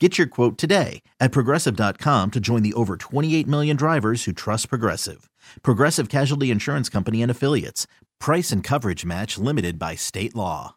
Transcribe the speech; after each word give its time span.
Get 0.00 0.18
your 0.18 0.26
quote 0.26 0.58
today 0.58 1.02
at 1.20 1.30
progressive.com 1.30 2.32
to 2.32 2.40
join 2.40 2.62
the 2.64 2.74
over 2.74 2.96
28 2.96 3.46
million 3.46 3.76
drivers 3.76 4.24
who 4.24 4.32
trust 4.32 4.68
Progressive. 4.68 5.30
Progressive 5.62 6.08
Casualty 6.08 6.50
Insurance 6.50 6.88
Company 6.88 7.22
and 7.22 7.30
Affiliates. 7.30 7.86
Price 8.18 8.50
and 8.50 8.64
coverage 8.64 9.04
match 9.04 9.38
limited 9.38 9.78
by 9.78 9.94
state 9.94 10.34
law. 10.34 10.74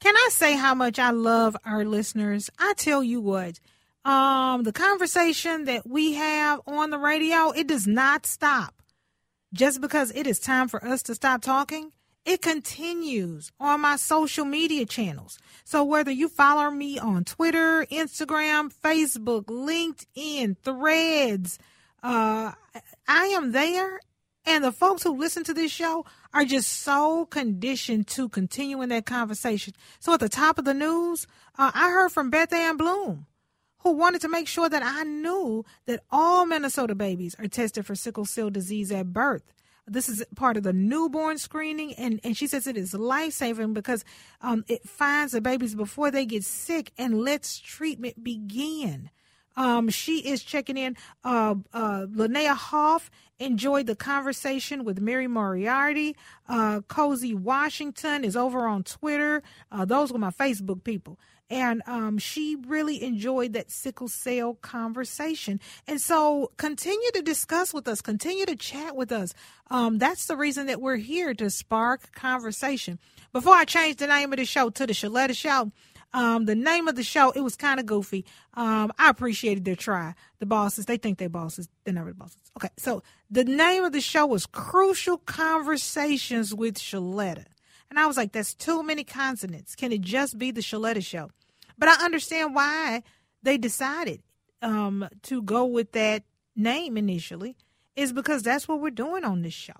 Can 0.00 0.16
I 0.16 0.28
say 0.30 0.56
how 0.56 0.74
much 0.74 0.98
I 0.98 1.10
love 1.10 1.58
our 1.66 1.84
listeners? 1.84 2.48
I 2.58 2.72
tell 2.76 3.02
you 3.04 3.20
what, 3.20 3.60
um, 4.06 4.62
the 4.62 4.72
conversation 4.72 5.64
that 5.64 5.86
we 5.86 6.14
have 6.14 6.62
on 6.66 6.88
the 6.88 6.98
radio, 6.98 7.50
it 7.50 7.66
does 7.66 7.86
not 7.86 8.24
stop. 8.24 8.82
Just 9.52 9.82
because 9.82 10.10
it 10.14 10.26
is 10.26 10.40
time 10.40 10.68
for 10.68 10.82
us 10.82 11.02
to 11.04 11.14
stop 11.14 11.42
talking, 11.42 11.92
it 12.24 12.40
continues 12.40 13.52
on 13.60 13.82
my 13.82 13.96
social 13.96 14.44
media 14.44 14.86
channels. 14.86 15.38
So 15.64 15.84
whether 15.84 16.10
you 16.10 16.28
follow 16.28 16.70
me 16.70 16.98
on 16.98 17.24
Twitter, 17.24 17.84
Instagram, 17.90 18.72
Facebook, 18.72 19.44
LinkedIn, 19.44 20.56
Threads, 20.62 21.58
uh, 22.02 22.52
I 23.06 23.24
am 23.26 23.52
there. 23.52 24.00
And 24.46 24.62
the 24.62 24.72
folks 24.72 25.02
who 25.02 25.16
listen 25.16 25.42
to 25.44 25.54
this 25.54 25.72
show 25.72 26.04
are 26.34 26.44
just 26.44 26.70
so 26.70 27.24
conditioned 27.26 28.06
to 28.08 28.28
continuing 28.28 28.90
that 28.90 29.06
conversation. 29.06 29.72
So 30.00 30.12
at 30.12 30.20
the 30.20 30.28
top 30.28 30.58
of 30.58 30.66
the 30.66 30.74
news, 30.74 31.26
uh, 31.58 31.72
I 31.74 31.88
heard 31.88 32.12
from 32.12 32.28
Beth 32.28 32.52
Ann 32.52 32.76
Bloom, 32.76 33.26
who 33.78 33.92
wanted 33.92 34.20
to 34.20 34.28
make 34.28 34.46
sure 34.48 34.68
that 34.68 34.82
I 34.82 35.04
knew 35.04 35.64
that 35.86 36.02
all 36.10 36.44
Minnesota 36.44 36.94
babies 36.94 37.34
are 37.38 37.48
tested 37.48 37.86
for 37.86 37.94
sickle 37.94 38.26
cell 38.26 38.50
disease 38.50 38.92
at 38.92 39.14
birth. 39.14 39.54
This 39.86 40.08
is 40.08 40.24
part 40.34 40.56
of 40.56 40.62
the 40.62 40.72
newborn 40.72 41.36
screening, 41.38 41.94
and, 41.94 42.18
and 42.24 42.36
she 42.36 42.46
says 42.46 42.66
it 42.66 42.76
is 42.76 42.94
life 42.94 43.34
saving 43.34 43.74
because 43.74 44.04
um, 44.40 44.64
it 44.66 44.88
finds 44.88 45.32
the 45.32 45.40
babies 45.40 45.74
before 45.74 46.10
they 46.10 46.24
get 46.24 46.44
sick 46.44 46.92
and 46.96 47.20
lets 47.20 47.58
treatment 47.58 48.24
begin. 48.24 49.10
Um, 49.56 49.88
she 49.88 50.18
is 50.18 50.42
checking 50.42 50.76
in. 50.76 50.96
Uh, 51.22 51.56
uh, 51.72 52.06
Linnea 52.10 52.54
Hoff 52.54 53.10
enjoyed 53.38 53.86
the 53.86 53.94
conversation 53.94 54.84
with 54.84 55.00
Mary 55.00 55.26
Moriarty. 55.26 56.16
Uh, 56.48 56.80
Cozy 56.88 57.34
Washington 57.34 58.24
is 58.24 58.36
over 58.36 58.66
on 58.66 58.82
Twitter. 58.84 59.42
Uh, 59.70 59.84
those 59.84 60.12
were 60.12 60.18
my 60.18 60.30
Facebook 60.30 60.82
people 60.82 61.18
and 61.50 61.82
um, 61.86 62.18
she 62.18 62.56
really 62.66 63.02
enjoyed 63.02 63.52
that 63.52 63.70
sickle 63.70 64.08
cell 64.08 64.54
conversation. 64.54 65.60
And 65.86 66.00
so, 66.00 66.50
continue 66.56 67.10
to 67.12 67.22
discuss 67.22 67.74
with 67.74 67.86
us, 67.88 68.00
continue 68.00 68.46
to 68.46 68.56
chat 68.56 68.96
with 68.96 69.12
us. 69.12 69.34
Um, 69.70 69.98
that's 69.98 70.26
the 70.26 70.36
reason 70.36 70.66
that 70.66 70.80
we're 70.80 70.96
here 70.96 71.34
to 71.34 71.50
spark 71.50 72.12
conversation. 72.12 72.98
Before 73.32 73.54
I 73.54 73.64
change 73.64 73.96
the 73.96 74.06
name 74.06 74.32
of 74.32 74.38
the 74.38 74.44
show 74.44 74.70
to 74.70 74.86
the 74.86 74.92
Sheletta 74.92 75.36
Show, 75.36 75.72
um, 76.14 76.44
the 76.44 76.54
name 76.54 76.86
of 76.86 76.94
the 76.94 77.02
show, 77.02 77.32
it 77.32 77.40
was 77.40 77.56
kind 77.56 77.80
of 77.80 77.86
goofy. 77.86 78.24
Um, 78.54 78.92
I 78.98 79.10
appreciated 79.10 79.64
their 79.64 79.74
try. 79.74 80.14
The 80.38 80.46
bosses, 80.46 80.86
they 80.86 80.96
think 80.96 81.18
they're 81.18 81.28
bosses. 81.28 81.68
They're 81.82 81.92
never 81.92 82.10
the 82.10 82.14
bosses. 82.14 82.38
Okay, 82.56 82.68
so 82.76 83.02
the 83.30 83.44
name 83.44 83.82
of 83.82 83.92
the 83.92 84.00
show 84.00 84.24
was 84.24 84.46
Crucial 84.46 85.18
Conversations 85.18 86.54
with 86.54 86.76
Sheletta. 86.78 87.46
And 87.90 87.98
I 87.98 88.06
was 88.06 88.16
like, 88.16 88.32
that's 88.32 88.54
too 88.54 88.82
many 88.82 89.04
consonants. 89.04 89.74
Can 89.74 89.92
it 89.92 90.00
just 90.00 90.38
be 90.38 90.50
the 90.50 90.60
Sheletta 90.60 91.04
show? 91.04 91.30
But 91.78 91.88
I 91.88 92.04
understand 92.04 92.54
why 92.54 93.02
they 93.42 93.58
decided 93.58 94.22
um, 94.62 95.08
to 95.22 95.42
go 95.42 95.64
with 95.64 95.92
that 95.92 96.24
name 96.56 96.96
initially, 96.96 97.56
is 97.96 98.12
because 98.12 98.42
that's 98.42 98.66
what 98.66 98.80
we're 98.80 98.90
doing 98.90 99.24
on 99.24 99.42
this 99.42 99.54
show. 99.54 99.72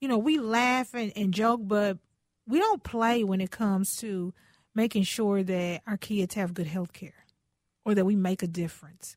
You 0.00 0.08
know, 0.08 0.18
we 0.18 0.38
laugh 0.38 0.94
and, 0.94 1.12
and 1.16 1.32
joke, 1.32 1.60
but 1.64 1.98
we 2.46 2.58
don't 2.58 2.82
play 2.82 3.24
when 3.24 3.40
it 3.40 3.50
comes 3.50 3.96
to 3.96 4.32
making 4.74 5.02
sure 5.04 5.42
that 5.42 5.82
our 5.86 5.96
kids 5.96 6.34
have 6.34 6.54
good 6.54 6.66
health 6.66 6.92
care 6.92 7.26
or 7.84 7.94
that 7.94 8.04
we 8.04 8.16
make 8.16 8.42
a 8.42 8.46
difference 8.46 9.16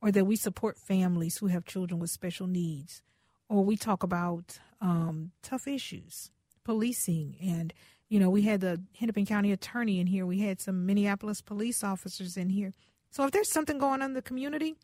or 0.00 0.12
that 0.12 0.26
we 0.26 0.36
support 0.36 0.78
families 0.78 1.38
who 1.38 1.46
have 1.46 1.64
children 1.64 1.98
with 2.00 2.10
special 2.10 2.46
needs 2.46 3.02
or 3.48 3.64
we 3.64 3.76
talk 3.76 4.02
about 4.02 4.58
um, 4.80 5.32
tough 5.42 5.66
issues 5.66 6.30
policing. 6.64 7.36
And 7.42 7.72
you 8.08 8.18
know 8.18 8.30
we 8.30 8.42
had 8.42 8.60
the 8.60 8.82
hennepin 8.98 9.26
county 9.26 9.52
attorney 9.52 10.00
in 10.00 10.06
here. 10.06 10.26
We 10.26 10.40
had 10.40 10.60
some 10.60 10.86
minneapolis 10.86 11.40
police 11.40 11.84
officers 11.84 12.36
in 12.36 12.50
here. 12.50 12.74
So 13.10 13.24
if 13.24 13.30
there's 13.30 13.50
something 13.50 13.78
going 13.78 14.02
on 14.02 14.10
in 14.10 14.14
the 14.14 14.22
community 14.22 14.74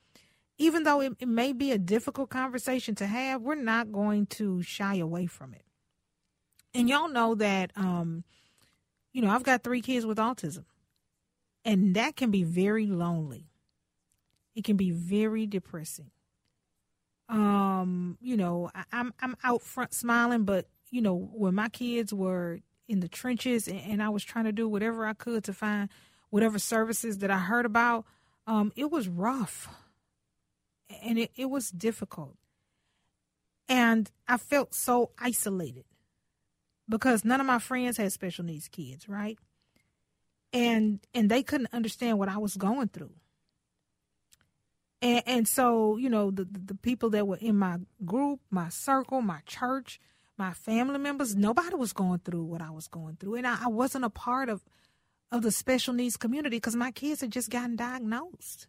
even 0.61 0.83
though 0.83 1.01
it, 1.01 1.15
it 1.19 1.27
may 1.27 1.55
be 1.55 1.73
a 1.73 1.79
difficult 1.79 2.29
conversation 2.29 2.95
to 2.95 3.07
have 3.07 3.41
we're 3.41 3.55
not 3.55 3.91
going 3.91 4.27
to 4.27 4.63
shy 4.63 4.97
away 4.97 5.25
from 5.25 5.55
it. 5.55 5.65
And 6.75 6.89
y'all 6.89 7.09
know 7.09 7.35
that 7.35 7.73
um 7.77 8.25
you 9.13 9.23
know 9.23 9.31
i've 9.31 9.43
got 9.43 9.65
three 9.65 9.81
kids 9.81 10.07
with 10.07 10.19
autism 10.19 10.65
and 11.65 11.97
that 11.97 12.15
can 12.15 12.31
be 12.31 12.45
very 12.45 12.87
lonely. 12.87 13.47
It 14.55 14.65
can 14.65 14.77
be 14.77 14.91
very 14.91 15.47
depressing. 15.47 16.11
Um 17.29 18.19
you 18.21 18.37
know 18.37 18.71
I, 18.75 18.85
i'm 18.93 19.15
i'm 19.21 19.37
out 19.43 19.63
front 19.63 19.95
smiling 19.95 20.45
but 20.45 20.67
you 20.91 21.01
know, 21.01 21.15
when 21.33 21.55
my 21.55 21.69
kids 21.69 22.13
were 22.13 22.61
in 22.89 23.01
the 23.01 23.09
trenches 23.09 23.69
and, 23.69 23.81
and, 23.81 24.03
I 24.03 24.09
was 24.09 24.25
trying 24.25 24.47
to 24.47 24.53
do 24.53 24.69
whatever 24.69 25.07
I 25.07 25.13
could 25.13 25.45
to 25.45 25.53
find 25.53 25.89
whatever 26.31 26.59
services 26.59 27.19
that 27.19 27.31
I 27.31 27.39
heard 27.39 27.65
about, 27.65 28.05
um, 28.47 28.73
it 28.75 28.91
was 28.91 29.09
rough 29.09 29.69
and 31.03 31.19
it, 31.19 31.31
it 31.37 31.49
was 31.49 31.71
difficult. 31.71 32.37
And 33.69 34.11
I 34.27 34.37
felt 34.37 34.75
so 34.75 35.13
isolated 35.19 35.85
because 36.89 37.25
none 37.25 37.41
of 37.41 37.47
my 37.47 37.61
friends 37.61 37.97
had 37.97 38.13
special 38.13 38.45
needs 38.45 38.67
kids, 38.67 39.09
right? 39.09 39.39
And 40.53 40.99
and 41.15 41.31
they 41.31 41.45
couldn't 41.45 41.73
understand 41.73 42.19
what 42.19 42.29
I 42.29 42.39
was 42.39 42.57
going 42.57 42.89
through. 42.89 43.13
And, 45.01 45.23
and 45.25 45.49
so, 45.49 45.97
you 45.97 46.11
know, 46.11 46.33
the, 46.33 46.45
the 46.45 46.75
people 46.75 47.11
that 47.11 47.29
were 47.29 47.39
in 47.41 47.57
my 47.57 47.79
group, 48.05 48.41
my 48.51 48.69
circle, 48.69 49.23
my 49.23 49.41
church, 49.47 50.01
my 50.41 50.53
family 50.55 50.99
members, 50.99 51.37
nobody 51.37 51.77
was 51.77 51.93
going 51.93 52.19
through 52.21 52.43
what 52.45 52.63
I 52.63 52.71
was 52.71 52.89
going 52.89 53.17
through. 53.17 53.37
And 53.37 53.47
I, 53.47 53.65
I 53.65 53.69
wasn't 53.69 54.07
a 54.07 54.11
part 54.11 54.49
of, 54.49 54.65
of 55.31 55.43
the 55.43 55.53
special 55.53 55.95
needs 55.95 56.17
community 56.17 56.57
because 56.57 56.75
my 56.75 56.91
kids 56.91 57.21
had 57.21 57.31
just 57.31 57.51
gotten 57.51 57.77
diagnosed. 57.77 58.67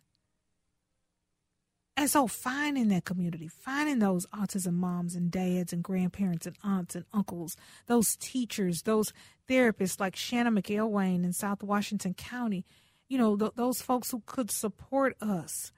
And 1.97 2.09
so 2.09 2.28
finding 2.28 2.90
that 2.90 3.06
community, 3.06 3.47
finding 3.47 4.00
those 4.00 4.26
autism 4.28 4.73
moms 4.73 5.16
and 5.16 5.32
dads 5.32 5.73
and 5.73 5.84
grandparents 5.84 6.46
and 6.46 6.58
aunts 6.64 6.96
and 6.96 7.06
uncles, 7.14 7.56
those 7.88 8.16
teachers, 8.17 8.84
those 8.84 9.14
therapists 9.47 10.00
like 10.00 10.16
Shannon 10.16 10.56
McElwain 10.56 11.24
in 11.24 11.34
South 11.34 11.64
Washington 11.64 12.14
County, 12.14 12.66
you 13.08 13.17
know, 13.17 13.38
th- 13.38 13.53
those 13.56 13.82
folks 13.82 14.12
who 14.12 14.22
could 14.26 14.52
support 14.52 15.16
us. 15.22 15.72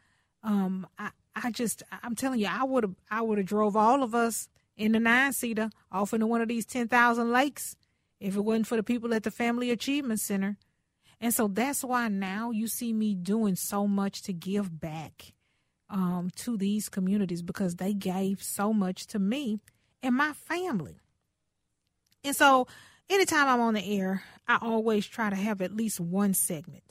Um, 0.43 0.87
I, 0.97 1.11
I 1.35 1.51
just, 1.51 1.83
I'm 2.03 2.15
telling 2.15 2.39
you, 2.39 2.47
I 2.49 2.63
would 2.63 2.83
have, 2.83 2.95
I 3.09 3.21
would 3.21 3.37
have 3.37 3.47
drove 3.47 3.75
all 3.75 4.03
of 4.03 4.13
us 4.13 4.49
in 4.77 4.93
the 4.93 4.99
nine 4.99 5.33
seater 5.33 5.69
off 5.91 6.13
into 6.13 6.27
one 6.27 6.41
of 6.41 6.47
these 6.47 6.65
10,000 6.65 7.31
lakes 7.31 7.75
if 8.19 8.35
it 8.35 8.41
wasn't 8.41 8.67
for 8.67 8.77
the 8.77 8.83
people 8.83 9.13
at 9.13 9.23
the 9.23 9.31
Family 9.31 9.71
Achievement 9.71 10.19
Center. 10.19 10.57
And 11.19 11.33
so 11.33 11.47
that's 11.47 11.83
why 11.83 12.07
now 12.09 12.51
you 12.51 12.67
see 12.67 12.93
me 12.93 13.15
doing 13.15 13.55
so 13.55 13.87
much 13.87 14.23
to 14.23 14.33
give 14.33 14.79
back 14.79 15.33
um, 15.89 16.29
to 16.37 16.57
these 16.57 16.89
communities 16.89 17.41
because 17.41 17.75
they 17.75 17.93
gave 17.93 18.41
so 18.41 18.73
much 18.73 19.07
to 19.07 19.19
me 19.19 19.59
and 20.01 20.15
my 20.15 20.33
family. 20.33 20.99
And 22.23 22.35
so 22.35 22.67
anytime 23.09 23.47
I'm 23.47 23.61
on 23.61 23.73
the 23.73 23.99
air, 23.99 24.23
I 24.47 24.57
always 24.61 25.05
try 25.05 25.29
to 25.29 25.35
have 25.35 25.61
at 25.61 25.75
least 25.75 25.99
one 25.99 26.33
segment 26.33 26.83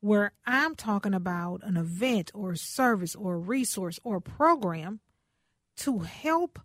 where 0.00 0.32
I'm 0.46 0.74
talking 0.74 1.14
about 1.14 1.62
an 1.64 1.78
event 1.78 2.30
or 2.34 2.52
a 2.52 2.58
service 2.58 3.14
or 3.14 3.34
a 3.34 3.38
resource 3.38 3.98
or 4.04 4.16
a 4.16 4.20
program 4.20 5.00
to 5.78 6.00
help 6.00 6.58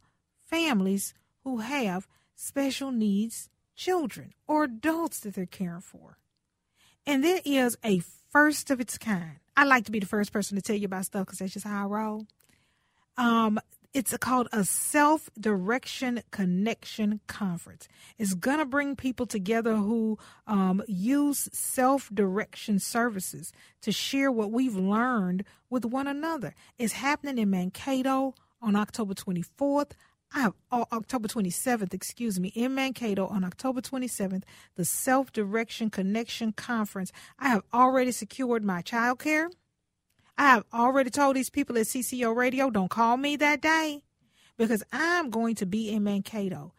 families 0.50 1.14
who 1.44 1.58
have 1.60 2.08
special 2.36 2.92
needs 2.92 3.50
children 3.76 4.34
or 4.48 4.66
adults 4.66 5.22
that 5.22 5.36
they're 5.36 5.46
caring 5.46 5.82
for. 5.82 6.18
And 7.06 7.24
there 7.24 7.42
is 7.46 7.78
a 7.84 8.02
first 8.32 8.70
of 8.70 8.80
its 8.80 8.98
kind. 8.98 9.40
I 9.56 9.64
like 9.66 9.86
to 9.86 9.92
be 9.92 10.00
the 10.00 10.06
first 10.06 10.32
person 10.32 10.56
to 10.56 10.62
tell 10.62 10.76
you 10.76 10.86
about 10.86 11.06
stuff 11.06 11.26
because 11.26 11.40
that's 11.40 11.54
just 11.54 11.66
how 11.66 11.84
I 11.84 11.88
roll. 11.88 12.28
Um, 13.18 13.60
it's 13.94 14.16
called 14.18 14.48
a 14.54 14.64
self 14.64 15.30
direction 15.40 16.22
connection 16.32 17.22
conference. 17.28 17.88
It's 18.18 18.36
going 18.36 18.60
to 18.60 18.66
bring 18.66 18.96
people 18.96 19.26
together 19.26 19.76
who 19.76 20.20
um, 20.46 20.84
use 20.88 21.50
self 21.52 22.10
direction 22.14 22.80
services 22.80 23.52
to 23.82 23.92
share 23.92 24.32
what 24.32 24.52
we've 24.52 24.76
learned 24.76 25.44
with 25.70 25.86
one 25.86 26.08
another. 26.08 26.54
It's 26.78 26.94
happening 26.94 27.40
in 27.40 27.50
Mankato 27.50 28.36
on 28.62 28.76
October 28.76 29.14
24th. 29.14 29.92
I 30.34 30.42
have 30.42 30.54
oh, 30.72 30.86
October 30.92 31.28
27th, 31.28 31.94
excuse 31.94 32.40
me, 32.40 32.50
in 32.50 32.76
Mankato 32.76 33.28
on 33.28 33.44
October 33.44 33.82
27th, 33.82 34.44
the 34.76 34.86
Self 34.86 35.32
Direction 35.32 35.90
Connection 35.90 36.52
Conference. 36.52 37.12
I 37.40 37.50
have 37.50 37.64
already 37.74 38.12
secured 38.12 38.64
my 38.64 38.82
child 38.82 39.20
care. 39.20 39.50
I 40.38 40.50
have 40.52 40.66
already 40.74 41.10
told 41.10 41.36
these 41.36 41.50
people 41.50 41.78
at 41.78 41.88
CCO 41.88 42.36
Radio, 42.36 42.70
don't 42.70 42.90
call 42.90 43.18
me 43.18 43.36
that 43.38 43.62
day 43.62 44.04
because 44.58 44.84
I'm 44.94 45.32
going 45.32 45.56
to 45.56 45.66
be 45.66 45.90
in 45.90 46.04
Mankato. 46.04 46.74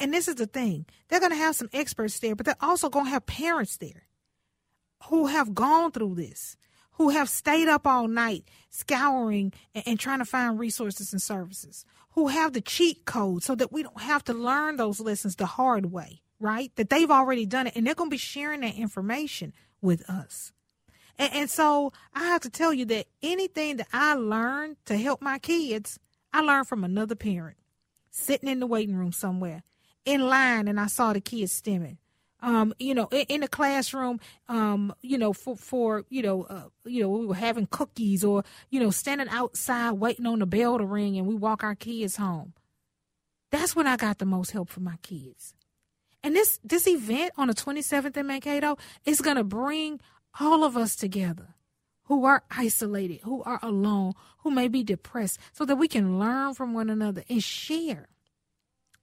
And 0.00 0.14
this 0.14 0.28
is 0.28 0.36
the 0.36 0.46
thing 0.46 0.86
they're 1.08 1.20
going 1.20 1.32
to 1.32 1.36
have 1.36 1.54
some 1.54 1.68
experts 1.72 2.18
there, 2.18 2.34
but 2.34 2.46
they're 2.46 2.56
also 2.60 2.88
going 2.88 3.04
to 3.04 3.10
have 3.10 3.26
parents 3.26 3.76
there 3.76 4.04
who 5.04 5.26
have 5.26 5.54
gone 5.54 5.92
through 5.92 6.14
this, 6.14 6.56
who 6.92 7.10
have 7.10 7.28
stayed 7.28 7.68
up 7.68 7.86
all 7.86 8.08
night 8.08 8.44
scouring 8.70 9.52
and, 9.74 9.84
and, 9.86 10.00
trying 10.00 10.20
to 10.20 10.24
find 10.24 10.58
resources 10.58 11.12
and 11.12 11.20
services, 11.20 11.84
who 12.14 12.28
have 12.28 12.52
the 12.52 12.60
cheat 12.60 13.04
code 13.04 13.42
so 13.42 13.54
that 13.56 13.72
we 13.72 13.82
don't 13.82 14.00
have 14.00 14.24
to 14.24 14.32
learn 14.32 14.76
those 14.76 15.00
lessons 15.00 15.36
the 15.36 15.46
hard 15.46 15.92
way, 15.92 16.22
right? 16.38 16.70
That 16.76 16.88
they've 16.88 17.10
already 17.10 17.44
done 17.44 17.66
it 17.66 17.74
and 17.76 17.86
they're 17.86 17.94
going 17.94 18.08
to 18.08 18.14
be 18.14 18.18
sharing 18.18 18.60
that 18.60 18.76
information 18.76 19.52
with 19.82 20.08
us. 20.08 20.52
And, 21.18 21.32
and 21.34 21.50
so 21.50 21.92
I 22.14 22.24
have 22.26 22.40
to 22.42 22.50
tell 22.50 22.72
you 22.72 22.84
that 22.86 23.06
anything 23.22 23.78
that 23.78 23.88
I 23.92 24.14
learned 24.14 24.76
to 24.86 24.96
help 24.96 25.22
my 25.22 25.38
kids, 25.38 25.98
I 26.32 26.40
learned 26.40 26.68
from 26.68 26.84
another 26.84 27.16
parent 27.16 27.56
sitting 28.10 28.48
in 28.48 28.60
the 28.60 28.66
waiting 28.66 28.94
room 28.94 29.12
somewhere 29.12 29.64
in 30.04 30.20
line 30.20 30.68
and 30.68 30.78
I 30.78 30.86
saw 30.86 31.12
the 31.12 31.20
kids 31.20 31.60
stimming. 31.60 31.98
Um, 32.44 32.74
you 32.78 32.94
know, 32.94 33.08
in, 33.10 33.24
in 33.28 33.40
the 33.40 33.48
classroom, 33.48 34.20
um, 34.50 34.94
you 35.00 35.16
know, 35.16 35.32
for, 35.32 35.56
for 35.56 36.04
you 36.10 36.20
know, 36.20 36.42
uh, 36.42 36.64
you 36.84 37.02
know, 37.02 37.08
we 37.08 37.26
were 37.26 37.34
having 37.34 37.66
cookies 37.66 38.22
or, 38.22 38.44
you 38.68 38.80
know, 38.80 38.90
standing 38.90 39.28
outside 39.30 39.92
waiting 39.92 40.26
on 40.26 40.40
the 40.40 40.46
bell 40.46 40.76
to 40.76 40.84
ring 40.84 41.16
and 41.16 41.26
we 41.26 41.34
walk 41.34 41.64
our 41.64 41.74
kids 41.74 42.16
home. 42.16 42.52
That's 43.50 43.74
when 43.74 43.86
I 43.86 43.96
got 43.96 44.18
the 44.18 44.26
most 44.26 44.50
help 44.50 44.68
for 44.68 44.80
my 44.80 44.96
kids. 45.00 45.54
And 46.22 46.36
this 46.36 46.58
this 46.62 46.86
event 46.86 47.32
on 47.38 47.48
the 47.48 47.54
27th 47.54 48.16
in 48.16 48.26
Mankato 48.26 48.76
is 49.06 49.22
going 49.22 49.36
to 49.36 49.44
bring 49.44 50.00
all 50.38 50.64
of 50.64 50.76
us 50.76 50.96
together 50.96 51.54
who 52.04 52.24
are 52.24 52.42
isolated, 52.50 53.20
who 53.22 53.42
are 53.44 53.60
alone, 53.62 54.12
who 54.38 54.50
may 54.50 54.68
be 54.68 54.82
depressed, 54.82 55.38
so 55.52 55.64
that 55.64 55.76
we 55.76 55.88
can 55.88 56.18
learn 56.18 56.54
from 56.54 56.74
one 56.74 56.90
another 56.90 57.24
and 57.28 57.42
share. 57.42 58.08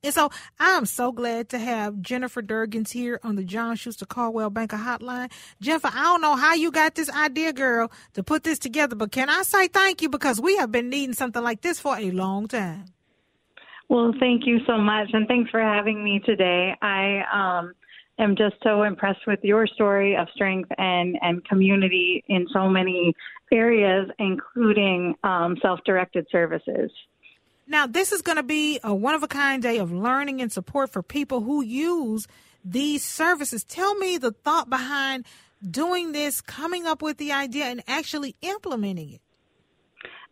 And 0.03 0.13
so 0.13 0.31
I'm 0.59 0.87
so 0.87 1.11
glad 1.11 1.49
to 1.49 1.59
have 1.59 2.01
Jennifer 2.01 2.41
Durgans 2.41 2.91
here 2.91 3.19
on 3.23 3.35
the 3.35 3.43
John 3.43 3.75
Schuster 3.75 4.07
Coldwell 4.07 4.49
Banker 4.49 4.77
Hotline. 4.77 5.31
Jennifer, 5.61 5.91
I 5.93 6.01
don't 6.03 6.21
know 6.21 6.35
how 6.35 6.55
you 6.55 6.71
got 6.71 6.95
this 6.95 7.09
idea, 7.11 7.53
girl, 7.53 7.91
to 8.13 8.23
put 8.23 8.43
this 8.43 8.57
together, 8.57 8.95
but 8.95 9.11
can 9.11 9.29
I 9.29 9.43
say 9.43 9.67
thank 9.67 10.01
you 10.01 10.09
because 10.09 10.41
we 10.41 10.57
have 10.57 10.71
been 10.71 10.89
needing 10.89 11.13
something 11.13 11.43
like 11.43 11.61
this 11.61 11.79
for 11.79 11.97
a 11.97 12.09
long 12.09 12.47
time. 12.47 12.85
Well, 13.89 14.11
thank 14.19 14.47
you 14.47 14.59
so 14.65 14.79
much, 14.79 15.09
and 15.13 15.27
thanks 15.27 15.51
for 15.51 15.59
having 15.59 16.03
me 16.03 16.19
today. 16.25 16.73
I 16.81 17.59
um, 17.59 17.73
am 18.17 18.35
just 18.35 18.55
so 18.63 18.81
impressed 18.81 19.27
with 19.27 19.39
your 19.43 19.67
story 19.67 20.15
of 20.15 20.27
strength 20.33 20.71
and, 20.79 21.15
and 21.21 21.45
community 21.45 22.23
in 22.27 22.47
so 22.51 22.67
many 22.67 23.13
areas, 23.51 24.09
including 24.17 25.13
um, 25.23 25.57
self 25.61 25.79
directed 25.85 26.25
services. 26.31 26.89
Now, 27.71 27.87
this 27.87 28.11
is 28.11 28.21
going 28.21 28.35
to 28.35 28.43
be 28.43 28.81
a 28.83 28.93
one 28.93 29.15
of 29.15 29.23
a 29.23 29.29
kind 29.29 29.63
day 29.63 29.77
of 29.77 29.93
learning 29.93 30.41
and 30.41 30.51
support 30.51 30.91
for 30.91 31.01
people 31.01 31.39
who 31.39 31.63
use 31.63 32.27
these 32.65 33.01
services. 33.01 33.63
Tell 33.63 33.95
me 33.95 34.17
the 34.17 34.31
thought 34.31 34.69
behind 34.69 35.25
doing 35.67 36.11
this, 36.11 36.41
coming 36.41 36.85
up 36.85 37.01
with 37.01 37.15
the 37.15 37.31
idea, 37.31 37.63
and 37.67 37.81
actually 37.87 38.35
implementing 38.41 39.13
it. 39.13 39.21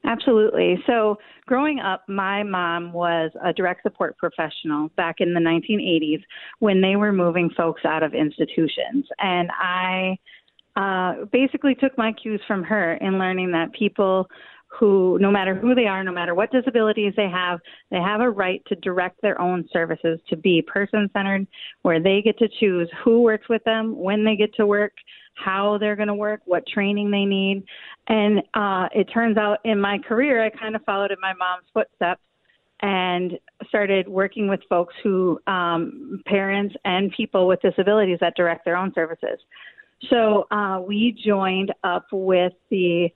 Absolutely. 0.03 0.83
So, 0.85 1.17
growing 1.45 1.79
up, 1.79 2.03
my 2.09 2.43
mom 2.43 2.91
was 2.91 3.31
a 3.41 3.53
direct 3.53 3.83
support 3.83 4.17
professional 4.17 4.89
back 4.97 5.15
in 5.19 5.33
the 5.33 5.39
1980s 5.39 6.21
when 6.59 6.81
they 6.81 6.97
were 6.97 7.13
moving 7.13 7.49
folks 7.55 7.83
out 7.85 8.03
of 8.03 8.13
institutions. 8.13 9.05
And 9.17 9.49
I 9.57 10.17
uh, 10.75 11.25
basically 11.31 11.75
took 11.75 11.97
my 11.97 12.11
cues 12.11 12.41
from 12.45 12.63
her 12.63 12.95
in 12.95 13.17
learning 13.17 13.51
that 13.51 13.71
people 13.71 14.27
who, 14.69 15.17
no 15.19 15.31
matter 15.31 15.55
who 15.55 15.73
they 15.73 15.85
are, 15.85 16.03
no 16.03 16.11
matter 16.11 16.35
what 16.35 16.51
disabilities 16.51 17.13
they 17.17 17.27
have, 17.27 17.59
they 17.91 17.97
have 17.97 18.21
a 18.21 18.29
right 18.29 18.61
to 18.67 18.75
direct 18.75 19.21
their 19.21 19.39
own 19.41 19.67
services 19.73 20.19
to 20.29 20.37
be 20.37 20.61
person 20.61 21.09
centered, 21.11 21.47
where 21.81 21.99
they 22.01 22.21
get 22.21 22.37
to 22.37 22.47
choose 22.59 22.89
who 23.03 23.21
works 23.21 23.49
with 23.49 23.63
them, 23.63 23.97
when 23.97 24.23
they 24.23 24.35
get 24.35 24.53
to 24.55 24.67
work, 24.67 24.93
how 25.33 25.77
they're 25.79 25.95
going 25.95 26.07
to 26.07 26.13
work, 26.13 26.41
what 26.45 26.67
training 26.67 27.09
they 27.09 27.25
need. 27.25 27.63
And 28.07 28.39
uh, 28.53 28.87
it 28.93 29.05
turns 29.05 29.37
out 29.37 29.57
in 29.65 29.81
my 29.81 29.97
career, 29.97 30.43
I 30.43 30.49
kind 30.49 30.75
of 30.75 30.83
followed 30.83 31.11
in 31.11 31.17
my 31.21 31.33
mom's 31.33 31.65
footsteps 31.73 32.21
and 32.81 33.33
started 33.67 34.07
working 34.07 34.47
with 34.47 34.61
folks 34.69 34.93
who, 35.03 35.39
um, 35.47 36.21
parents 36.25 36.75
and 36.85 37.11
people 37.11 37.47
with 37.47 37.59
disabilities 37.61 38.19
that 38.21 38.35
direct 38.35 38.65
their 38.65 38.77
own 38.77 38.93
services. 38.93 39.39
So 40.09 40.47
uh, 40.51 40.79
we 40.87 41.17
joined 41.25 41.73
up 41.83 42.05
with 42.11 42.53
the 42.69 43.09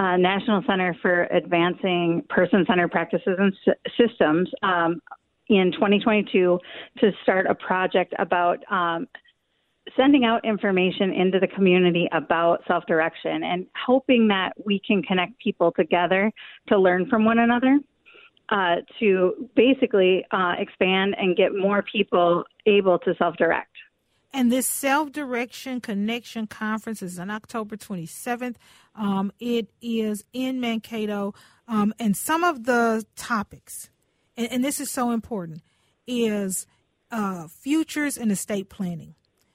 uh, 0.00 0.16
National 0.16 0.62
Center 0.66 0.96
for 1.02 1.24
Advancing 1.24 2.22
Person 2.30 2.64
Centered 2.66 2.90
Practices 2.90 3.36
and 3.38 3.52
S- 3.68 3.92
Systems 3.98 4.48
um, 4.62 5.00
in 5.48 5.72
2022 5.72 6.58
to 6.98 7.10
start 7.22 7.46
a 7.46 7.54
project 7.54 8.14
about 8.18 8.58
um, 8.70 9.06
sending 9.96 10.24
out 10.24 10.42
information 10.44 11.12
into 11.12 11.38
the 11.38 11.48
community 11.48 12.08
about 12.12 12.62
self 12.66 12.86
direction 12.86 13.42
and 13.44 13.66
hoping 13.86 14.26
that 14.28 14.52
we 14.64 14.80
can 14.86 15.02
connect 15.02 15.38
people 15.38 15.70
together 15.72 16.32
to 16.68 16.78
learn 16.78 17.06
from 17.08 17.24
one 17.24 17.38
another. 17.38 17.78
Uh, 18.48 18.76
to 18.98 19.48
basically 19.54 20.24
uh, 20.32 20.54
expand 20.58 21.14
and 21.18 21.36
get 21.36 21.54
more 21.54 21.84
people 21.84 22.42
able 22.66 22.98
to 22.98 23.14
self 23.16 23.36
direct. 23.36 23.69
And 24.32 24.52
this 24.52 24.66
self 24.66 25.10
direction 25.10 25.80
connection 25.80 26.46
conference 26.46 27.02
is 27.02 27.18
on 27.18 27.30
October 27.30 27.76
27th. 27.76 28.56
Um, 28.94 29.32
it 29.40 29.68
is 29.80 30.24
in 30.32 30.60
Mankato. 30.60 31.34
Um, 31.66 31.94
and 31.98 32.16
some 32.16 32.44
of 32.44 32.64
the 32.64 33.04
topics, 33.16 33.90
and, 34.36 34.50
and 34.52 34.64
this 34.64 34.80
is 34.80 34.90
so 34.90 35.10
important, 35.10 35.62
is 36.06 36.66
uh, 37.10 37.48
futures 37.48 38.16
and 38.16 38.30
estate 38.30 38.68
planning 38.68 39.14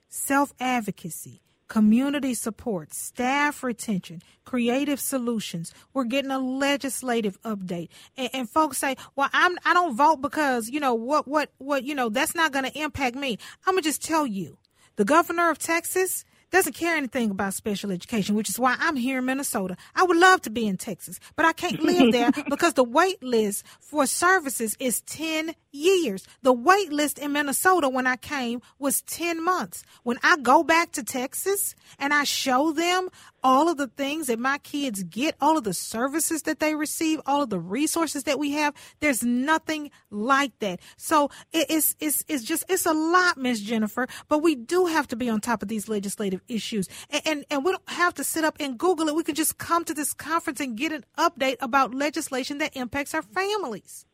self 0.10 0.54
advocacy, 0.60 1.42
community 1.68 2.34
support, 2.34 2.94
staff 2.94 3.64
retention, 3.64 4.22
creative 4.44 5.00
solutions. 5.00 5.74
We're 5.94 6.06
getting 6.06 6.32
a 6.32 6.40
legislative 6.40 7.42
update. 7.44 7.90
And, 8.18 8.30
and, 8.34 8.50
folks 8.50 8.78
say, 8.78 8.96
well, 9.16 9.30
I'm, 9.34 9.58
I 9.66 9.74
don't 9.74 9.96
vote 9.96 10.22
because, 10.22 10.70
you 10.70 10.80
know, 10.80 10.94
what, 10.94 11.28
what, 11.28 11.52
what, 11.58 11.84
you 11.84 11.96
know, 11.96 12.10
that's 12.10 12.36
not 12.36 12.52
going 12.52 12.66
to 12.66 12.80
impact 12.80 13.16
me. 13.16 13.38
I'm 13.66 13.74
going 13.74 13.84
to 13.84 13.90
just 13.90 14.04
tell 14.04 14.26
you, 14.26 14.58
the 14.96 15.06
governor 15.06 15.50
of 15.50 15.60
Texas, 15.60 16.26
doesn't 16.52 16.74
care 16.74 16.96
anything 16.96 17.32
about 17.32 17.54
special 17.54 17.92
education, 17.92 18.34
which 18.36 18.50
is 18.50 18.58
why 18.58 18.78
I'm 18.80 18.96
here 18.96 19.18
in 19.18 19.26
Minnesota. 19.26 19.76
I 19.94 20.04
would 20.04 20.16
love 20.16 20.42
to 20.44 20.50
be 20.50 20.68
in 20.68 20.78
Texas, 20.78 21.20
but 21.36 21.46
I 21.46 21.52
can't 21.52 21.82
live 21.82 22.12
there 22.14 22.32
because 22.50 22.74
the 22.76 22.84
wait 22.84 23.22
list 23.22 23.66
for 23.82 24.06
services 24.06 24.76
is 24.80 25.02
10 25.02 25.54
years. 25.74 26.26
The 26.44 26.54
wait 26.54 26.94
list 26.94 27.20
in 27.20 27.34
Minnesota 27.34 27.90
when 27.90 28.08
I 28.08 28.16
came 28.16 28.62
was 28.80 29.02
10 29.02 29.44
months. 29.44 29.84
When 30.04 30.18
I 30.24 30.38
go 30.38 30.64
back 30.64 30.94
to 30.94 31.04
Texas 31.04 31.76
and 32.00 32.14
I 32.14 32.24
show 32.24 32.72
them 32.72 33.10
all 33.46 33.70
of 33.70 33.78
the 33.78 33.88
things 33.88 34.26
that 34.26 34.40
my 34.40 34.58
kids 34.58 35.04
get, 35.04 35.36
all 35.40 35.56
of 35.56 35.64
the 35.64 35.74
services 35.74 36.42
that 36.42 36.60
they 36.60 36.74
receive, 36.74 37.22
all 37.28 37.44
of 37.44 37.52
the 37.52 37.60
resources 37.60 38.24
that 38.24 38.40
we 38.40 38.54
have. 38.54 38.74
There's 39.02 39.24
nothing 39.24 39.92
like 40.10 40.58
that. 40.60 40.80
So 40.98 41.30
it's 41.54 41.96
it's 42.00 42.26
it's 42.28 42.44
just 42.44 42.66
it's 42.68 42.88
a 42.88 42.94
lot, 42.94 43.38
Miss 43.38 43.62
Jennifer. 43.62 44.08
But 44.28 44.40
we 44.40 44.56
do 44.56 44.88
have 44.88 45.08
to 45.10 45.16
be 45.16 45.30
on 45.30 45.42
top 45.42 45.62
of 45.62 45.68
these 45.68 45.88
legislative 45.88 46.42
issues, 46.48 46.90
and, 47.12 47.22
and 47.26 47.46
and 47.52 47.64
we 47.64 47.72
don't 47.72 47.88
have 47.90 48.16
to 48.16 48.24
sit 48.24 48.44
up 48.44 48.58
and 48.60 48.80
Google 48.80 49.08
it. 49.10 49.16
We 49.16 49.24
can 49.24 49.36
just 49.36 49.60
come 49.60 49.86
to 49.86 49.94
this 49.94 50.12
conference 50.12 50.60
and 50.60 50.76
get 50.76 50.92
an 50.92 51.06
update 51.16 51.58
about 51.62 51.94
legislation 51.94 52.58
that 52.58 52.76
impacts 52.76 53.14
our 53.14 53.22
families. 53.22 54.08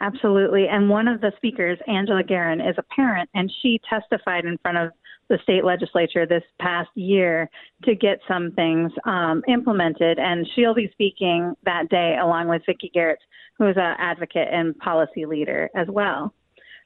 Absolutely. 0.00 0.66
And 0.66 0.88
one 0.88 1.06
of 1.06 1.20
the 1.20 1.32
speakers, 1.36 1.78
Angela 1.86 2.24
Guerin, 2.24 2.60
is 2.60 2.74
a 2.76 2.82
parent, 2.82 3.30
and 3.34 3.52
she 3.62 3.80
testified 3.88 4.44
in 4.44 4.58
front 4.58 4.78
of 4.78 4.90
the 5.32 5.38
state 5.42 5.64
legislature 5.64 6.26
this 6.26 6.42
past 6.60 6.90
year 6.94 7.48
to 7.84 7.94
get 7.94 8.20
some 8.28 8.52
things 8.52 8.92
um, 9.06 9.42
implemented. 9.48 10.18
And 10.18 10.46
she'll 10.54 10.74
be 10.74 10.90
speaking 10.92 11.54
that 11.64 11.88
day 11.88 12.18
along 12.22 12.48
with 12.48 12.60
Vicki 12.66 12.90
Garrett, 12.92 13.18
who 13.58 13.66
is 13.66 13.76
an 13.78 13.96
advocate 13.98 14.48
and 14.52 14.76
policy 14.76 15.24
leader 15.24 15.70
as 15.74 15.88
well. 15.88 16.34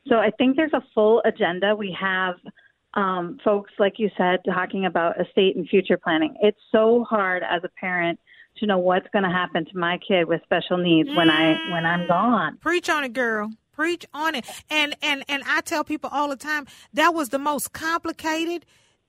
So 0.09 0.17
I 0.17 0.31
think 0.39 0.55
there's 0.55 0.73
a 0.73 0.85
full 0.95 1.21
agenda. 1.25 1.75
We 1.75 1.97
have 2.01 2.37
um, 2.95 3.39
folks, 3.45 3.73
like 3.81 3.95
you 3.99 4.11
said, 4.17 4.39
talking 4.45 4.87
about 4.87 5.21
estate 5.21 5.57
and 5.57 5.69
future 5.69 5.99
planning. 5.99 6.37
It's 6.41 6.61
so 6.71 7.05
hard 7.11 7.43
as 7.43 7.63
a 7.65 7.69
parent 7.81 8.21
to 8.59 8.67
know 8.67 8.79
what's 8.79 9.09
going 9.13 9.25
to 9.25 9.31
happen 9.31 9.65
to 9.65 9.77
my 9.77 9.99
kid 10.07 10.27
with 10.29 10.41
special 10.45 10.79
needs 10.79 11.09
when 11.15 11.29
I 11.29 11.73
when 11.73 11.85
I'm 11.85 12.07
gone. 12.07 12.59
Preach 12.59 12.89
on 12.89 13.03
it, 13.03 13.13
girl. 13.13 13.51
Preach 13.77 14.07
on 14.15 14.37
it. 14.37 14.47
And 14.71 14.97
and 15.03 15.25
and 15.29 15.45
I 15.47 15.63
tell 15.63 15.85
people 15.85 16.11
all 16.13 16.31
the 16.31 16.37
time 16.37 16.67
that 16.95 17.15
was 17.15 17.31
the 17.31 17.41
most 17.41 17.75
complicated 17.75 18.67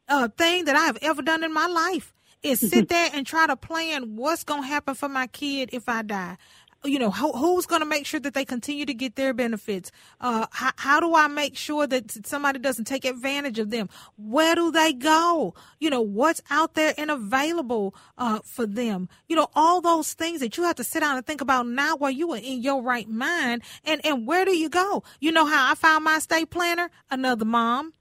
uh, 0.10 0.30
thing 0.38 0.66
that 0.66 0.78
I 0.78 0.86
have 0.86 1.00
ever 1.04 1.24
done 1.24 1.44
in 1.46 1.54
my 1.54 1.68
life. 1.68 2.14
Is 2.44 2.62
sit 2.62 2.90
there 2.90 3.12
and 3.14 3.28
try 3.28 3.48
to 3.48 3.58
plan 3.58 4.18
what's 4.18 4.46
going 4.46 4.64
to 4.64 4.70
happen 4.70 4.96
for 4.96 5.10
my 5.10 5.28
kid 5.28 5.72
if 5.74 5.90
I 5.90 6.04
die 6.04 6.38
you 6.88 7.00
know, 7.00 7.12
who, 7.12 7.32
who's 7.32 7.66
going 7.66 7.82
to 7.82 7.86
make 7.88 8.06
sure 8.06 8.20
that 8.20 8.34
they 8.34 8.46
continue 8.46 8.86
to 8.86 8.94
get 8.94 9.16
their 9.16 9.34
benefits? 9.34 9.92
Uh, 10.20 10.48
how, 10.52 10.72
how 10.78 11.00
do 11.00 11.16
I 11.16 11.28
make 11.28 11.58
sure 11.58 11.86
that 11.88 12.26
somebody 12.26 12.60
doesn't 12.60 12.86
take 12.86 13.06
advantage 13.06 13.60
of 13.60 13.70
them? 13.70 13.90
Where 14.16 14.56
do 14.56 14.72
they 14.72 14.94
go? 14.94 15.54
You 15.80 15.90
know, 15.90 16.02
what's 16.02 16.42
out 16.50 16.74
there 16.74 16.94
and 16.98 17.12
available 17.12 17.96
uh, 18.18 18.40
for 18.44 18.66
them? 18.66 19.10
You 19.28 19.36
know, 19.36 19.48
all 19.56 19.82
those 19.82 20.14
things 20.14 20.40
that 20.40 20.58
you 20.58 20.64
have 20.64 20.76
to 20.76 20.84
sit 20.84 21.02
down 21.02 21.18
and 21.18 21.26
think 21.26 21.42
about 21.42 21.68
now 21.68 21.96
while 21.96 22.12
you 22.12 22.32
are 22.34 22.38
in 22.38 22.62
your 22.62 22.82
right 22.82 23.08
mind. 23.08 23.64
And, 23.84 24.04
and 24.06 24.26
where 24.26 24.46
do 24.46 24.56
you 24.56 24.70
go? 24.70 25.04
You 25.20 25.32
know 25.32 25.46
how 25.46 25.72
I 25.72 25.76
found 25.76 26.04
my 26.04 26.18
estate 26.18 26.50
planner? 26.50 26.90
Another 27.10 27.46
mom 27.46 27.94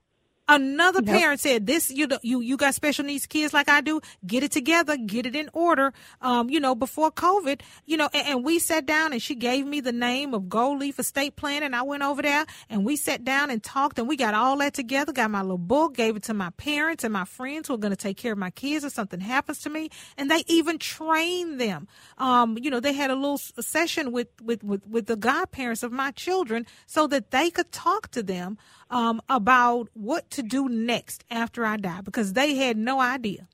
Another 0.48 1.00
yep. 1.04 1.18
parent 1.18 1.40
said, 1.40 1.66
"This 1.66 1.90
you 1.90 2.06
you 2.22 2.40
you 2.40 2.56
got 2.56 2.74
special 2.74 3.04
needs 3.04 3.26
kids 3.26 3.52
like 3.52 3.68
I 3.68 3.80
do. 3.80 4.00
Get 4.24 4.44
it 4.44 4.52
together, 4.52 4.96
get 4.96 5.26
it 5.26 5.34
in 5.34 5.50
order. 5.52 5.92
Um, 6.20 6.48
you 6.48 6.60
know, 6.60 6.76
before 6.76 7.10
COVID, 7.10 7.62
you 7.84 7.96
know." 7.96 8.08
And, 8.14 8.26
and, 8.28 8.44
we 8.44 8.60
sat 8.60 8.86
down, 8.86 9.12
and 9.12 9.20
she 9.20 9.34
gave 9.34 9.66
me 9.66 9.80
the 9.80 9.90
name 9.90 10.34
of 10.34 10.48
Gold 10.48 10.78
Leaf 10.78 11.00
Estate 11.00 11.34
Plan, 11.34 11.64
and 11.64 11.74
I 11.74 11.82
went 11.82 12.04
over 12.04 12.22
there, 12.22 12.46
and 12.70 12.84
we 12.84 12.94
sat 12.94 13.24
down 13.24 13.50
and 13.50 13.60
talked, 13.60 13.98
and 13.98 14.06
we 14.06 14.16
got 14.16 14.34
all 14.34 14.56
that 14.58 14.72
together. 14.72 15.12
Got 15.12 15.32
my 15.32 15.42
little 15.42 15.58
book, 15.58 15.94
gave 15.94 16.14
it 16.14 16.22
to 16.24 16.34
my 16.34 16.50
parents 16.50 17.02
and 17.02 17.12
my 17.12 17.24
friends 17.24 17.66
who 17.66 17.74
are 17.74 17.78
going 17.78 17.90
to 17.90 17.96
take 17.96 18.16
care 18.16 18.32
of 18.32 18.38
my 18.38 18.50
kids 18.50 18.84
if 18.84 18.92
something 18.92 19.18
happens 19.18 19.58
to 19.62 19.70
me, 19.70 19.90
and 20.16 20.30
they 20.30 20.44
even 20.46 20.78
trained 20.78 21.60
them. 21.60 21.88
Um, 22.18 22.56
you 22.56 22.70
know, 22.70 22.78
they 22.78 22.92
had 22.92 23.10
a 23.10 23.16
little 23.16 23.38
session 23.38 24.12
with 24.12 24.28
with 24.40 24.62
with, 24.62 24.86
with 24.86 25.06
the 25.06 25.16
godparents 25.16 25.82
of 25.82 25.90
my 25.90 26.12
children 26.12 26.66
so 26.86 27.08
that 27.08 27.32
they 27.32 27.50
could 27.50 27.72
talk 27.72 28.12
to 28.12 28.22
them 28.22 28.58
um, 28.90 29.20
about 29.28 29.88
what 29.94 30.30
to 30.30 30.42
do 30.42 30.68
next 30.68 31.24
after 31.30 31.64
I 31.64 31.76
die 31.76 32.00
because 32.02 32.32
they 32.32 32.54
had 32.54 32.76
no 32.76 33.00
idea. 33.00 33.48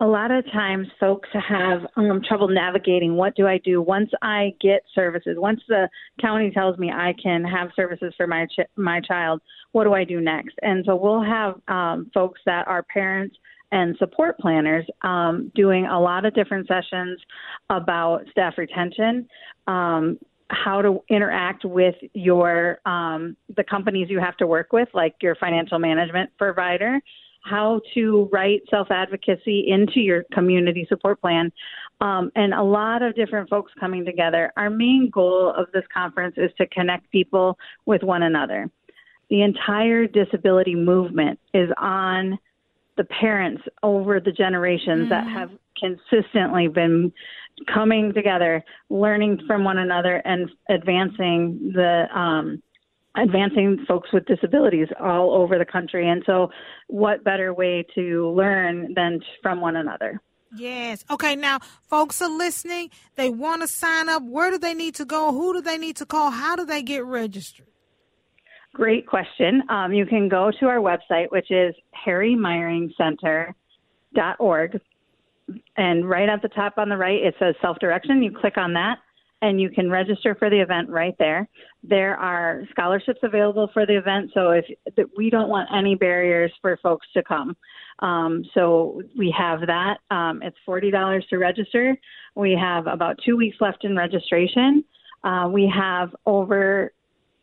A 0.00 0.06
lot 0.06 0.32
of 0.32 0.44
times, 0.50 0.88
folks 0.98 1.28
have 1.32 1.86
um, 1.94 2.20
trouble 2.26 2.48
navigating 2.48 3.14
what 3.14 3.36
do 3.36 3.46
I 3.46 3.58
do 3.58 3.80
once 3.80 4.10
I 4.22 4.52
get 4.60 4.82
services. 4.92 5.36
Once 5.38 5.60
the 5.68 5.88
county 6.20 6.50
tells 6.50 6.76
me 6.78 6.90
I 6.90 7.14
can 7.22 7.44
have 7.44 7.68
services 7.76 8.12
for 8.16 8.26
my 8.26 8.46
ch- 8.46 8.68
my 8.74 9.00
child, 9.00 9.40
what 9.70 9.84
do 9.84 9.92
I 9.92 10.02
do 10.02 10.20
next? 10.20 10.56
And 10.62 10.84
so 10.84 10.96
we'll 10.96 11.22
have 11.22 11.60
um, 11.68 12.10
folks 12.12 12.40
that 12.44 12.66
are 12.66 12.82
parents 12.82 13.36
and 13.70 13.96
support 13.98 14.38
planners 14.38 14.84
um, 15.02 15.50
doing 15.54 15.86
a 15.86 16.00
lot 16.00 16.24
of 16.24 16.34
different 16.34 16.66
sessions 16.66 17.20
about 17.70 18.24
staff 18.30 18.54
retention, 18.56 19.28
um, 19.66 20.18
how 20.50 20.82
to 20.82 21.02
interact 21.08 21.64
with 21.64 21.94
your 22.12 22.78
um, 22.86 23.36
the 23.56 23.64
companies 23.64 24.08
you 24.10 24.20
have 24.20 24.36
to 24.38 24.46
work 24.46 24.72
with, 24.72 24.88
like 24.94 25.14
your 25.22 25.34
financial 25.36 25.78
management 25.78 26.30
provider, 26.38 27.00
how 27.42 27.80
to 27.94 28.28
write 28.32 28.62
self 28.70 28.88
advocacy 28.90 29.66
into 29.68 30.00
your 30.00 30.24
community 30.32 30.86
support 30.88 31.20
plan, 31.20 31.52
um, 32.00 32.30
and 32.36 32.52
a 32.54 32.62
lot 32.62 33.02
of 33.02 33.14
different 33.14 33.48
folks 33.48 33.72
coming 33.78 34.04
together. 34.04 34.52
Our 34.56 34.70
main 34.70 35.10
goal 35.12 35.52
of 35.56 35.66
this 35.72 35.84
conference 35.92 36.34
is 36.36 36.50
to 36.58 36.66
connect 36.66 37.10
people 37.10 37.58
with 37.86 38.02
one 38.02 38.22
another. 38.22 38.70
The 39.30 39.42
entire 39.42 40.06
disability 40.06 40.74
movement 40.74 41.38
is 41.52 41.70
on 41.78 42.38
the 42.96 43.04
parents 43.04 43.62
over 43.82 44.20
the 44.20 44.32
generations 44.32 45.06
mm. 45.06 45.08
that 45.08 45.26
have 45.26 45.50
consistently 45.84 46.68
been 46.68 47.12
coming 47.72 48.12
together, 48.12 48.64
learning 48.90 49.40
from 49.46 49.64
one 49.64 49.78
another, 49.78 50.16
and 50.24 50.50
advancing 50.68 51.72
the 51.74 52.06
um, 52.18 52.62
advancing 53.16 53.84
folks 53.86 54.12
with 54.12 54.24
disabilities 54.26 54.88
all 55.00 55.32
over 55.32 55.56
the 55.58 55.64
country. 55.64 56.08
And 56.08 56.24
so, 56.26 56.50
what 56.88 57.22
better 57.24 57.54
way 57.54 57.86
to 57.94 58.30
learn 58.30 58.92
than 58.94 59.20
from 59.42 59.60
one 59.60 59.76
another? 59.76 60.20
Yes. 60.56 61.04
Okay. 61.10 61.36
Now, 61.36 61.58
folks 61.88 62.22
are 62.22 62.30
listening. 62.30 62.90
They 63.16 63.28
want 63.28 63.62
to 63.62 63.68
sign 63.68 64.08
up. 64.08 64.22
Where 64.22 64.50
do 64.50 64.58
they 64.58 64.74
need 64.74 64.94
to 64.96 65.04
go? 65.04 65.30
Who 65.32 65.52
do 65.52 65.60
they 65.60 65.78
need 65.78 65.94
to 65.96 66.06
call? 66.06 66.30
How 66.30 66.56
do 66.56 66.64
they 66.64 66.82
get 66.82 67.04
registered? 67.04 67.66
Great 68.72 69.06
question. 69.06 69.62
Um, 69.68 69.92
you 69.92 70.06
can 70.06 70.28
go 70.28 70.50
to 70.58 70.66
our 70.66 70.78
website, 70.78 71.30
which 71.30 71.50
is 71.50 71.74
harrymeyeringcenter.org 72.06 74.80
and 75.76 76.08
right 76.08 76.28
at 76.28 76.42
the 76.42 76.48
top 76.48 76.74
on 76.78 76.88
the 76.88 76.96
right 76.96 77.22
it 77.22 77.34
says 77.38 77.54
self 77.60 77.78
direction. 77.78 78.22
You 78.22 78.30
click 78.38 78.56
on 78.56 78.72
that 78.74 78.98
and 79.42 79.60
you 79.60 79.68
can 79.68 79.90
register 79.90 80.34
for 80.34 80.48
the 80.48 80.58
event 80.60 80.88
right 80.88 81.14
there. 81.18 81.48
There 81.82 82.16
are 82.16 82.62
scholarships 82.70 83.20
available 83.22 83.68
for 83.74 83.84
the 83.84 83.96
event, 83.96 84.30
so 84.32 84.50
if 84.50 84.64
we 85.16 85.28
don't 85.28 85.50
want 85.50 85.68
any 85.74 85.94
barriers 85.94 86.52
for 86.62 86.78
folks 86.82 87.06
to 87.14 87.22
come. 87.22 87.56
Um, 87.98 88.44
so 88.54 89.02
we 89.16 89.34
have 89.36 89.60
that. 89.66 89.98
Um, 90.10 90.42
it's 90.42 90.56
forty 90.64 90.90
dollars 90.90 91.26
to 91.30 91.38
register. 91.38 91.96
We 92.34 92.58
have 92.60 92.86
about 92.86 93.18
two 93.24 93.36
weeks 93.36 93.58
left 93.60 93.84
in 93.84 93.96
registration. 93.96 94.84
Uh, 95.22 95.48
we 95.50 95.72
have 95.74 96.14
over 96.26 96.92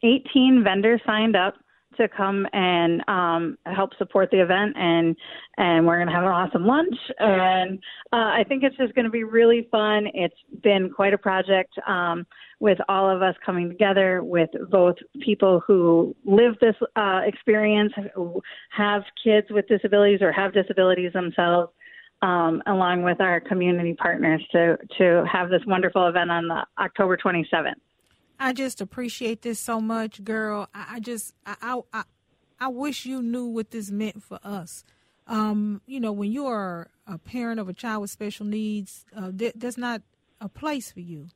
18 0.04 0.64
vendors 0.64 1.02
signed 1.06 1.36
up 1.36 1.56
to 1.98 2.08
come 2.08 2.48
and 2.54 3.08
um, 3.08 3.58
help 3.66 3.92
support 3.98 4.30
the 4.32 4.42
event, 4.42 4.76
and 4.78 5.16
and 5.58 5.86
we're 5.86 5.98
going 5.98 6.08
to 6.08 6.14
have 6.14 6.24
an 6.24 6.30
awesome 6.30 6.66
lunch. 6.66 6.96
And 7.20 7.80
uh, 8.14 8.16
I 8.16 8.44
think 8.48 8.64
it's 8.64 8.76
just 8.78 8.94
going 8.96 9.06
to 9.06 9.12
be 9.12 9.24
really 9.24 9.68
fun. 9.72 10.08
It's 10.14 10.36
been 10.64 10.90
quite 10.90 11.14
a 11.14 11.18
project 11.18 11.74
um, 11.88 12.26
with 12.60 12.78
all 12.90 13.10
of 13.10 13.22
us 13.22 13.36
coming 13.46 13.70
together, 13.70 14.24
with 14.24 14.50
both 14.70 14.96
people 15.22 15.62
who 15.66 16.16
live 16.26 16.56
this 16.62 16.76
uh, 16.96 17.22
experience, 17.26 17.94
who 18.16 18.42
have 18.72 19.04
kids 19.24 19.48
with 19.50 19.68
disabilities 19.68 20.22
or 20.22 20.32
have 20.32 20.54
disabilities 20.54 21.14
themselves. 21.14 21.72
Um, 22.24 22.62
along 22.68 23.02
with 23.02 23.20
our 23.20 23.40
community 23.40 23.96
partners 23.96 24.46
to 24.52 24.78
to 25.00 25.26
have 25.26 25.50
this 25.50 25.62
wonderful 25.66 26.08
event 26.08 26.30
on 26.30 26.48
the 26.48 26.64
October 26.78 27.18
27th. 27.18 27.74
I 28.42 28.54
just 28.54 28.82
appreciate 28.82 29.44
this 29.44 29.60
so 29.60 29.80
much, 29.80 30.24
girl. 30.24 30.68
I, 30.74 30.96
I 30.96 31.00
just 31.00 31.36
I, 31.46 31.80
I 31.94 32.04
I 32.60 32.68
wish 32.70 33.06
you 33.06 33.22
knew 33.22 33.46
what 33.46 33.70
this 33.70 33.92
meant 33.92 34.24
for 34.24 34.40
us. 34.44 34.84
Um, 35.28 35.82
you 35.86 36.00
know, 36.00 36.12
when 36.12 36.32
you 36.32 36.48
are 36.48 36.90
a 37.06 37.20
parent 37.20 37.60
of 37.60 37.70
a 37.70 37.74
child 37.74 38.02
with 38.02 38.10
special 38.10 38.48
needs, 38.48 39.06
uh, 39.16 39.32
th- 39.32 39.54
there's 39.56 39.78
not 39.78 40.02
a 40.42 40.50
place 40.50 40.92
for 40.92 41.02
you 41.02 41.28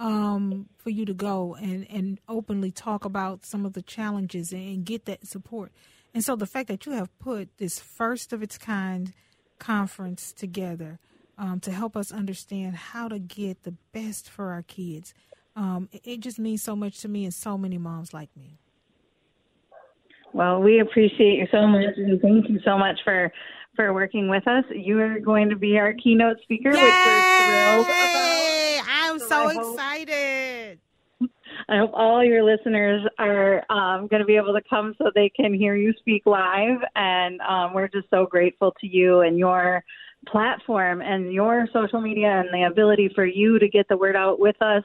um, 0.00 0.68
for 0.76 0.90
you 0.90 1.04
to 1.04 1.14
go 1.14 1.54
and, 1.54 1.86
and 1.88 2.18
openly 2.28 2.72
talk 2.72 3.04
about 3.04 3.46
some 3.46 3.64
of 3.64 3.74
the 3.74 3.82
challenges 3.82 4.52
and 4.52 4.84
get 4.84 5.04
that 5.04 5.26
support. 5.26 5.70
And 6.12 6.24
so 6.24 6.34
the 6.34 6.46
fact 6.46 6.66
that 6.66 6.84
you 6.84 6.92
have 6.92 7.16
put 7.20 7.58
this 7.58 7.78
first 7.78 8.32
of 8.32 8.42
its 8.42 8.58
kind 8.58 9.12
conference 9.60 10.32
together 10.32 10.98
um, 11.38 11.60
to 11.60 11.70
help 11.70 11.96
us 11.96 12.10
understand 12.10 12.74
how 12.74 13.06
to 13.06 13.20
get 13.20 13.62
the 13.62 13.74
best 13.92 14.28
for 14.28 14.50
our 14.50 14.62
kids 14.62 15.14
um, 15.56 15.88
it, 15.92 16.02
it 16.04 16.20
just 16.20 16.38
means 16.38 16.62
so 16.62 16.76
much 16.76 17.00
to 17.00 17.08
me 17.08 17.24
and 17.24 17.34
so 17.34 17.58
many 17.58 17.78
moms 17.78 18.12
like 18.12 18.30
me. 18.36 18.58
Well, 20.32 20.62
we 20.62 20.80
appreciate 20.80 21.38
you 21.38 21.46
so 21.50 21.66
much, 21.66 21.96
and 21.96 22.20
thank 22.20 22.48
you 22.48 22.60
so 22.64 22.78
much 22.78 22.98
for 23.04 23.32
for 23.76 23.92
working 23.92 24.28
with 24.28 24.46
us. 24.46 24.64
You 24.70 25.00
are 25.00 25.18
going 25.18 25.48
to 25.48 25.56
be 25.56 25.78
our 25.78 25.92
keynote 25.94 26.36
speaker, 26.42 26.70
Yay! 26.70 26.82
which 26.82 26.82
we're 26.82 27.46
thrilled 27.46 27.86
about. 27.86 28.82
I'm 28.88 29.18
so, 29.18 29.50
so 29.50 29.72
excited. 29.72 30.78
Hope, 31.20 31.30
I 31.68 31.78
hope 31.78 31.90
all 31.94 32.24
your 32.24 32.44
listeners 32.44 33.06
are 33.18 33.64
um, 33.70 34.06
going 34.06 34.20
to 34.20 34.26
be 34.26 34.36
able 34.36 34.54
to 34.54 34.62
come 34.68 34.94
so 34.98 35.10
they 35.14 35.30
can 35.34 35.52
hear 35.52 35.74
you 35.74 35.92
speak 35.98 36.22
live, 36.26 36.78
and 36.94 37.40
um, 37.40 37.74
we're 37.74 37.88
just 37.88 38.08
so 38.10 38.26
grateful 38.26 38.72
to 38.80 38.86
you 38.86 39.20
and 39.20 39.36
your 39.36 39.82
platform 40.28 41.00
and 41.00 41.32
your 41.32 41.66
social 41.72 42.00
media 42.00 42.40
and 42.40 42.48
the 42.52 42.68
ability 42.70 43.10
for 43.14 43.24
you 43.24 43.58
to 43.58 43.68
get 43.68 43.88
the 43.88 43.96
word 43.96 44.16
out 44.16 44.38
with 44.38 44.60
us 44.60 44.84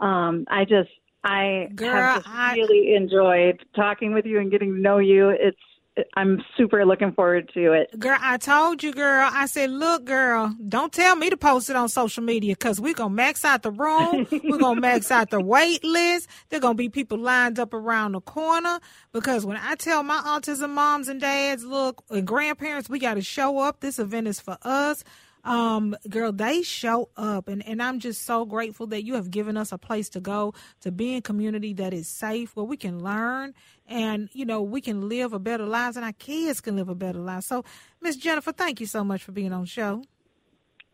um, 0.00 0.44
I 0.48 0.64
just 0.64 0.90
I 1.22 1.68
Girl, 1.74 1.90
have 1.90 2.24
just 2.24 2.28
I, 2.28 2.54
really 2.54 2.94
enjoyed 2.94 3.64
talking 3.76 4.14
with 4.14 4.24
you 4.26 4.38
and 4.40 4.50
getting 4.50 4.74
to 4.74 4.80
know 4.80 4.98
you. 4.98 5.28
It's 5.28 5.58
I'm 6.16 6.42
super 6.56 6.84
looking 6.86 7.12
forward 7.12 7.50
to 7.54 7.72
it. 7.72 7.98
Girl, 7.98 8.16
I 8.20 8.38
told 8.38 8.82
you, 8.82 8.92
girl. 8.92 9.28
I 9.30 9.46
said, 9.46 9.70
look, 9.70 10.04
girl, 10.04 10.54
don't 10.68 10.92
tell 10.92 11.16
me 11.16 11.30
to 11.30 11.36
post 11.36 11.68
it 11.68 11.76
on 11.76 11.88
social 11.88 12.22
media 12.22 12.54
because 12.54 12.80
we're 12.80 12.94
going 12.94 13.10
to 13.10 13.16
max 13.16 13.44
out 13.44 13.62
the 13.62 13.72
room. 13.72 14.26
we're 14.30 14.58
going 14.58 14.74
to 14.76 14.80
max 14.80 15.10
out 15.10 15.30
the 15.30 15.40
wait 15.40 15.84
list. 15.84 16.28
There 16.48 16.58
are 16.58 16.60
going 16.60 16.74
to 16.74 16.78
be 16.78 16.88
people 16.88 17.18
lined 17.18 17.58
up 17.58 17.74
around 17.74 18.12
the 18.12 18.20
corner 18.20 18.78
because 19.12 19.44
when 19.44 19.56
I 19.56 19.74
tell 19.74 20.02
my 20.02 20.20
autism 20.20 20.70
moms 20.70 21.08
and 21.08 21.20
dads, 21.20 21.64
look, 21.64 22.02
and 22.08 22.26
grandparents, 22.26 22.88
we 22.88 22.98
got 22.98 23.14
to 23.14 23.22
show 23.22 23.58
up. 23.58 23.80
This 23.80 23.98
event 23.98 24.28
is 24.28 24.40
for 24.40 24.58
us 24.62 25.04
um, 25.44 25.96
girl, 26.08 26.32
they 26.32 26.62
show 26.62 27.10
up. 27.16 27.48
And, 27.48 27.66
and 27.66 27.82
I'm 27.82 28.00
just 28.00 28.24
so 28.24 28.44
grateful 28.44 28.86
that 28.88 29.04
you 29.04 29.14
have 29.14 29.30
given 29.30 29.56
us 29.56 29.72
a 29.72 29.78
place 29.78 30.08
to 30.10 30.20
go 30.20 30.54
to 30.80 30.90
be 30.90 31.14
in 31.14 31.22
community 31.22 31.72
that 31.74 31.92
is 31.94 32.08
safe, 32.08 32.54
where 32.56 32.64
we 32.64 32.76
can 32.76 33.02
learn 33.02 33.54
and, 33.86 34.28
you 34.32 34.44
know, 34.44 34.62
we 34.62 34.80
can 34.80 35.08
live 35.08 35.32
a 35.32 35.38
better 35.38 35.66
lives 35.66 35.96
and 35.96 36.04
our 36.04 36.12
kids 36.12 36.60
can 36.60 36.76
live 36.76 36.88
a 36.88 36.94
better 36.94 37.18
life. 37.18 37.44
So, 37.44 37.64
Miss 38.00 38.16
Jennifer, 38.16 38.52
thank 38.52 38.80
you 38.80 38.86
so 38.86 39.02
much 39.04 39.22
for 39.22 39.32
being 39.32 39.52
on 39.52 39.64
show. 39.64 40.02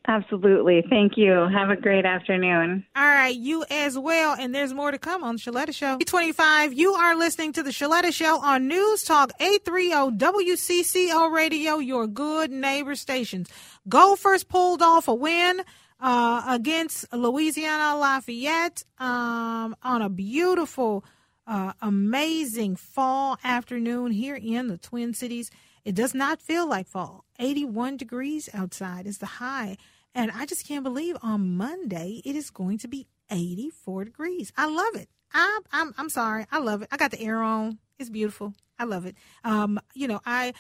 Absolutely. 0.09 0.85
Thank 0.89 1.17
you. 1.17 1.49
Have 1.53 1.71
a 1.71 1.77
great 1.77 2.05
afternoon. 2.05 2.87
All 2.95 3.03
right. 3.03 3.35
You 3.35 3.65
as 3.71 3.99
well. 3.99 4.37
And 4.39 4.55
there's 4.55 4.73
more 4.73 4.91
to 4.91 4.99
come 4.99 5.25
on 5.25 5.37
the 5.37 5.41
Sheletta 5.41 5.75
Show. 5.75 5.99
25, 5.99 6.73
you 6.73 6.93
are 6.93 7.17
listening 7.17 7.53
to 7.55 7.63
the 7.63 7.71
Sheletta 7.71 8.13
Show 8.13 8.39
on 8.41 8.69
News 8.69 9.03
Talk 9.03 9.33
830 9.41 10.17
WCCO 10.17 11.33
Radio, 11.33 11.79
your 11.79 12.07
good 12.07 12.51
neighbor 12.51 12.95
stations. 12.95 13.49
Gophers 13.89 14.45
pulled 14.45 14.81
off 14.81 15.09
a 15.09 15.15
win 15.15 15.63
uh, 16.01 16.43
against 16.49 17.13
Louisiana 17.13 17.99
Lafayette 17.99 18.85
um, 18.99 19.75
on 19.83 20.03
a 20.03 20.09
beautiful, 20.09 21.05
uh, 21.47 21.73
amazing 21.83 22.77
fall 22.77 23.39
afternoon 23.43 24.13
here 24.13 24.37
in 24.37 24.69
the 24.69 24.79
Twin 24.79 25.15
Cities. 25.15 25.51
It 25.85 25.95
does 25.95 26.15
not 26.15 26.43
feel 26.43 26.69
like 26.69 26.89
fall. 26.89 27.25
81 27.39 27.97
degrees 27.97 28.49
outside 28.53 29.07
is 29.07 29.19
the 29.19 29.27
high. 29.27 29.77
And 30.17 30.31
I 30.35 30.47
just 30.47 30.67
can't 30.67 30.83
believe 30.83 31.15
on 31.23 31.59
Monday 31.59 32.23
it 32.25 32.35
is 32.35 32.49
going 32.49 32.79
to 32.79 32.89
be 32.89 33.07
84 33.31 34.07
degrees. 34.07 34.51
I 34.57 34.67
love 34.67 34.95
it. 34.95 35.11
I'm 35.35 35.63
I'm 35.71 35.95
I'm 35.99 36.09
sorry. 36.09 36.47
I 36.51 36.59
love 36.59 36.81
it. 36.81 36.89
I 36.91 36.97
got 36.97 37.11
the 37.11 37.21
air 37.21 37.43
on. 37.43 37.79
It's 37.99 38.09
beautiful. 38.09 38.55
I 38.79 38.85
love 38.85 39.05
it. 39.05 39.15
Um, 39.45 39.79
you 39.93 40.09
know, 40.09 40.21
I, 40.25 40.55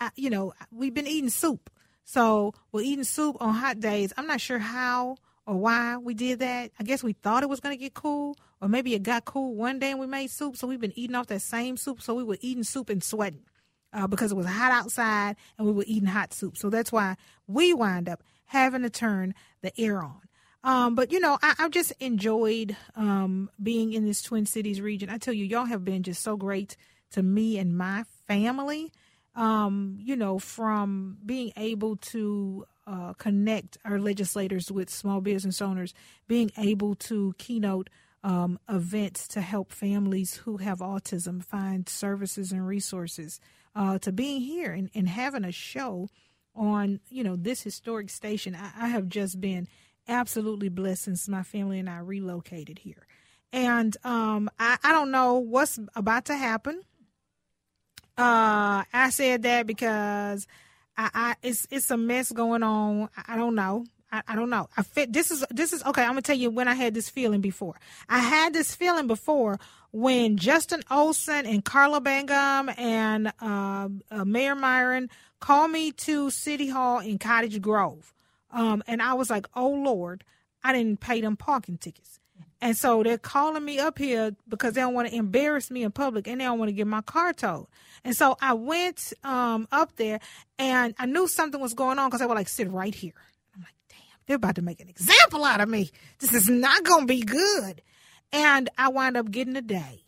I 0.00 0.10
you 0.16 0.30
know, 0.30 0.54
we've 0.70 0.94
been 0.94 1.06
eating 1.06 1.28
soup. 1.28 1.68
So 2.04 2.54
we're 2.72 2.84
eating 2.84 3.04
soup 3.04 3.36
on 3.38 3.52
hot 3.52 3.80
days. 3.80 4.14
I'm 4.16 4.26
not 4.26 4.40
sure 4.40 4.58
how 4.58 5.16
or 5.46 5.56
why 5.56 5.98
we 5.98 6.14
did 6.14 6.38
that. 6.38 6.70
I 6.80 6.82
guess 6.82 7.02
we 7.02 7.12
thought 7.12 7.42
it 7.42 7.50
was 7.50 7.60
going 7.60 7.76
to 7.76 7.82
get 7.82 7.92
cool, 7.92 8.38
or 8.62 8.68
maybe 8.68 8.94
it 8.94 9.02
got 9.02 9.26
cool 9.26 9.54
one 9.54 9.78
day 9.78 9.90
and 9.90 10.00
we 10.00 10.06
made 10.06 10.30
soup. 10.30 10.56
So 10.56 10.66
we've 10.66 10.80
been 10.80 10.98
eating 10.98 11.16
off 11.16 11.26
that 11.26 11.42
same 11.42 11.76
soup. 11.76 12.00
So 12.00 12.14
we 12.14 12.24
were 12.24 12.38
eating 12.40 12.64
soup 12.64 12.88
and 12.88 13.04
sweating 13.04 13.44
uh, 13.92 14.06
because 14.06 14.32
it 14.32 14.36
was 14.36 14.46
hot 14.46 14.72
outside 14.72 15.36
and 15.58 15.66
we 15.66 15.72
were 15.74 15.84
eating 15.86 16.08
hot 16.08 16.32
soup. 16.32 16.56
So 16.56 16.70
that's 16.70 16.90
why 16.90 17.16
we 17.46 17.74
wind 17.74 18.08
up 18.08 18.22
having 18.52 18.82
to 18.82 18.90
turn 18.90 19.34
the 19.62 19.72
air 19.80 20.02
on. 20.02 20.20
Um, 20.62 20.94
but 20.94 21.10
you 21.10 21.18
know, 21.18 21.38
I, 21.42 21.54
have 21.58 21.72
just 21.72 21.92
enjoyed 21.98 22.76
um, 22.94 23.50
being 23.60 23.94
in 23.94 24.04
this 24.04 24.22
Twin 24.22 24.46
Cities 24.46 24.80
region. 24.80 25.08
I 25.10 25.18
tell 25.18 25.34
you, 25.34 25.44
y'all 25.44 25.64
have 25.64 25.84
been 25.84 26.02
just 26.02 26.22
so 26.22 26.36
great 26.36 26.76
to 27.12 27.22
me 27.22 27.58
and 27.58 27.76
my 27.76 28.04
family. 28.28 28.92
Um, 29.34 29.96
you 29.98 30.14
know, 30.14 30.38
from 30.38 31.16
being 31.24 31.52
able 31.56 31.96
to 31.96 32.66
uh, 32.86 33.14
connect 33.14 33.78
our 33.84 33.98
legislators 33.98 34.70
with 34.70 34.90
small 34.90 35.22
business 35.22 35.62
owners, 35.62 35.94
being 36.28 36.52
able 36.58 36.94
to 36.96 37.34
keynote 37.38 37.88
um, 38.22 38.58
events 38.68 39.26
to 39.28 39.40
help 39.40 39.72
families 39.72 40.36
who 40.36 40.58
have 40.58 40.78
autism 40.78 41.42
find 41.42 41.88
services 41.88 42.52
and 42.52 42.66
resources, 42.66 43.40
uh, 43.74 43.98
to 44.00 44.12
being 44.12 44.42
here 44.42 44.72
and, 44.72 44.90
and 44.94 45.08
having 45.08 45.44
a 45.44 45.52
show 45.52 46.08
on 46.54 47.00
you 47.08 47.24
know 47.24 47.36
this 47.36 47.62
historic 47.62 48.10
station. 48.10 48.54
I, 48.54 48.72
I 48.76 48.88
have 48.88 49.08
just 49.08 49.40
been 49.40 49.68
absolutely 50.08 50.68
blessed 50.68 51.04
since 51.04 51.28
my 51.28 51.42
family 51.42 51.78
and 51.78 51.88
I 51.88 51.98
relocated 51.98 52.78
here, 52.78 53.06
and 53.52 53.96
um, 54.04 54.50
I, 54.58 54.78
I 54.82 54.92
don't 54.92 55.10
know 55.10 55.34
what's 55.34 55.78
about 55.94 56.26
to 56.26 56.36
happen. 56.36 56.82
Uh, 58.16 58.84
I 58.92 59.10
said 59.10 59.42
that 59.44 59.66
because 59.66 60.46
I, 60.96 61.10
I 61.14 61.34
it's 61.42 61.66
it's 61.70 61.90
a 61.90 61.96
mess 61.96 62.30
going 62.32 62.62
on. 62.62 63.08
I, 63.16 63.34
I 63.34 63.36
don't 63.36 63.54
know. 63.54 63.86
I, 64.10 64.22
I, 64.28 64.36
don't 64.36 64.50
know. 64.50 64.68
I 64.76 64.82
fit 64.82 65.12
this 65.12 65.30
is 65.30 65.44
this 65.50 65.72
is 65.72 65.82
okay. 65.84 66.02
I'm 66.02 66.10
gonna 66.10 66.22
tell 66.22 66.36
you 66.36 66.50
when 66.50 66.68
I 66.68 66.74
had 66.74 66.92
this 66.92 67.08
feeling 67.08 67.40
before. 67.40 67.80
I 68.08 68.18
had 68.18 68.52
this 68.52 68.74
feeling 68.74 69.06
before 69.06 69.58
when 69.92 70.38
Justin 70.38 70.82
Olson 70.90 71.46
and 71.46 71.64
Carla 71.64 72.00
Bangum 72.00 72.70
and 72.76 73.32
uh, 73.40 73.88
uh, 74.10 74.24
Mayor 74.24 74.54
Myron 74.54 75.10
called 75.38 75.70
me 75.70 75.92
to 75.92 76.30
City 76.30 76.68
Hall 76.68 77.00
in 77.00 77.18
Cottage 77.18 77.60
Grove. 77.60 78.12
Um, 78.50 78.82
and 78.86 79.02
I 79.02 79.14
was 79.14 79.30
like, 79.30 79.46
oh 79.54 79.70
Lord, 79.70 80.24
I 80.64 80.72
didn't 80.72 81.00
pay 81.00 81.20
them 81.20 81.36
parking 81.36 81.78
tickets. 81.78 82.18
And 82.60 82.76
so 82.76 83.02
they're 83.02 83.18
calling 83.18 83.64
me 83.64 83.80
up 83.80 83.98
here 83.98 84.36
because 84.48 84.74
they 84.74 84.80
don't 84.80 84.94
want 84.94 85.08
to 85.08 85.14
embarrass 85.14 85.68
me 85.68 85.82
in 85.82 85.90
public 85.90 86.28
and 86.28 86.40
they 86.40 86.44
don't 86.44 86.60
want 86.60 86.68
to 86.68 86.72
get 86.72 86.86
my 86.86 87.00
car 87.00 87.32
towed. 87.32 87.66
And 88.04 88.16
so 88.16 88.36
I 88.40 88.54
went 88.54 89.12
um, 89.24 89.66
up 89.72 89.96
there 89.96 90.20
and 90.60 90.94
I 90.96 91.06
knew 91.06 91.26
something 91.26 91.60
was 91.60 91.74
going 91.74 91.98
on 91.98 92.08
because 92.08 92.20
they 92.20 92.26
were 92.26 92.36
like, 92.36 92.48
sit 92.48 92.70
right 92.70 92.94
here. 92.94 93.14
I'm 93.54 93.62
like, 93.62 93.74
damn, 93.88 93.98
they're 94.26 94.36
about 94.36 94.54
to 94.56 94.62
make 94.62 94.80
an 94.80 94.88
example 94.88 95.44
out 95.44 95.60
of 95.60 95.68
me. 95.68 95.90
This 96.20 96.32
is 96.32 96.48
not 96.48 96.84
going 96.84 97.00
to 97.00 97.06
be 97.06 97.22
good. 97.22 97.82
And 98.32 98.70
I 98.78 98.88
wind 98.88 99.16
up 99.16 99.30
getting 99.30 99.56
a 99.56 99.62
day. 99.62 100.02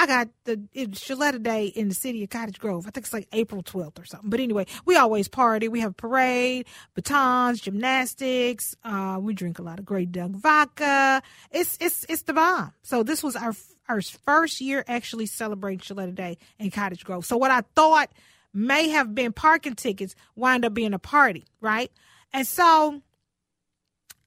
I 0.00 0.06
got 0.06 0.28
the 0.44 0.62
it's 0.72 1.06
Day 1.42 1.66
in 1.66 1.90
the 1.90 1.94
city 1.94 2.24
of 2.24 2.30
Cottage 2.30 2.58
Grove. 2.58 2.86
I 2.86 2.90
think 2.90 3.04
it's 3.04 3.12
like 3.12 3.28
April 3.32 3.62
12th 3.62 4.00
or 4.00 4.06
something. 4.06 4.30
But 4.30 4.40
anyway, 4.40 4.64
we 4.86 4.96
always 4.96 5.28
party. 5.28 5.68
We 5.68 5.80
have 5.80 5.94
parade, 5.94 6.66
batons, 6.94 7.60
gymnastics. 7.60 8.74
Uh, 8.82 9.18
we 9.20 9.34
drink 9.34 9.58
a 9.58 9.62
lot 9.62 9.78
of 9.78 9.84
Grey 9.84 10.06
Duck 10.06 10.30
vodka. 10.30 11.22
It's 11.50 11.76
it's 11.82 12.06
it's 12.08 12.22
the 12.22 12.32
bomb. 12.32 12.72
So 12.80 13.02
this 13.02 13.22
was 13.22 13.36
our 13.36 13.52
our 13.90 14.00
first 14.00 14.62
year 14.62 14.84
actually 14.88 15.26
celebrating 15.26 15.80
Sheletta 15.80 16.14
Day 16.14 16.38
in 16.58 16.70
Cottage 16.70 17.04
Grove. 17.04 17.26
So 17.26 17.36
what 17.36 17.50
I 17.50 17.60
thought 17.74 18.10
may 18.54 18.88
have 18.88 19.14
been 19.14 19.34
parking 19.34 19.74
tickets 19.74 20.14
wind 20.34 20.64
up 20.64 20.72
being 20.72 20.94
a 20.94 20.98
party, 20.98 21.44
right? 21.60 21.92
And 22.32 22.46
so 22.46 23.02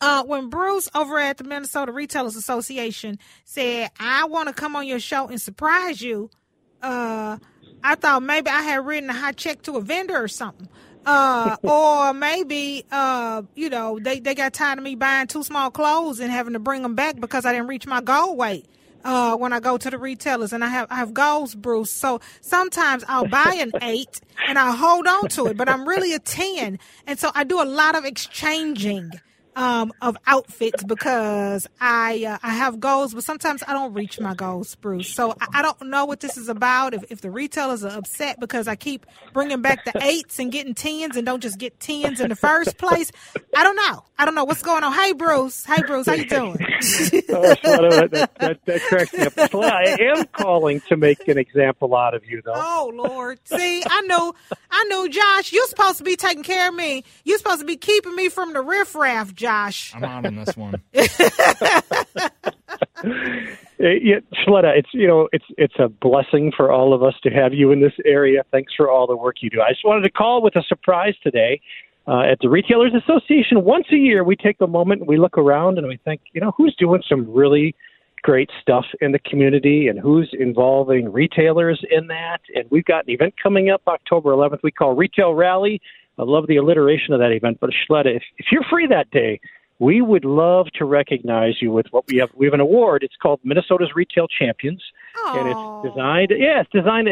uh, 0.04 0.22
when 0.26 0.50
Bruce 0.50 0.90
over 0.94 1.18
at 1.18 1.38
the 1.38 1.46
Minnesota 1.46 1.94
Retailers 1.94 2.36
Association 2.36 3.18
said, 3.46 3.90
I 3.98 4.26
want 4.26 4.50
to 4.50 4.54
come 4.54 4.76
on 4.76 4.86
your 4.86 5.00
show 5.00 5.30
and 5.30 5.40
surprise 5.40 6.02
you, 6.02 6.30
uh, 6.82 7.38
I 7.82 7.96
thought 7.96 8.22
maybe 8.22 8.50
I 8.50 8.64
had 8.64 8.86
written 8.86 9.10
a 9.10 9.14
high 9.14 9.32
check 9.32 9.62
to 9.62 9.78
a 9.78 9.82
vendor 9.82 10.22
or 10.22 10.28
something. 10.28 10.68
Uh, 11.06 11.56
or 11.64 12.14
maybe, 12.14 12.84
uh, 12.92 13.44
you 13.56 13.70
know, 13.70 13.98
they, 13.98 14.20
they 14.20 14.36
got 14.36 14.52
tired 14.52 14.78
of 14.78 14.84
me 14.84 14.96
buying 14.96 15.28
too 15.28 15.42
small 15.42 15.72
clothes 15.72 16.20
and 16.20 16.30
having 16.30 16.52
to 16.52 16.60
bring 16.60 16.82
them 16.82 16.96
back 16.96 17.18
because 17.18 17.46
I 17.46 17.54
didn't 17.54 17.68
reach 17.68 17.88
my 17.88 18.02
goal 18.02 18.36
weight. 18.36 18.66
Uh, 19.06 19.38
when 19.38 19.54
I 19.54 19.62
go 19.62 19.78
to 19.78 19.90
the 19.90 19.98
retailers 19.98 20.52
and 20.52 20.64
I 20.64 20.68
have 20.68 20.88
I 20.90 20.96
have 20.96 21.14
goals, 21.14 21.56
Bruce. 21.56 21.92
So 21.92 22.22
sometimes 22.40 23.04
I'll 23.10 23.28
buy 23.28 23.58
an 23.60 23.72
eight 23.82 24.22
and 24.48 24.58
I'll 24.58 24.76
hold 24.76 25.08
on 25.08 25.28
to 25.30 25.48
it, 25.48 25.58
but 25.58 25.68
I'm 25.68 25.86
really 25.86 26.14
a 26.14 26.20
ten, 26.20 26.80
and 27.06 27.20
so 27.20 27.30
I 27.36 27.44
do 27.44 27.62
a 27.62 27.66
lot 27.66 27.98
of 27.98 28.06
exchanging 28.06 29.12
um, 29.56 29.94
of 30.02 30.18
outfits 30.26 30.84
because 30.84 31.68
I 31.80 32.26
uh, 32.26 32.38
I 32.42 32.54
have 32.54 32.80
goals, 32.80 33.14
but 33.14 33.24
sometimes 33.24 33.64
I 33.68 33.74
don't 33.74 33.94
reach 33.94 34.20
my 34.20 34.34
goals, 34.34 34.76
Bruce. 34.76 35.14
So 35.14 35.32
I, 35.40 35.60
I, 35.60 35.62
don't 35.62 35.90
know 35.90 36.06
what 36.06 36.20
this 36.20 36.38
is 36.38 36.50
about. 36.50 36.94
If, 36.94 37.04
if 37.12 37.22
the 37.22 37.32
retailers 37.32 37.84
are 37.84 37.98
upset 37.98 38.40
because 38.40 38.68
I 38.68 38.76
keep 38.76 39.06
bringing 39.34 39.62
back 39.62 39.86
the 39.86 40.04
eights 40.04 40.40
and 40.40 40.52
getting 40.52 40.74
tens 40.74 41.16
and 41.16 41.26
don't 41.26 41.42
just 41.42 41.58
get 41.58 41.80
tens 41.80 42.20
in 42.20 42.30
the 42.30 42.36
first 42.36 42.78
place, 42.78 43.12
I 43.56 43.64
don't 43.64 43.76
know. 43.76 44.04
I 44.18 44.26
don't 44.26 44.36
know 44.36 44.46
what's 44.46 44.64
going 44.64 44.84
on. 44.84 44.94
Hey, 44.94 45.14
Bruce. 45.14 45.66
Hey, 45.66 45.82
Bruce. 45.86 46.08
How 46.08 46.14
you 46.14 46.26
doing? 46.26 46.58
oh, 46.60 47.56
that, 47.56 48.30
that, 48.40 48.60
that, 48.66 48.82
cracks 48.84 49.14
me 49.14 49.22
up. 49.22 49.34
I 49.56 49.98
am 50.00 50.26
calling 50.26 50.82
to 50.90 50.98
make 50.98 51.28
an 51.28 51.38
example 51.38 51.96
out 51.96 52.14
of 52.14 52.26
you, 52.26 52.42
though. 52.44 52.54
Oh 52.56 52.92
Lord! 52.94 53.40
See, 53.46 53.84
I 53.86 54.02
know, 54.02 54.34
I 54.72 54.84
know, 54.86 55.08
Josh. 55.08 55.52
You're 55.52 55.68
supposed 55.68 55.98
to 56.00 56.04
be 56.04 56.16
taking 56.16 56.44
care 56.44 56.70
of 56.70 56.76
me. 56.76 57.04
You're 57.24 57.38
supposed 57.38 57.60
to 57.60 57.66
be 57.66 57.78
keeping 57.78 58.16
me 58.16 58.30
from 58.30 58.54
the 58.54 58.62
riffraff. 58.62 59.34
Josh. 59.44 59.94
I'm 59.94 60.04
out 60.06 60.26
on 60.26 60.36
this 60.36 60.56
one. 60.56 60.82
yeah, 60.94 61.10
Sheletta, 64.34 64.78
it's 64.78 64.90
you 64.94 65.06
know 65.06 65.28
it's 65.34 65.46
it's 65.58 65.76
a 65.80 65.90
blessing 65.90 66.54
for 66.56 66.72
all 66.72 66.94
of 66.94 67.04
us 67.04 67.16
to 67.24 67.30
have 67.30 67.54
you 67.54 67.72
in 67.74 67.82
this 67.82 67.94
area. 68.06 68.44
Thanks 68.52 68.74
for 68.76 68.90
all 68.90 69.06
the 69.06 69.18
work 69.18 69.38
you 69.42 69.50
do. 69.50 69.62
I 69.62 69.72
just 69.72 69.84
wanted 69.84 70.04
to 70.04 70.12
call 70.12 70.42
with 70.42 70.56
a 70.56 70.64
surprise 70.64 71.16
today. 71.22 71.60
Uh, 72.06 72.22
at 72.22 72.38
the 72.42 72.50
Retailers 72.50 72.92
Association, 72.94 73.64
once 73.64 73.86
a 73.92 73.96
year 73.96 74.26
we 74.26 74.36
take 74.36 74.58
a 74.60 74.68
moment 74.68 75.02
and 75.02 75.08
we 75.08 75.18
look 75.18 75.38
around 75.38 75.78
and 75.78 75.88
we 75.88 75.98
think, 76.04 76.20
you 76.34 76.42
know, 76.42 76.52
who's 76.58 76.76
doing 76.78 77.02
some 77.08 77.32
really 77.32 77.74
great 78.24 78.50
stuff 78.62 78.86
in 79.00 79.14
the 79.14 79.20
community 79.20 79.88
and 79.88 80.00
who's 80.00 80.30
involving 80.38 81.12
retailers 81.12 81.82
in 81.92 82.08
that. 82.08 82.40
And 82.56 82.66
we've 82.72 82.84
got 82.84 83.06
an 83.06 83.12
event 83.12 83.36
coming 83.42 83.70
up 83.70 83.82
October 83.88 84.32
11th 84.32 84.60
we 84.64 84.72
call 84.72 84.96
Retail 84.96 85.34
Rally. 85.34 85.82
I 86.18 86.24
love 86.24 86.48
the 86.48 86.58
alliteration 86.58 87.14
of 87.14 87.20
that 87.20 87.32
event. 87.32 87.58
But 87.60 87.72
Sheletta, 87.72 88.16
if, 88.16 88.24
if 88.38 88.48
you're 88.52 88.64
free 88.70 88.88
that 88.88 89.10
day, 89.12 89.40
we 89.80 90.02
would 90.02 90.24
love 90.24 90.68
to 90.76 90.86
recognize 90.86 91.62
you 91.62 91.72
with 91.72 91.88
what 91.92 92.06
we 92.08 92.18
have. 92.18 92.30
We 92.36 92.46
have 92.46 92.54
an 92.54 92.60
award. 92.60 93.04
It's 93.04 93.16
called 93.22 93.40
Minnesota's 93.44 93.92
Retail 93.96 94.28
Champions, 94.28 94.82
Aww. 95.26 95.38
and 95.38 95.50
it's 95.50 95.94
designed. 95.94 96.32
Yeah, 96.32 96.62
it's 96.62 96.72
designed 96.72 97.10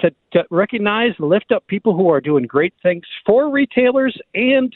to, 0.00 0.10
to 0.32 0.44
recognize 0.50 1.12
and 1.18 1.28
lift 1.28 1.52
up 1.52 1.66
people 1.66 1.96
who 1.96 2.08
are 2.10 2.20
doing 2.20 2.44
great 2.44 2.74
things 2.82 3.04
for 3.26 3.50
retailers 3.50 4.16
and 4.34 4.72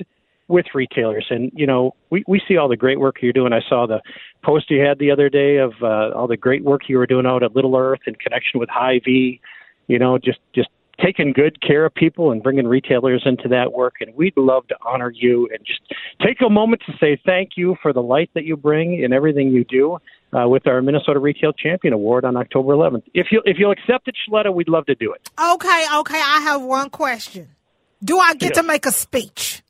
with 0.49 0.67
retailers. 0.75 1.27
And 1.31 1.53
you 1.55 1.67
know, 1.67 1.95
we 2.11 2.25
we 2.27 2.43
see 2.49 2.57
all 2.57 2.69
the 2.69 2.77
great 2.77 2.99
work 2.99 3.17
you're 3.23 3.33
doing. 3.33 3.53
I 3.53 3.61
saw 3.69 3.87
the 3.87 4.01
post 4.43 4.71
you 4.71 4.81
had 4.81 4.99
the 4.99 5.11
other 5.11 5.29
day 5.29 5.59
of 5.59 5.73
uh, 5.83 6.11
all 6.14 6.27
the 6.27 6.37
great 6.37 6.64
work 6.64 6.83
you 6.88 6.99
were 6.99 7.07
doing 7.07 7.27
out 7.27 7.43
at 7.43 7.55
Little 7.55 7.77
Earth 7.77 8.01
in 8.07 8.14
connection 8.17 8.59
with 8.59 8.69
Hy-Vee. 8.69 9.41
You 9.87 9.99
know, 9.99 10.19
just 10.19 10.41
just 10.55 10.69
taking 11.02 11.32
good 11.32 11.61
care 11.61 11.84
of 11.84 11.94
people 11.94 12.32
and 12.32 12.42
bringing 12.42 12.66
retailers 12.66 13.22
into 13.24 13.48
that 13.48 13.72
work. 13.72 13.94
And 14.00 14.14
we'd 14.14 14.37
love 14.37 14.66
to 14.68 14.76
honor 14.84 15.12
you 15.14 15.48
and 15.52 15.64
just 15.64 15.80
take 16.24 16.38
a 16.44 16.50
moment 16.50 16.82
to 16.87 16.92
say 17.00 17.20
thank 17.24 17.50
you 17.56 17.76
for 17.82 17.92
the 17.92 18.02
light 18.02 18.30
that 18.34 18.44
you 18.44 18.56
bring 18.56 19.02
in 19.02 19.12
everything 19.12 19.50
you 19.50 19.64
do. 19.64 19.98
Uh, 20.30 20.46
with 20.46 20.66
our 20.66 20.82
Minnesota 20.82 21.18
Retail 21.18 21.54
Champion 21.54 21.94
Award 21.94 22.26
on 22.26 22.37
October 22.37 22.74
11th. 22.74 23.02
If 23.14 23.28
you 23.30 23.40
if 23.46 23.56
you'll 23.58 23.70
accept 23.70 24.08
it, 24.08 24.14
Sheletta, 24.28 24.52
we'd 24.52 24.68
love 24.68 24.84
to 24.84 24.94
do 24.94 25.14
it. 25.14 25.26
Okay, 25.40 25.87
okay. 26.00 26.20
I 26.22 26.40
have 26.42 26.61
one 26.61 26.90
question. 26.90 27.48
Do 28.04 28.18
I 28.18 28.34
get 28.34 28.54
yeah. 28.54 28.61
to 28.61 28.62
make 28.62 28.84
a 28.84 28.92
speech? 28.92 29.62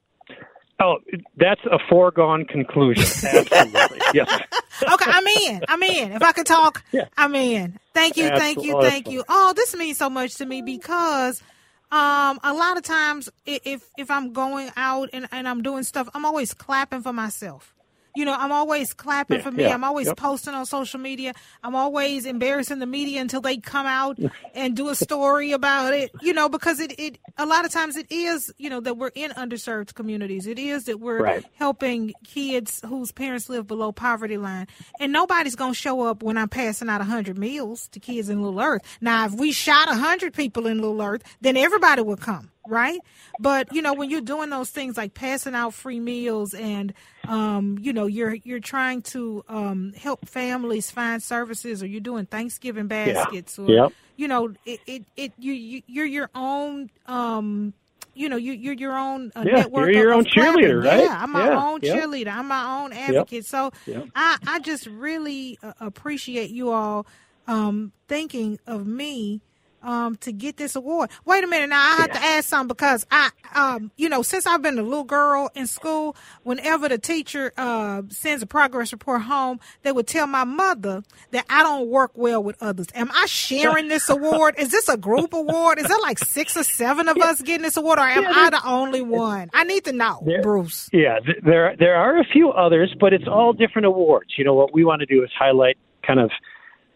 Oh, 0.81 0.99
that's 1.37 1.61
a 1.65 1.79
foregone 1.89 2.45
conclusion. 2.45 3.03
Absolutely. 3.29 3.99
yes. 4.15 4.29
okay, 4.93 5.11
I'm 5.11 5.27
in. 5.27 5.63
I'm 5.69 5.83
in. 5.83 6.13
If 6.13 6.23
I 6.23 6.33
could 6.33 6.47
talk, 6.47 6.85
yeah. 6.93 7.09
I'm 7.17 7.35
in. 7.35 7.79
Thank 7.95 8.17
you, 8.17 8.27
Absolutely. 8.27 8.39
thank 8.39 8.65
you, 8.65 8.83
thank 8.83 9.09
you. 9.11 9.25
Oh, 9.29 9.53
this 9.57 9.75
means 9.77 9.99
so 9.99 10.09
much 10.09 10.37
to 10.37 10.47
me 10.47 10.63
because 10.63 11.43
um 11.91 12.39
a 12.45 12.53
lot 12.53 12.77
of 12.77 12.83
times 12.83 13.31
if 13.47 13.89
if 13.97 14.11
I'm 14.11 14.33
going 14.35 14.71
out 14.77 15.09
and, 15.13 15.27
and 15.33 15.49
I'm 15.49 15.63
doing 15.63 15.83
stuff, 15.83 16.09
I'm 16.15 16.25
always 16.25 16.55
clapping 16.55 17.03
for 17.03 17.13
myself. 17.13 17.75
You 18.15 18.25
know, 18.25 18.35
I'm 18.35 18.53
always 18.53 18.93
clapping 18.93 19.39
yeah, 19.39 19.43
for 19.43 19.51
me. 19.51 19.65
Yeah, 19.65 19.75
I'm 19.75 19.85
always 19.85 20.07
yep. 20.09 20.17
posting 20.17 20.55
on 20.55 20.67
social 20.67 21.01
media. 21.01 21.35
I'm 21.63 21.75
always 21.75 22.27
embarrassing 22.27 22.79
the 22.79 22.87
media 22.87 23.21
until 23.21 23.41
they 23.41 23.59
come 23.59 23.87
out 23.87 24.19
and 24.55 24.77
do 24.77 24.89
a 24.89 24.95
story 24.95 25.53
about 25.53 25.95
it. 25.95 26.11
You 26.21 26.33
know, 26.33 26.49
because 26.49 26.81
it, 26.81 26.99
it 26.99 27.19
a 27.37 27.47
lot 27.47 27.65
of 27.65 27.71
times 27.71 27.97
it 27.97 28.07
is, 28.11 28.53
you 28.59 28.71
know, 28.71 28.81
that 28.81 28.97
we're 28.97 29.13
in 29.15 29.31
underserved 29.33 29.95
communities. 29.95 30.47
It 30.47 30.59
is 30.59 30.85
that 30.85 31.01
we're 31.01 31.23
right. 31.23 31.45
helping 31.55 32.15
kids 32.25 32.81
whose 32.85 33.13
parents 33.13 33.49
live 33.49 33.67
below 33.67 33.93
poverty 33.93 34.37
line. 34.37 34.67
And 35.01 35.13
nobody's 35.13 35.57
going 35.57 35.73
to 35.73 35.79
show 35.79 36.03
up 36.03 36.23
when 36.23 36.37
I'm 36.37 36.49
passing 36.49 36.89
out 36.89 37.01
100 37.01 37.39
meals 37.39 37.89
to 37.89 38.01
kids 38.01 38.29
in 38.29 38.43
Little 38.43 38.61
Earth. 38.61 38.83
Now, 39.01 39.27
if 39.27 39.35
we 39.35 39.53
shot 39.53 39.89
100 39.89 40.35
people 40.35 40.67
in 40.67 40.81
Little 40.81 41.03
Earth, 41.03 41.23
then 41.41 41.57
everybody 41.57 42.03
would 42.03 42.21
come 42.21 42.51
right? 42.69 43.01
But 43.41 43.75
you 43.75 43.83
know, 43.83 43.95
when 43.95 44.11
you're 44.11 44.21
doing 44.21 44.51
those 44.51 44.71
things 44.71 44.97
like 44.97 45.15
passing 45.15 45.55
out 45.55 45.75
free 45.75 46.01
meals 46.01 46.55
and 46.55 46.93
um, 47.27 47.79
you 47.81 47.93
know, 47.93 48.07
you're 48.07 48.35
you're 48.35 48.61
trying 48.61 49.03
to 49.03 49.45
um, 49.49 49.93
help 49.95 50.27
families 50.29 50.91
find 50.91 51.23
services, 51.23 51.83
or 51.83 51.87
you're 51.87 52.01
doing 52.01 52.27
Thanksgiving 52.27 52.87
baskets, 52.87 53.59
yeah. 53.59 53.65
or 53.65 53.71
yep. 53.71 53.93
you 54.17 54.29
know, 54.29 54.55
it, 54.65 54.81
it, 54.87 55.05
it 55.17 55.33
you, 55.39 55.53
you 55.53 55.83
you're 55.87 56.07
your 56.07 56.31
own. 56.35 56.91
Um, 57.07 57.75
you 58.15 58.29
know, 58.29 58.37
you, 58.37 58.53
you're 58.53 58.75
your 58.75 58.99
own 58.99 59.31
uh, 59.37 59.45
yeah, 59.47 59.59
network. 59.59 59.93
You're 59.93 60.03
your 60.03 60.13
own 60.13 60.25
cheerleader, 60.25 60.83
right? 60.83 61.05
Yeah, 61.05 61.23
I'm 61.23 61.31
my 61.31 61.51
yeah, 61.51 61.65
own 61.65 61.79
yep. 61.83 61.97
cheerleader. 61.97 62.33
I'm 62.33 62.49
my 62.49 62.83
own 62.83 62.93
advocate. 62.93 63.47
So. 63.47 63.71
I, 64.17 64.37
I 64.45 64.59
just 64.59 64.89
really 64.89 65.57
uh, 65.63 65.75
appreciate 65.79 66.51
you 66.51 66.73
all 66.73 67.07
um, 67.47 67.93
thinking 68.09 68.59
of 68.67 68.89
me 68.89 69.41
um, 69.83 70.17
to 70.17 70.33
get 70.33 70.57
this 70.57 70.77
award. 70.77 71.11
Wait 71.25 71.45
a 71.45 71.47
minute 71.47 71.69
now, 71.71 71.81
I 71.81 71.97
have 71.97 72.13
to 72.13 72.23
ask 72.23 72.49
something 72.49 72.69
because 72.69 73.07
I, 73.11 73.31
um, 73.55 73.91
you 73.97 74.09
know, 74.09 74.23
since 74.23 74.47
I've 74.47 74.63
been 74.63 74.79
a 74.79 74.83
little 74.83 75.05
girl 75.05 75.51
in 75.55 75.67
school, 75.67 76.17
whenever 76.43 76.89
the 76.89 76.99
teacher 76.99 77.53
uh, 77.57 78.03
sends 78.09 78.43
a 78.43 78.47
progress 78.47 78.93
report 78.93 79.23
home, 79.23 79.61
they 79.83 79.93
would 79.93 80.07
tell 80.07 80.27
my 80.27 80.45
mother 80.45 81.03
that 81.31 81.45
I 81.49 81.63
don't 81.63 81.89
work 81.89 82.13
well 82.15 82.43
with 82.43 82.57
others. 82.63 82.87
Am 82.95 83.11
I 83.13 83.27
sharing 83.27 83.89
this 83.89 84.09
award? 84.09 84.55
Is 84.59 84.71
this 84.71 84.89
a 84.89 84.97
group 84.97 85.33
award? 85.33 85.79
Is 85.79 85.87
there 85.89 86.01
like 86.01 86.19
six 86.19 86.57
or 86.57 86.65
seven 86.65 87.09
of 87.09 87.17
us 87.19 87.41
getting 87.43 87.63
this 87.63 87.77
award, 87.77 87.99
or 87.99 88.03
am 88.03 88.23
Yeah, 88.25 88.33
I 88.35 88.51
the 88.51 88.67
only 88.67 89.03
one? 89.03 89.51
I 89.55 89.65
need 89.65 89.85
to 89.85 89.93
know, 89.93 90.23
There- 90.25 90.43
Bruce. 90.43 90.89
Yeah, 90.93 91.19
th- 91.21 91.39
there 91.45 91.75
there 91.79 91.95
are 91.97 92.19
a 92.19 92.25
few 92.25 92.51
others, 92.51 92.95
but 92.99 93.13
it's 93.13 93.27
all 93.29 93.53
different 93.53 93.87
awards. 93.87 94.31
You 94.37 94.45
know 94.45 94.55
what 94.55 94.73
we 94.73 94.85
want 94.85 95.01
to 95.01 95.07
do 95.07 95.23
is 95.23 95.31
highlight 95.39 95.79
kind 96.07 96.21
of 96.21 96.31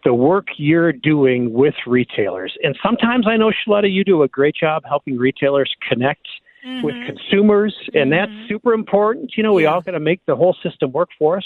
the 0.05 0.15
work 0.15 0.49
you're 0.57 0.93
doing 0.93 1.53
with 1.53 1.75
retailers. 1.87 2.57
And 2.63 2.77
sometimes 2.85 3.27
I 3.27 3.37
know 3.37 3.51
Sheletta, 3.51 3.93
you 3.93 4.05
do 4.05 4.23
a 4.23 4.29
great 4.29 4.55
job 4.55 4.83
helping 4.87 5.17
retailers 5.17 5.73
connect 5.89 6.27
with 6.83 6.95
consumers, 7.05 7.75
and 7.95 8.11
that's 8.13 8.33
super 8.49 8.73
important. 8.73 9.37
You 9.37 9.43
know, 9.43 9.53
we 9.53 9.65
Yeah. 9.65 9.75
all 9.75 9.81
got 9.81 9.93
to 9.93 10.01
make 10.01 10.21
the 10.27 10.37
whole 10.37 10.55
system 10.63 10.93
work 10.93 11.11
for 11.19 11.37
us, 11.37 11.45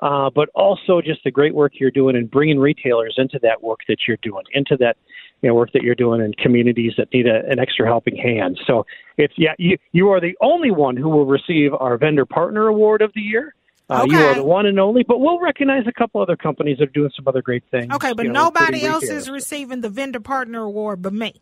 uh, 0.00 0.30
but 0.30 0.48
also 0.54 1.00
just 1.00 1.22
the 1.24 1.30
great 1.30 1.54
work 1.54 1.72
you're 1.80 1.90
doing 1.90 2.16
and 2.16 2.30
bringing 2.30 2.58
retailers 2.58 3.14
into 3.16 3.38
that 3.40 3.62
work 3.62 3.80
that 3.88 4.06
you're 4.06 4.18
doing, 4.22 4.44
into 4.52 4.76
that 4.78 4.96
you 5.42 5.48
know 5.48 5.54
work 5.54 5.72
that 5.72 5.82
you're 5.82 5.94
doing 5.94 6.20
in 6.20 6.32
communities 6.34 6.94
that 6.96 7.12
need 7.12 7.26
a, 7.26 7.44
an 7.48 7.58
extra 7.58 7.86
helping 7.86 8.16
hand. 8.16 8.58
So 8.66 8.86
it's 9.18 9.34
yeah, 9.36 9.54
you 9.58 9.76
you 9.92 10.10
are 10.10 10.20
the 10.20 10.36
only 10.40 10.70
one 10.70 10.96
who 10.96 11.08
will 11.08 11.26
receive 11.26 11.72
our 11.74 11.96
vendor 11.96 12.26
partner 12.26 12.68
award 12.68 13.02
of 13.02 13.12
the 13.14 13.20
year. 13.20 13.54
Uh, 13.88 14.04
You 14.08 14.18
are 14.18 14.34
the 14.34 14.42
one 14.44 14.66
and 14.66 14.80
only, 14.80 15.04
but 15.04 15.20
we'll 15.20 15.38
recognize 15.38 15.86
a 15.86 15.92
couple 15.92 16.20
other 16.20 16.36
companies 16.36 16.78
that 16.78 16.84
are 16.88 16.92
doing 16.92 17.10
some 17.14 17.26
other 17.28 17.40
great 17.42 17.62
things. 17.70 17.92
Okay, 17.94 18.12
but 18.14 18.26
you 18.26 18.32
know, 18.32 18.44
nobody 18.44 18.84
else 18.84 19.02
retailers. 19.04 19.22
is 19.24 19.30
receiving 19.30 19.80
the 19.80 19.88
vendor 19.88 20.20
partner 20.20 20.62
award 20.64 21.02
but 21.02 21.12
me. 21.12 21.34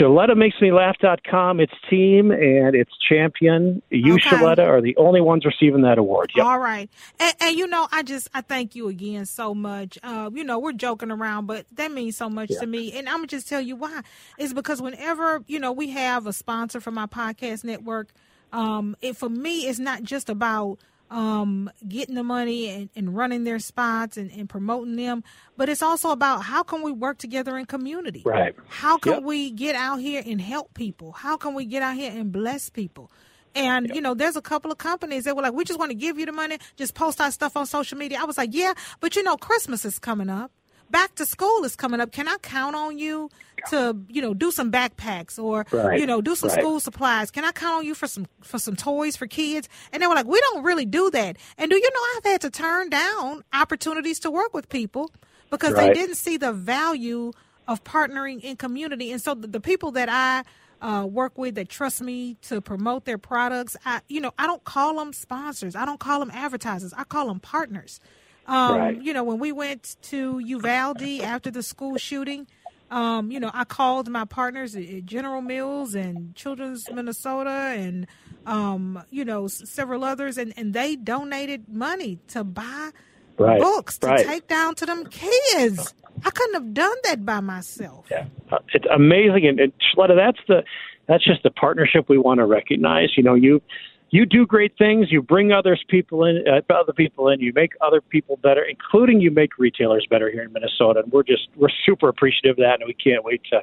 ShelettaMakesMeLaugh.com, 0.00 1.60
its 1.60 1.72
team 1.88 2.30
and 2.30 2.74
its 2.74 2.90
champion, 3.08 3.82
you, 3.90 4.14
Okay. 4.14 4.30
Sheletta, 4.30 4.66
are 4.66 4.80
the 4.80 4.96
only 4.96 5.20
ones 5.20 5.44
receiving 5.44 5.82
that 5.82 5.98
award. 5.98 6.30
Yep. 6.34 6.44
All 6.46 6.58
right. 6.58 6.90
And, 7.20 7.34
and 7.40 7.56
you 7.56 7.66
know, 7.66 7.86
I 7.92 8.02
just, 8.02 8.28
I 8.34 8.40
thank 8.40 8.74
you 8.74 8.88
again 8.88 9.26
so 9.26 9.54
much. 9.54 9.98
Uh, 10.02 10.30
you 10.32 10.44
know, 10.44 10.58
we're 10.58 10.72
joking 10.72 11.10
around, 11.10 11.46
but 11.46 11.66
that 11.72 11.92
means 11.92 12.16
so 12.16 12.28
much 12.28 12.50
Yeah. 12.50 12.60
to 12.60 12.66
me. 12.66 12.92
And 12.92 13.08
I'm 13.08 13.18
going 13.18 13.28
to 13.28 13.36
just 13.36 13.48
tell 13.48 13.60
you 13.60 13.76
why. 13.76 14.00
It's 14.38 14.52
because 14.52 14.82
whenever, 14.82 15.42
you 15.46 15.58
know, 15.58 15.72
we 15.72 15.90
have 15.90 16.26
a 16.26 16.32
sponsor 16.32 16.80
for 16.80 16.90
my 16.90 17.06
podcast 17.06 17.64
network, 17.64 18.08
um, 18.52 18.96
it, 19.00 19.16
for 19.16 19.28
me, 19.28 19.68
it's 19.68 19.78
not 19.78 20.02
just 20.02 20.28
about, 20.28 20.78
um, 21.10 21.70
getting 21.88 22.14
the 22.14 22.22
money 22.22 22.68
and, 22.68 22.90
and 22.96 23.16
running 23.16 23.44
their 23.44 23.58
spots 23.58 24.16
and, 24.16 24.30
and 24.30 24.48
promoting 24.48 24.96
them, 24.96 25.24
but 25.56 25.68
it's 25.68 25.82
also 25.82 26.10
about 26.10 26.42
how 26.42 26.62
can 26.62 26.82
we 26.82 26.92
work 26.92 27.18
together 27.18 27.56
in 27.56 27.64
community? 27.66 28.22
Right. 28.24 28.54
How 28.68 28.98
can 28.98 29.12
Yep. 29.14 29.22
we 29.22 29.50
get 29.50 29.74
out 29.74 30.00
here 30.00 30.22
and 30.24 30.40
help 30.40 30.74
people? 30.74 31.12
How 31.12 31.36
can 31.36 31.54
we 31.54 31.64
get 31.64 31.82
out 31.82 31.94
here 31.96 32.10
and 32.12 32.30
bless 32.32 32.68
people? 32.70 33.10
And 33.54 33.90
you 33.94 34.00
know, 34.00 34.14
there's 34.14 34.36
a 34.36 34.42
couple 34.42 34.70
of 34.70 34.78
companies 34.78 35.24
that 35.24 35.34
were 35.34 35.42
like, 35.42 35.54
"We 35.54 35.64
just 35.64 35.78
want 35.78 35.90
to 35.90 35.96
give 35.96 36.18
you 36.18 36.26
the 36.26 36.32
money, 36.32 36.58
just 36.76 36.94
post 36.94 37.20
our 37.20 37.30
stuff 37.30 37.56
on 37.56 37.66
social 37.66 37.96
media." 37.98 38.18
I 38.20 38.24
was 38.24 38.36
like, 38.38 38.50
"Yeah, 38.52 38.74
but 39.00 39.16
you 39.16 39.22
know, 39.22 39.36
Christmas 39.38 39.84
is 39.86 39.98
coming 39.98 40.28
up, 40.28 40.52
back 40.90 41.14
to 41.16 41.26
school 41.26 41.64
is 41.64 41.76
coming 41.76 42.00
up. 42.00 42.12
Can 42.12 42.28
I 42.28 42.36
count 42.38 42.76
on 42.76 42.98
you 42.98 43.30
to, 43.70 43.96
you 44.08 44.22
know, 44.22 44.34
do 44.34 44.50
some 44.50 44.70
backpacks 44.70 45.38
or 45.42 45.66
Right, 45.72 46.00
you 46.00 46.06
know, 46.06 46.20
do 46.20 46.34
some 46.34 46.48
right. 46.50 46.60
school 46.60 46.80
supplies? 46.80 47.30
Can 47.30 47.44
I 47.44 47.52
count 47.52 47.78
on 47.78 47.84
you 47.84 47.94
for 47.94 48.06
some 48.06 48.26
for 48.42 48.58
some 48.58 48.76
toys 48.76 49.16
for 49.16 49.26
kids?" 49.26 49.68
And 49.92 50.02
they 50.02 50.06
were 50.06 50.14
like, 50.14 50.26
"We 50.26 50.40
don't 50.40 50.62
really 50.64 50.86
do 50.86 51.10
that." 51.10 51.36
And 51.56 51.70
do 51.70 51.76
you 51.76 51.90
know, 51.90 52.00
I've 52.16 52.24
had 52.32 52.40
to 52.42 52.50
turn 52.50 52.90
down 52.90 53.44
opportunities 53.52 54.20
to 54.20 54.30
work 54.30 54.54
with 54.54 54.68
people 54.68 55.10
because 55.50 55.74
they 55.74 55.92
didn't 55.92 56.16
see 56.16 56.36
the 56.36 56.52
value 56.52 57.32
of 57.66 57.84
partnering 57.84 58.40
in 58.40 58.56
community. 58.56 59.12
And 59.12 59.20
so 59.20 59.34
the, 59.34 59.46
the 59.46 59.60
people 59.60 59.92
that 59.92 60.08
I 60.08 60.42
uh, 60.80 61.04
work 61.04 61.36
with 61.36 61.54
that 61.56 61.68
trust 61.68 62.00
me 62.00 62.36
to 62.42 62.60
promote 62.60 63.04
their 63.04 63.18
products, 63.18 63.76
I, 63.84 64.00
you 64.08 64.20
know, 64.20 64.32
I 64.38 64.46
don't 64.46 64.64
call 64.64 64.96
them 64.96 65.12
sponsors. 65.12 65.76
I 65.76 65.84
don't 65.84 66.00
call 66.00 66.20
them 66.20 66.30
advertisers. 66.32 66.92
I 66.96 67.04
call 67.04 67.28
them 67.28 67.40
partners. 67.40 68.00
Um, 68.48 68.76
Right. 68.78 69.02
You 69.02 69.12
know, 69.12 69.22
when 69.24 69.38
we 69.38 69.52
went 69.52 69.96
to 70.02 70.38
Uvalde 70.40 71.02
after 71.22 71.50
the 71.50 71.62
school 71.62 71.96
shooting, 71.98 72.46
um, 72.90 73.30
you 73.30 73.38
know, 73.38 73.50
I 73.52 73.64
called 73.64 74.08
my 74.08 74.24
partners 74.24 74.74
at, 74.74 75.04
General 75.04 75.42
Mills 75.42 75.94
and 75.94 76.34
Children's 76.34 76.90
Minnesota 76.90 77.50
and, 77.76 78.06
um, 78.46 79.02
you 79.10 79.24
know, 79.26 79.44
s- 79.44 79.62
several 79.68 80.02
others, 80.04 80.38
and, 80.38 80.54
and 80.56 80.72
they 80.72 80.96
donated 80.96 81.68
money 81.68 82.18
to 82.28 82.42
buy 82.44 82.90
Right. 83.38 83.60
books 83.60 83.98
to 83.98 84.06
right. 84.08 84.26
take 84.26 84.48
down 84.48 84.74
to 84.76 84.86
them 84.86 85.04
kids. 85.06 85.94
I 86.24 86.30
couldn't 86.30 86.54
have 86.54 86.74
done 86.74 86.96
that 87.04 87.24
by 87.24 87.38
myself. 87.40 88.06
Yeah, 88.10 88.24
Uh, 88.50 88.58
it's 88.72 88.86
amazing, 88.92 89.46
and, 89.46 89.60
and 89.60 89.72
Sheletta, 89.78 90.16
that's 90.16 90.40
the 90.48 90.64
that's 91.06 91.24
just 91.24 91.42
the 91.42 91.50
partnership 91.50 92.06
we 92.08 92.18
want 92.18 92.38
to 92.38 92.44
recognize. 92.46 93.10
You 93.16 93.22
know, 93.22 93.34
you 93.34 93.62
you 94.10 94.26
do 94.26 94.46
great 94.46 94.76
things. 94.78 95.10
You 95.10 95.22
bring 95.22 95.52
others 95.52 95.84
people 95.88 96.24
in, 96.24 96.44
uh, 96.48 96.60
other 96.72 96.92
people 96.92 97.28
in. 97.28 97.40
You 97.40 97.52
make 97.54 97.72
other 97.80 98.00
people 98.00 98.36
better, 98.38 98.62
including 98.62 99.20
you 99.20 99.30
make 99.30 99.58
retailers 99.58 100.06
better 100.08 100.30
here 100.30 100.42
in 100.42 100.52
Minnesota. 100.52 101.00
And 101.00 101.12
we're 101.12 101.22
just 101.22 101.48
we're 101.56 101.68
super 101.84 102.08
appreciative 102.08 102.52
of 102.52 102.56
that, 102.58 102.80
and 102.80 102.86
we 102.86 102.94
can't 102.94 103.24
wait 103.24 103.42
to 103.50 103.62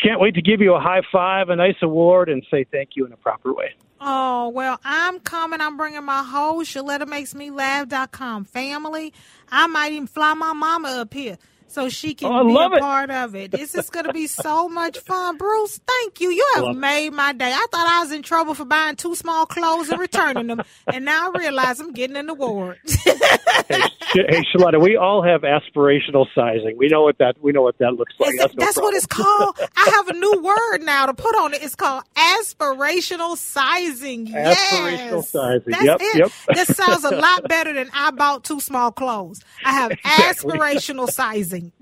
can't 0.00 0.20
wait 0.20 0.34
to 0.34 0.42
give 0.42 0.60
you 0.60 0.74
a 0.74 0.80
high 0.80 1.02
five, 1.10 1.48
a 1.48 1.56
nice 1.56 1.76
award, 1.82 2.28
and 2.28 2.44
say 2.50 2.64
thank 2.64 2.90
you 2.94 3.06
in 3.06 3.12
a 3.12 3.16
proper 3.16 3.52
way. 3.52 3.74
Oh, 4.00 4.48
well, 4.48 4.80
I'm 4.84 5.20
coming. 5.20 5.60
I'm 5.60 5.76
bringing 5.76 6.04
my 6.04 6.24
whole 6.24 6.62
Sheletta 6.64 7.06
Makes 7.06 7.36
Me 7.36 7.50
Laugh.com 7.50 8.44
family. 8.44 9.12
I 9.48 9.68
might 9.68 9.92
even 9.92 10.08
fly 10.08 10.34
my 10.34 10.52
mama 10.52 10.88
up 10.88 11.14
here. 11.14 11.38
So 11.72 11.88
she 11.88 12.14
can 12.14 12.30
oh, 12.30 12.46
be 12.46 12.54
a 12.54 12.76
it. 12.76 12.80
part 12.80 13.10
of 13.10 13.34
it. 13.34 13.50
This 13.50 13.74
is 13.74 13.88
going 13.88 14.04
to 14.04 14.12
be 14.12 14.26
so 14.26 14.68
much 14.68 14.98
fun. 14.98 15.38
Bruce, 15.38 15.80
thank 15.86 16.20
you. 16.20 16.30
You 16.30 16.46
have 16.56 16.76
made 16.76 17.14
my 17.14 17.32
day. 17.32 17.50
I 17.50 17.66
thought 17.70 17.86
I 17.86 18.00
was 18.00 18.12
in 18.12 18.22
trouble 18.22 18.54
for 18.54 18.66
buying 18.66 18.96
two 18.96 19.14
small 19.14 19.46
clothes 19.46 19.88
and 19.88 19.98
returning 19.98 20.48
them, 20.48 20.62
and 20.92 21.04
now 21.04 21.30
I 21.32 21.38
realize 21.38 21.80
I'm 21.80 21.92
getting 21.92 22.16
an 22.16 22.28
award. 22.28 22.78
hey, 22.86 23.80
hey, 24.12 24.42
Sheletta, 24.54 24.82
we 24.82 24.96
all 24.96 25.22
have 25.22 25.42
aspirational 25.42 26.26
sizing. 26.34 26.76
We 26.76 26.88
know 26.88 27.02
what 27.02 27.18
that 27.18 27.36
we 27.40 27.52
know 27.52 27.62
what 27.62 27.78
that 27.78 27.92
looks 27.92 28.14
like. 28.18 28.34
That's, 28.36 28.54
no 28.54 28.64
that's 28.64 28.76
what 28.76 28.94
it's 28.94 29.06
called. 29.06 29.58
I 29.76 29.90
have 29.96 30.08
a 30.08 30.14
new 30.14 30.42
word 30.42 30.82
now 30.82 31.06
to 31.06 31.14
put 31.14 31.34
on 31.36 31.54
it. 31.54 31.62
It's 31.62 31.74
called 31.74 32.02
aspirational 32.16 33.36
sizing. 33.36 34.26
Aspirational 34.26 35.22
yes. 35.22 35.30
sizing. 35.30 35.62
That's 35.66 35.84
yep, 35.84 35.98
it. 36.00 36.18
yep. 36.18 36.30
This 36.54 36.76
sounds 36.76 37.04
a 37.04 37.16
lot 37.16 37.48
better 37.48 37.72
than 37.72 37.88
I 37.94 38.10
bought 38.10 38.44
two 38.44 38.60
small 38.60 38.92
clothes. 38.92 39.40
I 39.64 39.72
have 39.72 39.92
Exactly. 39.92 40.58
aspirational 40.58 41.08
sizing. 41.08 41.61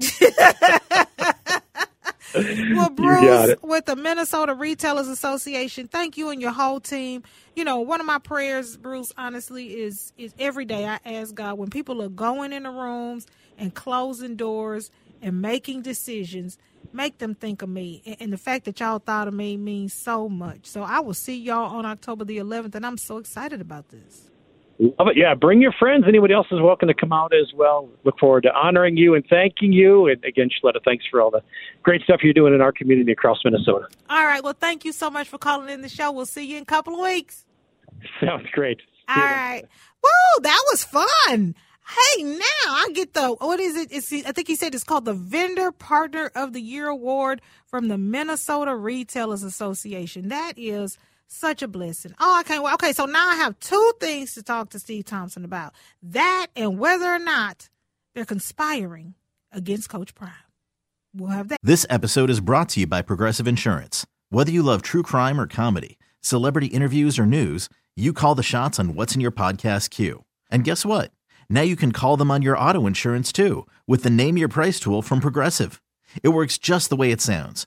well, 2.35 2.90
Bruce, 2.90 3.55
with 3.62 3.87
the 3.87 3.97
Minnesota 3.97 4.55
Retailers 4.55 5.09
Association, 5.09 5.88
thank 5.88 6.16
you 6.16 6.31
and 6.31 6.40
your 6.40 6.53
whole 6.53 6.81
team. 6.81 7.23
You 7.57 7.64
know, 7.64 7.81
one 7.81 8.01
of 8.01 8.07
my 8.07 8.19
prayers, 8.19 8.77
Bruce, 8.77 9.12
honestly, 9.16 9.81
is 9.83 10.12
is 10.19 10.35
every 10.38 10.64
day 10.64 10.87
I 10.87 10.99
ask 11.05 11.35
God 11.35 11.59
when 11.59 11.71
people 11.71 12.03
are 12.03 12.09
going 12.09 12.53
in 12.53 12.64
the 12.64 12.71
rooms 12.71 13.27
and 13.59 13.75
closing 13.75 14.37
doors 14.37 14.90
and 15.23 15.43
making 15.43 15.83
decisions, 15.83 16.57
make 16.93 17.19
them 17.19 17.35
think 17.35 17.62
of 17.62 17.69
me. 17.69 18.03
And, 18.07 18.16
and 18.21 18.33
the 18.33 18.38
fact 18.38 18.64
that 18.66 18.79
y'all 18.81 18.99
thought 19.01 19.29
of 19.29 19.35
me 19.35 19.57
means 19.57 19.93
so 19.95 20.29
much. 20.29 20.66
So 20.66 20.83
I 20.83 21.01
will 21.01 21.14
see 21.14 21.37
y'all 21.38 21.77
on 21.77 21.85
October 21.87 22.25
the 22.25 22.38
11th, 22.38 22.75
and 22.75 22.87
I'm 22.87 22.99
so 22.99 23.19
excited 23.19 23.61
about 23.61 23.88
this. 23.90 24.30
Love 24.81 25.09
it. 25.09 25.16
Yeah, 25.19 25.35
bring 25.35 25.61
your 25.61 25.73
friends. 25.79 26.05
Anybody 26.09 26.33
else 26.33 26.47
is 26.51 26.59
welcome 26.59 26.88
to 26.88 26.95
come 26.95 27.12
out 27.12 27.35
as 27.35 27.53
well. 27.55 27.90
Look 28.05 28.19
forward 28.19 28.45
to 28.45 28.55
honoring 28.55 28.97
you 28.97 29.14
and 29.14 29.23
thanking 29.29 29.75
you. 29.75 30.07
And 30.07 30.25
again, 30.25 30.49
Sheletta, 30.49 30.83
thanks 30.83 31.05
for 31.11 31.21
all 31.21 31.31
the 31.31 31.43
great 31.83 32.01
stuff 32.03 32.21
you're 32.23 32.33
doing 32.33 32.55
in 32.55 32.62
our 32.62 32.73
community 32.73 33.12
across 33.12 33.40
Minnesota. 33.45 33.88
All 34.09 34.25
right. 34.25 34.43
Well, 34.43 34.57
thank 34.59 34.87
you 34.87 34.93
so 34.93 35.11
much 35.11 35.29
for 35.29 35.37
calling 35.37 35.69
in 35.69 35.83
the 35.83 35.88
show. 35.90 36.11
We'll 36.11 36.25
see 36.25 36.47
you 36.47 36.57
in 36.57 36.62
a 36.62 36.66
couple 36.66 36.95
of 36.95 37.01
weeks. 37.01 37.45
Sounds 38.25 38.47
great. 38.53 38.81
All 39.07 39.16
right. 39.16 39.64
Woo, 40.03 40.43
that 40.43 40.64
was 40.71 40.83
fun. 40.85 41.55
Hey, 41.87 42.23
now 42.23 42.38
I 42.66 42.88
get 42.95 43.12
the 43.12 43.35
what 43.38 43.61
is 43.61 43.77
it? 43.77 43.88
It's, 43.90 44.11
I 44.12 44.33
think 44.33 44.47
he 44.47 44.57
said 44.57 44.75
it's 44.75 44.85
called 44.85 45.05
the 45.05 45.12
Vendor 45.12 45.73
Partner 45.73 46.31
of 46.35 46.55
the 46.55 46.61
Year 46.62 46.87
Award 46.87 47.43
from 47.66 47.88
the 47.88 47.99
Minnesota 47.99 48.75
Retailers 48.75 49.43
Association. 49.43 50.29
That 50.29 50.55
is 50.57 50.97
such 51.31 51.62
a 51.62 51.69
blessing. 51.69 52.14
Oh, 52.19 52.37
I 52.37 52.43
can't 52.43 52.62
wait. 52.62 52.75
Okay, 52.75 52.93
so 52.93 53.07
now 53.07 53.29
I 53.29 53.37
have 53.37 53.59
two 53.61 53.93
things 54.01 54.35
to 54.35 54.43
talk 54.43 54.71
to 54.71 54.79
Steve 54.79 55.05
Thomson 55.05 55.45
about 55.45 55.73
that 56.03 56.49
and 56.57 56.79
whether 56.79 57.07
or 57.07 57.19
not 57.19 57.69
they're 58.14 58.25
conspiring 58.25 59.14
against 59.53 59.88
Coach 59.88 60.14
Prime. 60.14 60.33
We'll 61.14 61.31
have 61.31 61.49
that. 61.49 61.59
This 61.62 61.87
episode 61.88 62.31
is 62.31 62.40
brought 62.40 62.69
to 62.71 62.81
you 62.81 62.87
by 62.87 63.03
Progressive 63.03 63.49
Insurance. 63.49 64.07
Whether 64.29 64.53
you 64.53 64.62
love 64.62 64.83
true 64.83 65.03
crime 65.03 65.40
or 65.40 65.47
comedy, 65.47 65.99
celebrity 66.21 66.66
interviews 66.69 67.19
or 67.19 67.27
news, 67.27 67.69
you 67.97 68.12
call 68.12 68.35
the 68.35 68.43
shots 68.43 68.79
on 68.79 68.95
what's 68.95 69.14
in 69.14 69.21
your 69.21 69.33
podcast 69.33 69.90
queue. 69.90 70.25
And 70.51 70.64
guess 70.64 70.85
what? 70.85 71.11
Now 71.49 71.62
you 71.62 71.75
can 71.77 71.93
call 71.93 72.16
them 72.16 72.31
on 72.31 72.43
your 72.43 72.57
auto 72.57 72.87
insurance 72.87 73.33
too 73.33 73.66
with 73.87 74.03
the 74.05 74.11
Name 74.11 74.37
Your 74.37 74.49
Price 74.49 74.79
tool 74.79 75.03
from 75.03 75.21
Progressive. 75.21 75.83
It 76.23 76.29
works 76.29 76.59
just 76.59 76.90
the 76.90 76.97
way 76.97 77.11
it 77.11 77.21
sounds. 77.21 77.66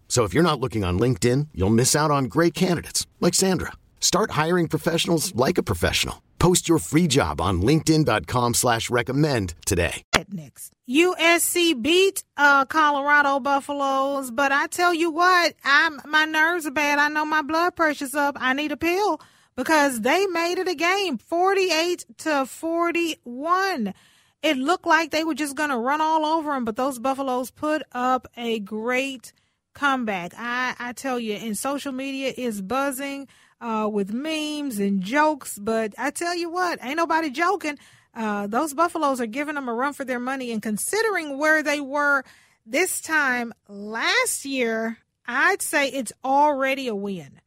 So 0.11 0.25
if 0.25 0.33
you're 0.33 0.43
not 0.43 0.59
looking 0.59 0.83
on 0.83 0.99
LinkedIn, 0.99 1.47
you'll 1.53 1.69
miss 1.69 1.95
out 1.95 2.11
on 2.11 2.25
great 2.25 2.53
candidates 2.53 3.07
like 3.21 3.33
Sandra. 3.33 3.71
Start 4.01 4.31
hiring 4.31 4.67
professionals 4.67 5.33
like 5.35 5.57
a 5.57 5.63
professional. 5.63 6.21
Post 6.37 6.67
your 6.67 6.79
free 6.79 7.07
job 7.07 7.39
on 7.39 7.61
LinkedIn.com 7.61 8.55
slash 8.55 8.89
recommend 8.89 9.53
today. 9.65 10.03
Next. 10.29 10.73
USC 10.89 11.81
beat 11.81 12.25
uh, 12.35 12.65
Colorado 12.65 13.39
Buffaloes, 13.39 14.31
but 14.31 14.51
I 14.51 14.67
tell 14.67 14.93
you 14.93 15.11
what, 15.11 15.53
I'm 15.63 16.01
my 16.05 16.25
nerves 16.25 16.65
are 16.65 16.71
bad. 16.71 16.99
I 16.99 17.07
know 17.07 17.23
my 17.23 17.41
blood 17.41 17.77
pressure's 17.77 18.13
up. 18.13 18.35
I 18.37 18.51
need 18.51 18.73
a 18.73 18.77
pill 18.77 19.21
because 19.55 20.01
they 20.01 20.27
made 20.27 20.59
it 20.59 20.67
a 20.67 20.75
game 20.75 21.19
48 21.19 22.05
to 22.17 22.45
41. 22.45 23.93
It 24.43 24.57
looked 24.57 24.85
like 24.85 25.11
they 25.11 25.23
were 25.23 25.35
just 25.35 25.55
going 25.55 25.69
to 25.69 25.77
run 25.77 26.01
all 26.01 26.25
over 26.25 26.51
them, 26.51 26.65
but 26.65 26.75
those 26.75 26.99
Buffaloes 26.99 27.49
put 27.49 27.83
up 27.93 28.27
a 28.35 28.59
great 28.59 29.31
comeback. 29.73 30.33
I, 30.37 30.75
I 30.79 30.93
tell 30.93 31.19
you, 31.19 31.33
and 31.33 31.57
social 31.57 31.91
media 31.91 32.33
is 32.35 32.61
buzzing 32.61 33.27
uh, 33.59 33.89
with 33.91 34.13
memes 34.13 34.79
and 34.79 35.01
jokes, 35.01 35.57
but 35.59 35.93
I 35.97 36.11
tell 36.11 36.35
you 36.35 36.49
what, 36.49 36.79
ain't 36.81 36.97
nobody 36.97 37.29
joking. 37.29 37.77
Uh, 38.13 38.47
those 38.47 38.73
Buffaloes 38.73 39.21
are 39.21 39.27
giving 39.27 39.55
them 39.55 39.69
a 39.69 39.73
run 39.73 39.93
for 39.93 40.03
their 40.03 40.19
money, 40.19 40.51
and 40.51 40.61
considering 40.61 41.37
where 41.37 41.63
they 41.63 41.79
were 41.79 42.23
this 42.65 43.01
time 43.01 43.53
last 43.67 44.45
year, 44.45 44.97
I'd 45.25 45.61
say 45.61 45.87
it's 45.87 46.11
already 46.23 46.87
a 46.87 46.95
win. 46.95 47.39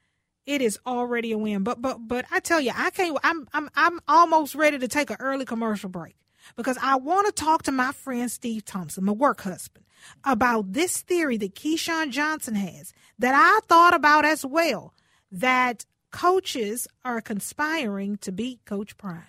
It 0.47 0.61
is 0.61 0.79
already 0.87 1.33
a 1.33 1.39
win. 1.39 1.63
But 1.63 1.81
but 1.81 2.07
but 2.07 2.27
I 2.31 2.41
tell 2.41 2.61
you, 2.61 2.73
I 2.75 2.91
can't. 2.91 3.19
I'm 3.23 3.49
I'm 3.53 3.71
I'm 3.75 4.01
almost 4.07 4.55
ready 4.55 4.79
to 4.79 4.89
take 4.89 5.11
an 5.11 5.17
early 5.21 5.45
commercial 5.45 5.89
break 5.89 6.17
because 6.57 6.79
I 6.83 6.97
want 6.97 7.27
to 7.27 7.33
talk 7.33 7.63
to 7.65 7.73
my 7.73 7.93
friend 7.93 8.31
Steve 8.31 8.65
Thomson, 8.65 9.05
my 9.05 9.13
work 9.13 9.43
husband, 9.43 9.85
about 10.25 10.73
this 10.73 11.03
theory 11.03 11.37
that 11.39 11.55
Keyshawn 11.55 12.11
Johnson 12.11 12.55
has 12.55 12.93
that 13.19 13.35
I 13.35 13.61
thought 13.67 13.95
about 13.95 14.25
as 14.25 14.45
well 14.45 14.95
that 15.31 15.85
coaches 16.11 16.87
are 17.05 17.21
conspiring 17.21 18.17
to 18.19 18.33
beat 18.33 18.65
Coach 18.65 18.97
Prime 18.97 19.25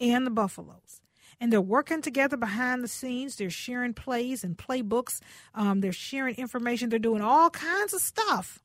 and 0.00 0.26
the 0.26 0.30
Buffaloes. 0.30 1.00
And 1.40 1.52
they're 1.52 1.60
working 1.60 2.02
together 2.02 2.36
behind 2.36 2.82
the 2.82 2.88
scenes. 2.88 3.36
They're 3.36 3.50
sharing 3.50 3.94
plays 3.94 4.42
and 4.42 4.58
playbooks. 4.58 5.20
Um, 5.54 5.80
they're 5.80 5.92
sharing 5.92 6.34
information. 6.34 6.88
They're 6.88 6.98
doing 6.98 7.22
all 7.22 7.50
kinds 7.50 7.94
of 7.94 8.00
stuff 8.00 8.60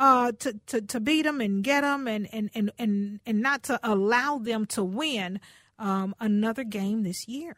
uh, 0.00 0.32
to, 0.40 0.58
to, 0.66 0.80
to 0.80 1.00
beat 1.00 1.22
them 1.22 1.40
and 1.40 1.62
get 1.62 1.82
them 1.82 2.08
and, 2.08 2.28
and, 2.32 2.50
and, 2.54 2.72
and, 2.78 3.20
and 3.24 3.40
not 3.40 3.62
to 3.64 3.78
allow 3.82 4.38
them 4.38 4.66
to 4.66 4.82
win 4.82 5.40
um, 5.78 6.14
another 6.20 6.64
game 6.64 7.02
this 7.02 7.28
year. 7.28 7.56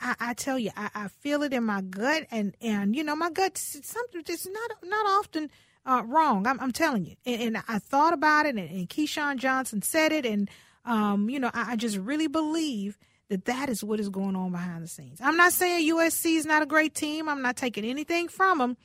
I, 0.00 0.14
I 0.20 0.34
tell 0.34 0.58
you, 0.58 0.70
I, 0.76 0.90
I, 0.94 1.08
feel 1.08 1.42
it 1.42 1.52
in 1.52 1.64
my 1.64 1.80
gut, 1.80 2.26
and, 2.30 2.54
and 2.60 2.94
you 2.94 3.02
know, 3.02 3.16
my 3.16 3.30
gut 3.30 3.56
something 3.56 4.22
it's 4.26 4.46
not 4.46 4.70
not 4.84 5.06
often 5.06 5.50
uh, 5.86 6.02
wrong. 6.04 6.46
I'm, 6.46 6.60
I'm, 6.60 6.72
telling 6.72 7.06
you, 7.06 7.16
and, 7.24 7.56
and, 7.56 7.64
I 7.68 7.78
thought 7.78 8.12
about 8.12 8.46
it, 8.46 8.56
and, 8.56 8.70
and 8.70 8.88
Keyshawn 8.88 9.36
Johnson 9.36 9.80
said 9.82 10.12
it, 10.12 10.26
and 10.26 10.50
um, 10.84 11.30
you 11.30 11.40
know, 11.40 11.50
I, 11.54 11.72
I, 11.72 11.76
just 11.76 11.96
really 11.96 12.26
believe 12.26 12.98
that 13.28 13.46
that 13.46 13.68
is 13.68 13.82
what 13.82 13.98
is 13.98 14.08
going 14.08 14.36
on 14.36 14.52
behind 14.52 14.84
the 14.84 14.88
scenes. 14.88 15.18
I'm 15.20 15.36
not 15.36 15.52
saying 15.52 15.90
USC 15.90 16.36
is 16.36 16.46
not 16.46 16.62
a 16.62 16.66
great 16.66 16.94
team. 16.94 17.28
I'm 17.28 17.42
not 17.42 17.56
taking 17.56 17.84
anything 17.84 18.28
from 18.28 18.58
them, 18.58 18.76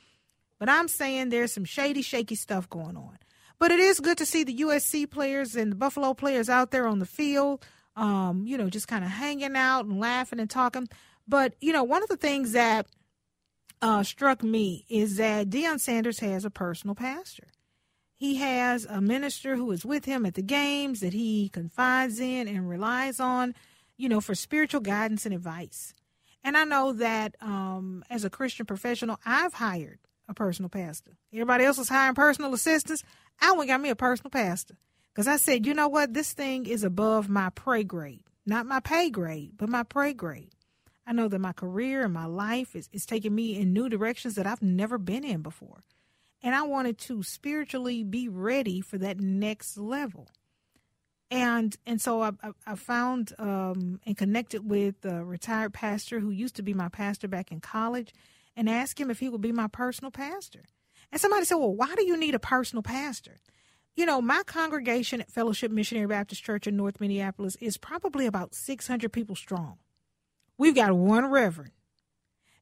but 0.58 0.68
I'm 0.68 0.88
saying 0.88 1.28
there's 1.28 1.52
some 1.52 1.64
shady, 1.64 2.02
shaky 2.02 2.34
stuff 2.34 2.68
going 2.68 2.96
on. 2.96 3.18
But 3.58 3.70
it 3.70 3.78
is 3.78 4.00
good 4.00 4.18
to 4.18 4.26
see 4.26 4.42
the 4.42 4.58
USC 4.58 5.08
players 5.08 5.54
and 5.54 5.70
the 5.70 5.76
Buffalo 5.76 6.14
players 6.14 6.48
out 6.48 6.72
there 6.72 6.88
on 6.88 6.98
the 6.98 7.06
field 7.06 7.64
um, 7.96 8.44
you 8.46 8.56
know, 8.56 8.70
just 8.70 8.88
kind 8.88 9.04
of 9.04 9.10
hanging 9.10 9.56
out 9.56 9.84
and 9.84 10.00
laughing 10.00 10.40
and 10.40 10.50
talking. 10.50 10.88
But, 11.26 11.54
you 11.60 11.72
know, 11.72 11.84
one 11.84 12.02
of 12.02 12.08
the 12.08 12.16
things 12.16 12.52
that 12.52 12.86
uh, 13.80 14.02
struck 14.02 14.42
me 14.42 14.84
is 14.88 15.16
that 15.16 15.50
Deion 15.50 15.80
Sanders 15.80 16.20
has 16.20 16.44
a 16.44 16.50
personal 16.50 16.94
pastor. 16.94 17.48
He 18.14 18.36
has 18.36 18.84
a 18.84 19.00
minister 19.00 19.56
who 19.56 19.70
is 19.72 19.84
with 19.84 20.04
him 20.04 20.24
at 20.24 20.34
the 20.34 20.42
games 20.42 21.00
that 21.00 21.12
he 21.12 21.48
confides 21.48 22.20
in 22.20 22.46
and 22.46 22.68
relies 22.68 23.18
on, 23.18 23.54
you 23.96 24.08
know, 24.08 24.20
for 24.20 24.34
spiritual 24.34 24.80
guidance 24.80 25.26
and 25.26 25.34
advice. 25.34 25.92
And 26.44 26.56
I 26.56 26.64
know 26.64 26.92
that 26.92 27.34
um, 27.40 28.04
as 28.10 28.24
a 28.24 28.30
Christian 28.30 28.66
professional, 28.66 29.18
I've 29.26 29.54
hired 29.54 29.98
a 30.28 30.34
personal 30.34 30.68
pastor. 30.68 31.12
Everybody 31.32 31.64
else 31.64 31.78
is 31.78 31.88
hiring 31.88 32.14
personal 32.14 32.54
assistants. 32.54 33.02
I 33.40 33.52
went 33.52 33.68
got 33.68 33.80
me 33.80 33.90
a 33.90 33.96
personal 33.96 34.30
pastor 34.30 34.76
because 35.12 35.28
I 35.28 35.36
said, 35.36 35.66
you 35.66 35.74
know 35.74 35.88
what, 35.88 36.14
this 36.14 36.32
thing 36.32 36.66
is 36.66 36.84
above 36.84 37.28
my 37.28 37.50
pay 37.50 37.84
grade, 37.84 38.24
not 38.46 38.66
my 38.66 38.80
pay 38.80 39.10
grade, 39.10 39.52
but 39.56 39.68
my 39.68 39.82
pay 39.82 40.14
grade. 40.14 40.52
I 41.06 41.12
know 41.12 41.28
that 41.28 41.38
my 41.40 41.52
career 41.52 42.04
and 42.04 42.14
my 42.14 42.26
life 42.26 42.74
is, 42.76 42.88
is 42.92 43.04
taking 43.04 43.34
me 43.34 43.58
in 43.58 43.72
new 43.72 43.88
directions 43.88 44.36
that 44.36 44.46
I've 44.46 44.62
never 44.62 44.98
been 44.98 45.24
in 45.24 45.42
before. 45.42 45.84
And 46.42 46.54
I 46.54 46.62
wanted 46.62 46.98
to 46.98 47.22
spiritually 47.22 48.04
be 48.04 48.28
ready 48.28 48.80
for 48.80 48.98
that 48.98 49.20
next 49.20 49.76
level. 49.76 50.28
And 51.30 51.74
and 51.86 52.00
so 52.00 52.20
I, 52.20 52.32
I, 52.42 52.50
I 52.66 52.74
found 52.74 53.32
um, 53.38 54.00
and 54.04 54.16
connected 54.16 54.68
with 54.68 55.04
a 55.04 55.24
retired 55.24 55.72
pastor 55.72 56.20
who 56.20 56.30
used 56.30 56.56
to 56.56 56.62
be 56.62 56.74
my 56.74 56.88
pastor 56.88 57.26
back 57.26 57.50
in 57.50 57.60
college 57.60 58.12
and 58.54 58.68
asked 58.68 59.00
him 59.00 59.10
if 59.10 59.18
he 59.18 59.28
would 59.28 59.40
be 59.40 59.52
my 59.52 59.66
personal 59.66 60.10
pastor. 60.10 60.64
And 61.10 61.20
somebody 61.20 61.46
said, 61.46 61.56
Well, 61.56 61.74
why 61.74 61.94
do 61.94 62.04
you 62.04 62.16
need 62.16 62.34
a 62.34 62.38
personal 62.38 62.82
pastor? 62.82 63.40
You 63.94 64.06
know, 64.06 64.22
my 64.22 64.42
congregation 64.46 65.20
at 65.20 65.30
Fellowship 65.30 65.70
Missionary 65.70 66.06
Baptist 66.06 66.42
Church 66.42 66.66
in 66.66 66.76
North 66.76 67.00
Minneapolis 67.00 67.56
is 67.56 67.76
probably 67.76 68.26
about 68.26 68.54
600 68.54 69.12
people 69.12 69.36
strong. 69.36 69.78
We've 70.56 70.74
got 70.74 70.96
one 70.96 71.26
reverend. 71.26 71.72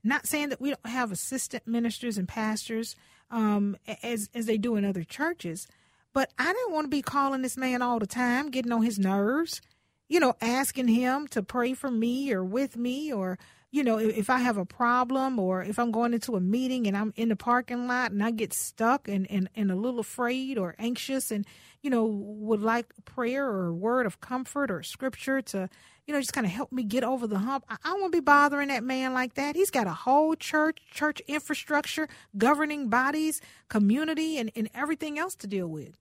Not 0.02 0.26
saying 0.26 0.48
that 0.48 0.60
we 0.60 0.70
don't 0.70 0.86
have 0.86 1.12
assistant 1.12 1.66
ministers 1.66 2.18
and 2.18 2.26
pastors 2.26 2.96
um, 3.30 3.76
as 4.02 4.28
as 4.34 4.46
they 4.46 4.56
do 4.56 4.76
in 4.76 4.84
other 4.84 5.04
churches, 5.04 5.68
but 6.12 6.32
I 6.38 6.52
didn't 6.52 6.72
want 6.72 6.86
to 6.86 6.90
be 6.90 7.02
calling 7.02 7.42
this 7.42 7.56
man 7.56 7.82
all 7.82 7.98
the 7.98 8.06
time, 8.06 8.50
getting 8.50 8.72
on 8.72 8.82
his 8.82 8.98
nerves, 8.98 9.60
you 10.08 10.18
know, 10.18 10.34
asking 10.40 10.88
him 10.88 11.28
to 11.28 11.42
pray 11.42 11.74
for 11.74 11.90
me 11.90 12.32
or 12.32 12.42
with 12.42 12.76
me 12.76 13.12
or 13.12 13.38
you 13.72 13.84
know, 13.84 13.98
if 13.98 14.30
I 14.30 14.38
have 14.38 14.56
a 14.56 14.64
problem 14.64 15.38
or 15.38 15.62
if 15.62 15.78
I'm 15.78 15.92
going 15.92 16.12
into 16.12 16.34
a 16.34 16.40
meeting 16.40 16.88
and 16.88 16.96
I'm 16.96 17.12
in 17.16 17.28
the 17.28 17.36
parking 17.36 17.86
lot 17.86 18.10
and 18.10 18.22
I 18.22 18.32
get 18.32 18.52
stuck 18.52 19.06
and, 19.06 19.30
and, 19.30 19.48
and 19.54 19.70
a 19.70 19.76
little 19.76 20.00
afraid 20.00 20.58
or 20.58 20.74
anxious 20.78 21.30
and, 21.30 21.46
you 21.80 21.88
know, 21.88 22.04
would 22.04 22.62
like 22.62 22.86
prayer 23.04 23.46
or 23.46 23.66
a 23.68 23.72
word 23.72 24.06
of 24.06 24.20
comfort 24.20 24.72
or 24.72 24.82
scripture 24.82 25.40
to, 25.42 25.68
you 26.04 26.12
know, 26.12 26.20
just 26.20 26.32
kind 26.32 26.46
of 26.46 26.52
help 26.52 26.72
me 26.72 26.82
get 26.82 27.04
over 27.04 27.28
the 27.28 27.38
hump. 27.38 27.64
I, 27.68 27.76
I 27.84 27.94
won't 27.94 28.12
be 28.12 28.18
bothering 28.18 28.68
that 28.68 28.82
man 28.82 29.14
like 29.14 29.34
that. 29.34 29.54
He's 29.54 29.70
got 29.70 29.86
a 29.86 29.92
whole 29.92 30.34
church, 30.34 30.80
church 30.90 31.20
infrastructure, 31.28 32.08
governing 32.36 32.88
bodies, 32.88 33.40
community, 33.68 34.36
and, 34.38 34.50
and 34.56 34.68
everything 34.74 35.16
else 35.16 35.36
to 35.36 35.46
deal 35.46 35.68
with. 35.68 35.96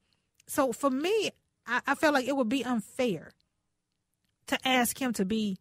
So 0.48 0.72
for 0.74 0.90
me, 0.90 1.30
I, 1.68 1.82
I 1.86 1.94
felt 1.94 2.16
like 2.16 2.28
it 2.28 2.36
would 2.36 2.50
be 2.50 2.66
unfair 2.66 3.30
to 4.48 4.58
ask 4.68 5.00
him 5.00 5.14
to 5.14 5.26
be 5.26 5.60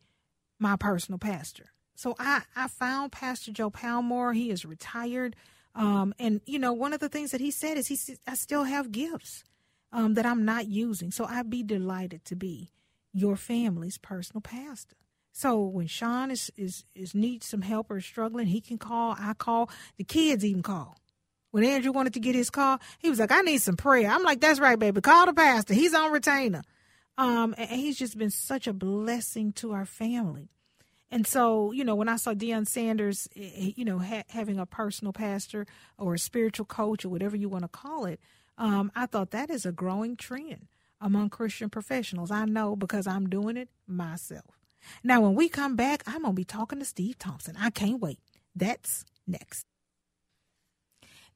my 0.59 0.77
personal 0.77 1.19
pastor. 1.19 1.67
So 1.99 2.15
I, 2.17 2.43
I 2.55 2.69
found 2.69 3.11
Pastor 3.11 3.51
Joe 3.51 3.71
Palmore. 3.71 4.33
He 4.33 4.53
is 4.53 4.65
retired. 4.65 5.35
Um, 5.75 6.15
and, 6.21 6.41
you 6.47 6.57
know, 6.57 6.73
one 6.73 6.93
of 6.93 7.01
the 7.01 7.09
things 7.09 7.33
that 7.33 7.41
he 7.41 7.51
said 7.51 7.77
is 7.77 7.89
he 7.89 7.97
said, 7.97 8.19
I 8.25 8.37
still 8.37 8.63
have 8.63 8.93
gifts 8.93 9.43
um, 9.91 10.15
that 10.15 10.25
I'm 10.25 10.45
not 10.45 10.69
using. 10.69 11.11
So 11.11 11.25
I'd 11.25 11.51
be 11.51 11.65
delighted 11.65 12.25
to 12.27 12.37
be 12.37 12.71
your 13.13 13.35
family's 13.35 13.99
personal 13.99 14.41
pastor. 14.43 14.95
So 15.33 15.61
when 15.61 15.89
Sean 15.89 16.31
is, 16.31 16.53
is, 16.57 16.85
is 16.95 17.17
needs 17.17 17.47
some 17.47 17.63
help 17.63 17.91
or 17.91 18.01
struggling, 18.01 18.47
he 18.47 18.61
can 18.61 18.79
call. 18.79 19.17
I 19.19 19.35
call. 19.35 19.69
The 19.97 20.05
kids 20.05 20.45
even 20.45 20.63
call. 20.63 21.01
When 21.51 21.65
Andrew 21.65 21.91
wanted 21.91 22.13
to 22.13 22.21
get 22.21 22.37
his 22.37 22.49
call, 22.49 22.79
he 23.01 23.11
was 23.11 23.19
like, 23.19 23.33
I 23.33 23.41
need 23.41 23.59
some 23.59 23.77
prayer. 23.77 24.09
I'm 24.09 24.23
like, 24.23 24.41
that's 24.41 24.61
right, 24.61 24.79
baby. 24.79 25.01
Call 25.01 25.27
the 25.27 25.35
pastor. 25.35 25.75
He's 25.75 25.95
on 25.95 26.13
retainer. 26.13 26.63
Um, 27.17 27.57
and 27.59 27.69
he's 27.69 27.99
just 27.99 28.17
been 28.17 28.31
such 28.31 28.69
a 28.69 28.73
blessing 28.73 29.53
to 29.55 29.73
our 29.73 29.85
family. 29.85 30.51
And 31.11 31.27
so, 31.27 31.73
you 31.73 31.85
know, 31.85 31.95
when 31.95 32.09
I 32.09 32.17
saw 32.17 32.35
Deion 32.35 32.67
Sanders, 32.67 33.29
eh, 33.35 33.51
eh, 33.55 33.71
you 33.77 33.85
know, 33.85 33.99
ha- 33.99 34.25
having 34.29 34.59
a 34.59 34.67
personal 34.67 35.13
pastor 35.13 35.67
or 35.97 36.15
a 36.15 36.19
spiritual 36.19 36.67
coach 36.67 37.05
or 37.05 37.09
whatever 37.09 37.37
you 37.37 37.49
want 37.49 37.65
to 37.65 37.69
call 37.69 38.05
it, 38.05 38.21
um, 38.59 38.93
I 38.95 39.07
thought 39.07 39.31
that 39.31 39.51
is 39.51 39.65
a 39.65 39.73
growing 39.73 40.17
trend 40.17 40.67
among 41.01 41.31
Christian 41.31 41.71
professionals. 41.71 42.31
I 42.31 42.45
know 42.45 42.77
because 42.77 43.07
I'm 43.07 43.29
doing 43.29 43.57
it 43.57 43.69
myself. 43.87 44.59
Now, 45.03 45.21
when 45.21 45.35
we 45.35 45.49
come 45.49 45.77
back, 45.77 46.03
I'm 46.07 46.23
going 46.23 46.33
to 46.35 46.37
be 46.37 46.45
talking 46.45 46.79
to 46.79 46.85
Steve 46.85 47.19
Thomson. 47.19 47.57
I 47.59 47.71
can't 47.71 48.01
wait. 48.01 48.19
That's 48.55 49.05
next. 49.27 49.65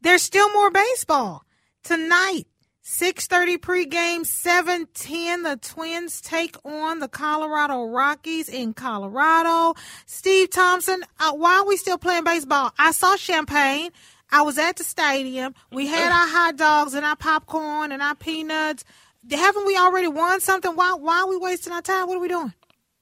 There's 0.01 0.23
still 0.23 0.53
more 0.53 0.71
baseball 0.71 1.45
tonight. 1.83 2.45
6:30 2.85 3.59
pregame, 3.59 4.27
7:10 4.27 5.45
the 5.45 5.57
Twins 5.57 6.21
take 6.21 6.57
on 6.65 6.99
the 6.99 7.07
Colorado 7.07 7.85
Rockies 7.85 8.49
in 8.49 8.75
Colorado. 8.75 9.75
Steve 10.05 10.51
Thomson, 10.51 11.05
uh, 11.21 11.31
why 11.33 11.59
are 11.59 11.65
we 11.67 11.77
still 11.77 11.97
playing 11.97 12.25
baseball? 12.25 12.73
I 12.77 12.91
saw 12.91 13.15
champagne. 13.15 13.93
I 14.33 14.43
was 14.43 14.59
at 14.59 14.79
the 14.79 14.85
stadium. 14.85 15.55
We 15.71 15.87
had 15.87 16.11
our 16.11 16.27
hot 16.27 16.57
dogs 16.57 16.95
and 16.95 17.07
our 17.07 17.15
popcorn 17.15 17.93
and 17.93 18.03
our 18.03 18.17
peanuts. 18.17 18.83
Haven't 19.31 19.67
we 19.67 19.77
already 19.77 20.09
won 20.09 20.41
something? 20.41 20.75
Why 20.75 20.95
why 20.95 21.21
are 21.21 21.29
we 21.29 21.37
wasting 21.37 21.73
our 21.73 21.83
time? 21.83 22.09
What 22.09 22.17
are 22.17 22.21
we 22.21 22.29
doing? 22.29 22.53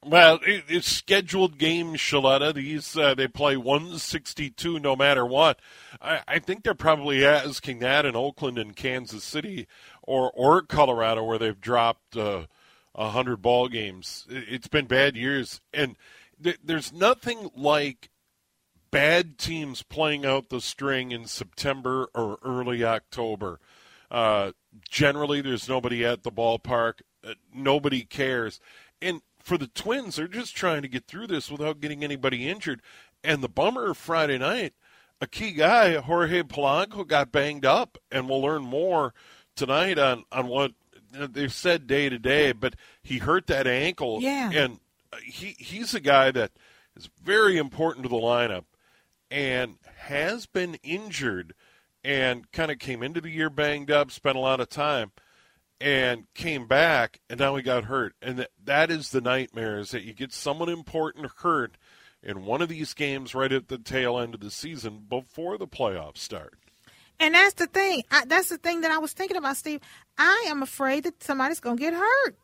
Well, 0.05 0.41
it, 0.47 0.65
it's 0.69 0.91
scheduled 0.91 1.59
games, 1.59 1.99
Sheletta. 1.99 2.55
These 2.55 2.97
uh, 2.97 3.15
they 3.15 3.29
play 3.29 3.57
162 3.57 4.79
no 4.79 4.97
matter 4.97 5.27
what. 5.27 5.61
I, 6.01 6.21
I 6.27 6.39
think 6.39 6.63
they're 6.63 6.75
probably 6.75 7.25
asking 7.25 7.81
that 7.81 8.07
in 8.07 8.17
Oakland 8.17 8.59
and 8.59 8.75
Kansas 8.75 9.25
City 9.25 9.67
or 10.03 10.31
or 10.35 10.63
Colorado, 10.63 11.25
where 11.25 11.39
they've 11.39 11.61
dropped 11.61 12.17
uh, 12.17 12.47
a 12.95 13.01
uh, 13.01 13.11
hundred 13.11 13.43
ball 13.43 13.69
games. 13.69 14.27
It, 14.31 14.45
it's 14.49 14.69
been 14.69 14.87
bad 14.87 15.17
years, 15.17 15.61
and 15.75 15.97
th- 16.43 16.61
there's 16.65 16.95
nothing 16.95 17.51
like 17.55 18.09
bad 18.91 19.37
teams 19.37 19.83
playing 19.83 20.25
out 20.25 20.49
the 20.49 20.63
string 20.63 21.13
in 21.13 21.27
September 21.27 22.09
or 22.15 22.39
early 22.43 22.83
October. 22.83 23.61
Uh, 24.11 24.53
generally, 24.89 25.43
there's 25.43 25.69
nobody 25.69 26.07
at 26.07 26.23
the 26.23 26.33
ballpark. 26.33 27.03
Uh, 27.23 27.35
nobody 27.55 28.03
cares, 28.03 28.61
and 29.03 29.21
for 29.51 29.59
the 29.59 29.67
Twins, 29.67 30.15
they're 30.15 30.29
just 30.29 30.55
trying 30.55 30.81
to 30.83 30.87
get 30.87 31.09
through 31.09 31.27
this 31.27 31.51
without 31.51 31.81
getting 31.81 32.05
anybody 32.05 32.49
injured. 32.49 32.81
And 33.25 33.43
the 33.43 33.49
bummer 33.49 33.95
Friday 33.95 34.39
night, 34.39 34.75
a 35.21 35.27
key 35.27 35.51
guy, 35.51 35.97
Jorge 35.97 36.45
Polanco, 36.45 37.05
got 37.05 37.33
banged 37.33 37.67
up, 37.67 37.99
and 38.13 38.29
we'll 38.29 38.41
learn 38.41 38.63
more 38.63 39.13
tonight 39.57 39.99
on 39.99 40.23
on 40.31 40.47
what 40.47 40.71
they've 41.11 41.53
said 41.53 41.89
day 41.89 42.09
to 42.09 42.17
day. 42.17 42.53
But 42.53 42.77
he 43.03 43.19
hurt 43.19 43.49
that 43.49 43.67
ankle, 43.67 44.23
yeah, 44.23 44.53
and 44.53 44.79
uh, 45.13 45.17
he 45.17 45.57
he's 45.59 45.95
a 45.95 46.01
guy 46.01 46.31
that 46.31 46.53
is 46.95 47.11
very 47.21 47.57
important 47.57 48.05
to 48.05 48.09
the 48.09 48.15
lineup 48.15 48.67
and 49.33 49.79
has 49.97 50.47
been 50.47 50.77
injured 50.85 51.55
and 52.05 52.53
kind 52.53 52.71
of 52.71 52.79
came 52.79 53.03
into 53.03 53.21
the 53.21 53.31
year 53.31 53.51
banged 53.51 53.91
up, 53.91 54.13
spent 54.13 54.37
a 54.37 54.41
lot 54.41 54.61
of 54.61 54.69
time 54.69 55.11
and 55.81 56.25
came 56.35 56.67
back, 56.67 57.21
and 57.31 57.41
now 57.41 57.57
he 57.57 57.63
got 57.63 57.85
hurt. 57.85 58.15
And 58.21 58.39
that, 58.39 58.51
that 58.65 58.91
is 58.91 59.11
the 59.11 59.21
nightmare: 59.21 59.79
is 59.79 59.91
that 59.91 60.05
you 60.05 60.13
get 60.13 60.33
someone 60.33 60.69
important 60.69 61.31
hurt 61.39 61.77
in 62.23 62.45
one 62.45 62.61
of 62.61 62.69
these 62.69 62.95
games 62.95 63.35
right 63.35 63.53
at 63.53 63.69
the 63.69 63.79
tail 63.79 64.19
end 64.19 64.35
of 64.35 64.41
the 64.41 64.51
season 64.51 65.07
before 65.09 65.57
the 65.57 65.67
playoffs 65.67 66.19
start. 66.19 66.59
And 67.19 67.35
that's 67.35 67.55
the 67.55 67.67
thing. 67.67 68.03
I, 68.11 68.25
that's 68.25 68.49
the 68.49 68.59
thing 68.59 68.81
that 68.81 68.91
I 68.91 68.99
was 68.99 69.13
thinking 69.13 69.37
about, 69.37 69.57
Steve. 69.57 69.81
I 70.17 70.47
am 70.49 70.63
afraid 70.63 71.05
that 71.05 71.23
somebody's 71.23 71.61
going 71.61 71.77
to 71.77 71.83
get 71.83 71.95
hurt. 71.95 72.37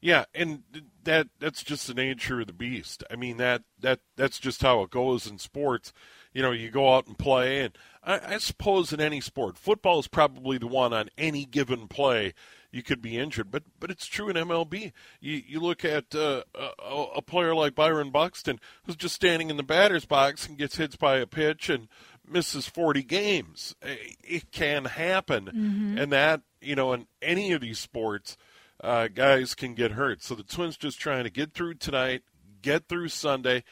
Yeah, 0.00 0.24
and 0.34 0.62
that 1.04 1.28
that's 1.38 1.62
just 1.62 1.86
the 1.86 1.94
nature 1.94 2.40
of 2.40 2.48
the 2.48 2.52
beast. 2.52 3.04
I 3.08 3.16
mean 3.16 3.36
that 3.36 3.62
that 3.80 4.00
that's 4.16 4.40
just 4.40 4.62
how 4.62 4.82
it 4.82 4.90
goes 4.90 5.28
in 5.28 5.38
sports. 5.38 5.92
You 6.32 6.42
know, 6.42 6.52
you 6.52 6.70
go 6.70 6.94
out 6.94 7.06
and 7.06 7.18
play, 7.18 7.60
and 7.60 7.76
I, 8.02 8.34
I 8.34 8.38
suppose 8.38 8.92
in 8.92 9.00
any 9.00 9.20
sport, 9.20 9.58
football 9.58 9.98
is 9.98 10.08
probably 10.08 10.58
the 10.58 10.66
one 10.66 10.92
on 10.92 11.10
any 11.18 11.44
given 11.44 11.88
play 11.88 12.32
you 12.72 12.82
could 12.82 13.02
be 13.02 13.18
injured. 13.18 13.50
But 13.50 13.64
but 13.78 13.90
it's 13.90 14.06
true 14.06 14.28
in 14.28 14.36
MLB. 14.36 14.92
You 15.20 15.42
you 15.46 15.60
look 15.60 15.84
at 15.84 16.14
uh, 16.14 16.42
a, 16.54 17.02
a, 17.16 17.22
player 17.22 17.54
like 17.54 17.74
Byron 17.74 18.10
Buxton, 18.10 18.58
who's 18.84 18.96
just 18.96 19.14
standing 19.14 19.50
in 19.50 19.58
the 19.58 19.62
batter's 19.62 20.06
box 20.06 20.48
and 20.48 20.58
gets 20.58 20.76
hit 20.76 20.98
by 20.98 21.18
a 21.18 21.26
pitch 21.26 21.68
and 21.68 21.88
misses 22.26 22.66
40 22.66 23.02
games. 23.02 23.76
It 23.82 24.50
can 24.50 24.86
happen, 24.86 25.44
mm-hmm. 25.46 25.98
and 25.98 26.10
that 26.12 26.40
you 26.60 26.74
know 26.74 26.92
in 26.94 27.06
any 27.20 27.52
of 27.52 27.60
these 27.60 27.78
sports, 27.78 28.36
uh, 28.82 29.08
guys 29.08 29.54
can 29.54 29.74
get 29.74 29.92
hurt. 29.92 30.22
So 30.22 30.34
the 30.34 30.42
Twins 30.42 30.78
just 30.78 30.98
trying 30.98 31.24
to 31.24 31.30
get 31.30 31.52
through 31.52 31.74
tonight, 31.74 32.22
get 32.62 32.88
through 32.88 33.08
Sunday, 33.08 33.64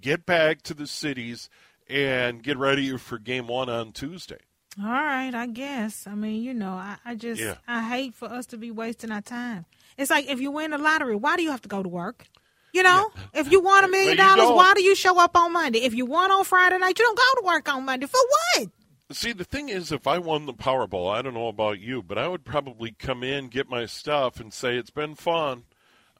get 0.00 0.24
back 0.24 0.62
to 0.62 0.74
the 0.74 0.86
cities 0.86 1.50
and 1.88 2.42
get 2.42 2.56
ready 2.58 2.96
for 2.96 3.18
game 3.18 3.46
one 3.46 3.68
on 3.68 3.92
Tuesday. 3.92 4.38
All 4.78 4.90
right, 4.90 5.34
I 5.34 5.46
guess. 5.46 6.06
I 6.06 6.14
mean, 6.14 6.42
you 6.42 6.52
know, 6.52 6.72
I, 6.72 6.96
I 7.04 7.14
just 7.14 7.40
yeah. 7.40 7.56
I 7.68 7.82
hate 7.82 8.14
for 8.14 8.26
us 8.26 8.46
to 8.46 8.56
be 8.56 8.70
wasting 8.70 9.12
our 9.12 9.22
time. 9.22 9.66
It's 9.96 10.10
like 10.10 10.28
if 10.28 10.40
you 10.40 10.50
win 10.50 10.72
the 10.72 10.78
lottery, 10.78 11.14
why 11.14 11.36
do 11.36 11.42
you 11.42 11.50
have 11.50 11.62
to 11.62 11.68
go 11.68 11.82
to 11.82 11.88
work? 11.88 12.26
You 12.72 12.82
know, 12.82 13.12
if 13.32 13.52
you 13.52 13.60
want 13.60 13.84
a 13.84 13.88
million 13.88 14.16
dollars, 14.16 14.48
why 14.48 14.74
do 14.74 14.82
you 14.82 14.96
show 14.96 15.20
up 15.20 15.36
on 15.36 15.52
Monday? 15.52 15.84
If 15.84 15.94
you 15.94 16.06
won 16.06 16.32
on 16.32 16.44
Friday 16.44 16.76
night, 16.78 16.98
you 16.98 17.04
don't 17.04 17.16
go 17.16 17.40
to 17.40 17.46
work 17.46 17.72
on 17.72 17.84
Monday. 17.84 18.06
For 18.06 18.18
what? 18.18 18.68
See, 19.12 19.32
the 19.32 19.44
thing 19.44 19.68
is, 19.68 19.92
if 19.92 20.08
I 20.08 20.18
won 20.18 20.46
the 20.46 20.52
Powerball, 20.52 21.14
I 21.14 21.22
don't 21.22 21.34
know 21.34 21.46
about 21.46 21.78
you, 21.78 22.02
but 22.02 22.18
I 22.18 22.26
would 22.26 22.44
probably 22.44 22.90
come 22.90 23.22
in, 23.22 23.46
get 23.46 23.68
my 23.68 23.86
stuff, 23.86 24.40
and 24.40 24.52
say 24.52 24.76
it's 24.76 24.90
been 24.90 25.14
fun. 25.14 25.64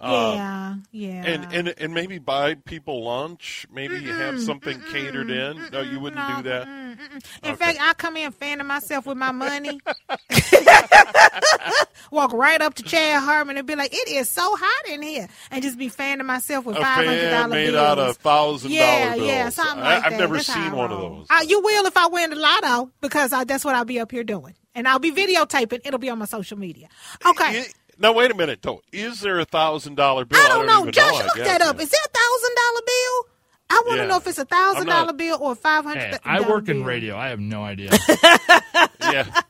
Uh, 0.01 0.32
yeah, 0.34 0.74
yeah. 0.90 1.24
and, 1.24 1.53
and 1.53 1.74
and 1.78 1.95
maybe 1.95 2.18
buy 2.18 2.55
people 2.55 3.05
lunch, 3.05 3.64
maybe 3.72 4.03
have 4.05 4.40
something 4.40 4.78
catered 4.92 5.30
in. 5.30 5.68
No, 5.72 5.80
you 5.80 5.99
wouldn't 6.01 6.26
do 6.36 6.42
that. 6.51 6.66
In 6.66 6.99
Okay. 7.45 7.55
fact, 7.55 7.78
I 7.80 7.95
come 7.95 8.16
in 8.16 8.32
fanning 8.32 8.66
myself 8.66 9.07
with 9.07 9.16
my 9.16 9.30
money. 9.32 9.80
Walk 12.11 12.32
right 12.32 12.61
up 12.61 12.74
to 12.74 12.82
Chad 12.82 13.22
Harmon 13.22 13.57
and 13.57 13.66
be 13.66 13.74
like, 13.76 13.92
"It 13.95 14.09
is 14.09 14.28
so 14.28 14.42
hot 14.57 14.88
in 14.88 15.01
here," 15.03 15.28
and 15.51 15.62
just 15.62 15.78
be 15.78 15.88
fanning 15.88 16.26
myself 16.26 16.64
with 16.66 16.76
five 16.76 17.07
hundred 17.07 17.30
dollar 17.30 17.42
dollar 17.42 17.49
made 17.49 17.70
bills. 17.70 17.76
out 17.76 17.99
of 17.99 18.16
thousand 18.18 18.70
dollar 18.72 18.80
yeah, 18.82 19.14
bills. 19.14 19.26
yeah, 19.28 19.49
something 19.49 19.80
I, 19.80 19.95
like 19.95 20.05
I've 20.12 20.18
never 20.18 20.34
That's 20.36 20.53
seen 20.53 20.72
one 20.72 20.92
of 20.92 20.99
those. 21.01 21.26
Uh, 21.30 21.45
you 21.47 21.61
will 21.61 21.86
if 21.86 21.97
I 21.97 22.07
win 22.09 22.30
the 22.30 22.36
lotto 22.36 22.90
because 23.01 23.32
I, 23.32 23.45
that's 23.45 23.64
what 23.64 23.74
I'll 23.74 23.84
be 23.84 24.01
up 24.01 24.11
here 24.12 24.24
doing, 24.24 24.55
and 24.74 24.86
I'll 24.86 24.99
be 24.99 25.12
videotaping. 25.12 25.80
It'll 25.84 25.99
be 25.99 26.11
on 26.11 26.18
my 26.18 26.26
social 26.26 26.59
media. 26.59 26.88
Okay. 27.26 27.61
I- 27.61 27.66
now 27.99 28.12
wait 28.12 28.30
a 28.30 28.34
minute 28.34 28.61
though. 28.62 28.82
Is 28.92 29.20
there 29.20 29.38
a 29.38 29.45
thousand 29.45 29.95
dollar 29.97 30.24
bill? 30.24 30.38
I 30.40 30.49
don't 30.49 30.66
know. 30.66 30.80
even 30.82 30.92
Josh, 30.92 31.12
know. 31.18 31.24
Look 31.26 31.36
that 31.36 31.61
up. 31.62 31.80
Is 31.80 31.92
it 31.92 31.99
a 32.05 32.09
thousand 32.09 32.57
dollar 32.57 32.80
bill? 32.86 33.26
I 33.70 33.82
want 33.86 33.97
to 33.99 34.03
Yeah. 34.03 34.07
know 34.09 34.16
if 34.18 34.26
it's 34.26 34.38
a 34.38 34.45
thousand 34.45 34.82
I'm 34.82 34.86
not- 34.88 35.01
dollar 35.07 35.12
bill 35.14 35.38
or 35.40 35.53
a 35.53 35.55
five 35.57 35.84
hundred. 35.84 36.03
Hey, 36.14 36.18
I 36.24 36.40
work 36.40 36.68
in 36.68 36.84
radio. 36.84 37.16
I 37.16 37.28
have 37.28 37.40
no 37.40 37.62
idea. 37.64 37.90
yeah. 39.01 39.40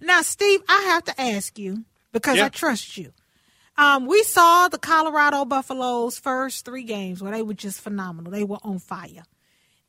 Now, 0.00 0.22
Steve, 0.22 0.60
I 0.68 0.82
have 0.88 1.04
to 1.04 1.20
ask 1.20 1.58
you 1.58 1.84
because 2.12 2.36
Yeah. 2.38 2.46
I 2.46 2.48
trust 2.48 2.96
you. 2.96 3.12
Um, 3.76 4.06
we 4.06 4.22
saw 4.22 4.68
the 4.68 4.78
Colorado 4.78 5.44
Buffaloes 5.44 6.18
first 6.18 6.64
three 6.64 6.82
games 6.84 7.22
where 7.22 7.32
they 7.32 7.42
were 7.42 7.54
just 7.54 7.80
phenomenal. 7.80 8.30
They 8.30 8.44
were 8.44 8.58
on 8.62 8.78
fire. 8.78 9.22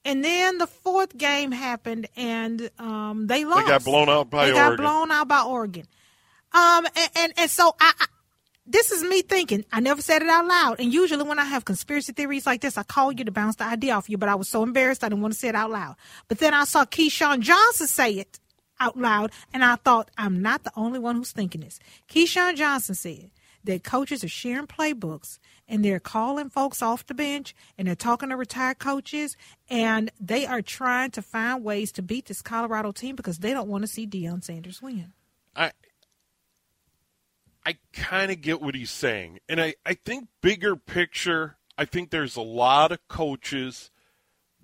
And 0.06 0.24
then 0.24 0.58
the 0.58 0.68
fourth 0.68 1.18
game 1.18 1.52
happened 1.52 2.08
and 2.16 2.70
um, 2.80 3.28
they 3.28 3.46
lost. 3.46 3.66
They 3.66 3.72
got 3.72 3.84
blown 3.86 4.10
out 4.10 4.30
by 4.30 4.48
they 4.48 4.54
got 4.54 4.78
blown 4.78 5.12
out 5.12 5.28
by 5.28 5.42
Oregon. 5.44 5.86
Um, 6.54 6.86
and, 6.96 7.10
and, 7.16 7.34
and 7.38 7.52
so 7.52 7.76
I, 7.80 7.94
I 8.00 8.06
this 8.66 8.92
is 8.92 9.04
me 9.04 9.22
thinking. 9.22 9.66
I 9.74 9.82
never 9.82 10.02
said 10.02 10.22
it 10.22 10.30
out 10.30 10.48
loud. 10.48 10.80
And 10.80 10.94
usually 10.94 11.24
when 11.24 11.38
I 11.38 11.44
have 11.44 11.66
conspiracy 11.66 12.14
theories 12.14 12.46
like 12.46 12.62
this, 12.62 12.78
I 12.78 12.84
call 12.84 13.12
you 13.12 13.26
to 13.26 13.32
bounce 13.32 13.58
the 13.58 13.66
idea 13.66 13.94
off 13.94 14.10
you. 14.10 14.18
But 14.18 14.30
I 14.30 14.36
was 14.36 14.48
so 14.48 14.64
embarrassed 14.64 15.04
I 15.04 15.10
didn't 15.10 15.22
want 15.22 15.34
to 15.34 15.40
say 15.40 15.50
it 15.50 15.56
out 15.56 15.70
loud. 15.70 15.96
But 16.30 16.40
then 16.40 16.54
I 16.54 16.64
saw 16.64 16.86
Keyshawn 16.86 17.42
Johnson 17.42 17.88
say 17.88 18.14
it 18.14 18.40
out 18.80 18.98
loud, 18.98 19.32
and 19.54 19.64
I 19.64 19.76
thought 19.76 20.12
I'm 20.18 20.42
not 20.42 20.64
the 20.64 20.72
only 20.76 21.00
one 21.00 21.16
who's 21.16 21.32
thinking 21.32 21.62
this. 21.62 21.80
Keyshawn 22.10 22.56
Johnson 22.56 22.96
said 22.96 23.32
that 23.66 23.84
coaches 23.84 24.24
are 24.24 24.30
sharing 24.30 24.68
playbooks 24.68 25.40
and 25.68 25.84
they're 25.84 26.00
calling 26.00 26.50
folks 26.50 26.82
off 26.82 27.06
the 27.06 27.14
bench 27.14 27.56
and 27.78 27.88
they're 27.88 27.96
talking 27.96 28.30
to 28.30 28.38
retired 28.38 28.80
coaches 28.80 29.38
and 29.70 30.12
they 30.20 30.46
are 30.46 30.62
trying 30.62 31.12
to 31.12 31.22
find 31.22 31.64
ways 31.64 31.92
to 31.94 32.02
beat 32.02 32.26
this 32.26 32.42
Colorado 32.42 32.92
team 32.92 33.16
because 33.16 33.40
they 33.40 33.54
don't 33.54 33.70
want 33.70 33.84
to 33.84 33.88
see 33.88 34.06
Deion 34.06 34.44
Sanders 34.44 34.82
win. 34.82 35.14
I 37.66 37.78
kind 37.94 38.32
of 38.32 38.42
get 38.42 38.62
what 38.62 38.76
he's 38.76 38.92
saying, 38.92 39.40
and 39.48 39.62
I 39.62 39.76
I 39.86 39.94
think 39.94 40.28
bigger 40.42 40.76
picture. 40.76 41.58
I 41.78 41.86
think 41.86 42.10
there's 42.12 42.36
a 42.36 42.42
lot 42.42 42.92
of 42.92 43.00
coaches 43.08 43.90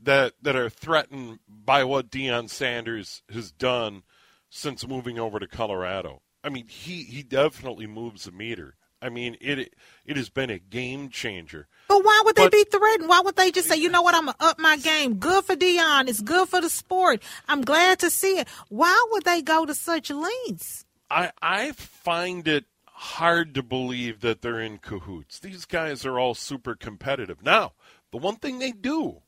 that 0.02 0.34
that 0.42 0.56
are 0.56 0.70
threatened 0.70 1.40
by 1.48 1.84
what 1.84 2.10
Deion 2.10 2.50
Sanders 2.50 3.24
has 3.32 3.52
done 3.52 4.04
since 4.50 4.88
moving 4.88 5.18
over 5.20 5.40
to 5.40 5.48
Colorado. 5.48 6.22
I 6.44 6.50
mean, 6.50 6.68
he 6.68 7.04
he 7.04 7.24
definitely 7.24 7.88
moves 7.88 8.24
the 8.26 8.32
meter. 8.32 8.76
I 9.02 9.08
mean, 9.08 9.38
it 9.40 9.74
it 10.06 10.18
has 10.18 10.30
been 10.30 10.50
a 10.50 10.60
game 10.60 11.10
changer. 11.10 11.68
But 11.88 12.04
why 12.04 12.22
would 12.26 12.36
they 12.36 12.44
But- 12.46 12.52
be 12.52 12.66
threatened? 12.66 13.08
Why 13.08 13.22
would 13.22 13.36
they 13.38 13.50
just 13.52 13.70
say, 13.70 13.78
you 13.78 13.90
know 13.90 14.02
what, 14.02 14.14
I'm 14.14 14.26
going 14.26 14.36
to 14.38 14.46
up 14.46 14.60
my 14.60 14.76
game? 14.78 15.16
Good 15.16 15.46
for 15.46 15.56
Deion. 15.56 16.10
It's 16.10 16.20
good 16.22 16.50
for 16.50 16.60
the 16.60 16.70
sport. 16.70 17.24
I'm 17.48 17.62
glad 17.62 18.00
to 18.00 18.10
see 18.10 18.40
it. 18.40 18.48
Why 18.68 19.08
would 19.12 19.24
they 19.24 19.42
go 19.42 19.66
to 19.66 19.74
such 19.74 20.10
lengths? 20.12 20.86
I 21.10 21.32
I 21.42 21.72
find 21.72 22.48
it 22.48 22.66
hard 23.02 23.54
to 23.54 23.64
believe 23.64 24.20
that 24.20 24.42
they're 24.42 24.60
in 24.60 24.78
cahoots. 24.78 25.40
These 25.40 25.64
guys 25.64 26.06
are 26.06 26.20
all 26.20 26.36
super 26.36 26.76
competitive. 26.76 27.42
Now, 27.42 27.72
the 28.12 28.18
one 28.18 28.36
thing 28.36 28.60
they 28.60 28.74
do 28.74 29.22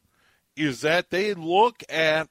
is 0.57 0.81
that 0.81 1.09
they 1.09 1.33
look 1.33 1.81
at 1.89 2.27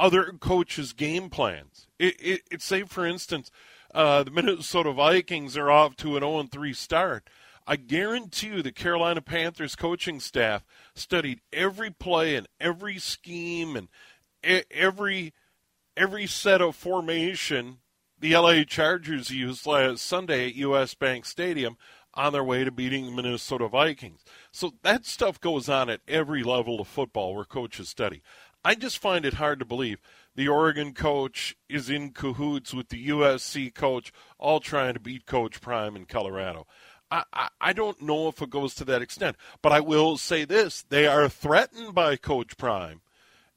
other 0.00 0.32
coaches' 0.40 0.92
game 0.92 1.30
plans. 1.30 1.86
It, 2.00 2.16
it, 2.18 2.40
it 2.50 2.62
say, 2.62 2.82
for 2.82 3.06
instance, 3.06 3.52
uh, 3.94 4.24
the 4.24 4.32
Minnesota 4.32 4.92
Vikings 4.92 5.56
are 5.56 5.70
off 5.70 5.94
to 5.98 6.16
an 6.16 6.22
0 6.22 6.48
3 6.50 6.72
start. 6.72 7.30
I 7.68 7.76
guarantee 7.76 8.48
you 8.48 8.62
the 8.62 8.72
Carolina 8.72 9.20
Panthers 9.20 9.76
coaching 9.76 10.18
staff 10.18 10.64
studied 10.96 11.40
every 11.52 11.92
play 11.92 12.34
and 12.34 12.48
every 12.60 12.98
scheme 12.98 13.76
and 13.76 13.88
every 14.42 15.34
every 15.96 16.26
set 16.26 16.60
of 16.60 16.74
formation 16.74 17.78
the 18.20 18.36
LA 18.36 18.64
Chargers 18.64 19.30
used 19.30 19.66
last 19.66 20.04
Sunday 20.04 20.48
at 20.48 20.54
US 20.56 20.94
Bank 20.94 21.24
Stadium 21.24 21.76
on 22.14 22.32
their 22.32 22.44
way 22.44 22.64
to 22.64 22.70
beating 22.70 23.06
the 23.06 23.12
Minnesota 23.12 23.68
Vikings. 23.68 24.24
So 24.52 24.74
that 24.82 25.06
stuff 25.06 25.40
goes 25.40 25.68
on 25.68 25.88
at 25.88 26.00
every 26.06 26.42
level 26.42 26.80
of 26.80 26.88
football 26.88 27.34
where 27.34 27.44
coaches 27.44 27.88
study. 27.88 28.22
I 28.64 28.74
just 28.74 28.98
find 28.98 29.24
it 29.24 29.34
hard 29.34 29.58
to 29.60 29.64
believe 29.64 30.00
the 30.34 30.48
Oregon 30.48 30.92
coach 30.92 31.56
is 31.68 31.88
in 31.88 32.10
cahoots 32.10 32.74
with 32.74 32.90
the 32.90 33.08
USC 33.08 33.74
coach, 33.74 34.12
all 34.38 34.60
trying 34.60 34.94
to 34.94 35.00
beat 35.00 35.24
Coach 35.24 35.60
Prime 35.60 35.96
in 35.96 36.04
Colorado. 36.04 36.66
I, 37.10 37.24
I, 37.32 37.48
I 37.60 37.72
don't 37.72 38.02
know 38.02 38.28
if 38.28 38.42
it 38.42 38.50
goes 38.50 38.74
to 38.76 38.84
that 38.84 39.02
extent, 39.02 39.36
but 39.62 39.72
I 39.72 39.80
will 39.80 40.18
say 40.18 40.44
this 40.44 40.82
they 40.82 41.06
are 41.06 41.28
threatened 41.28 41.94
by 41.94 42.16
Coach 42.16 42.56
Prime 42.58 43.00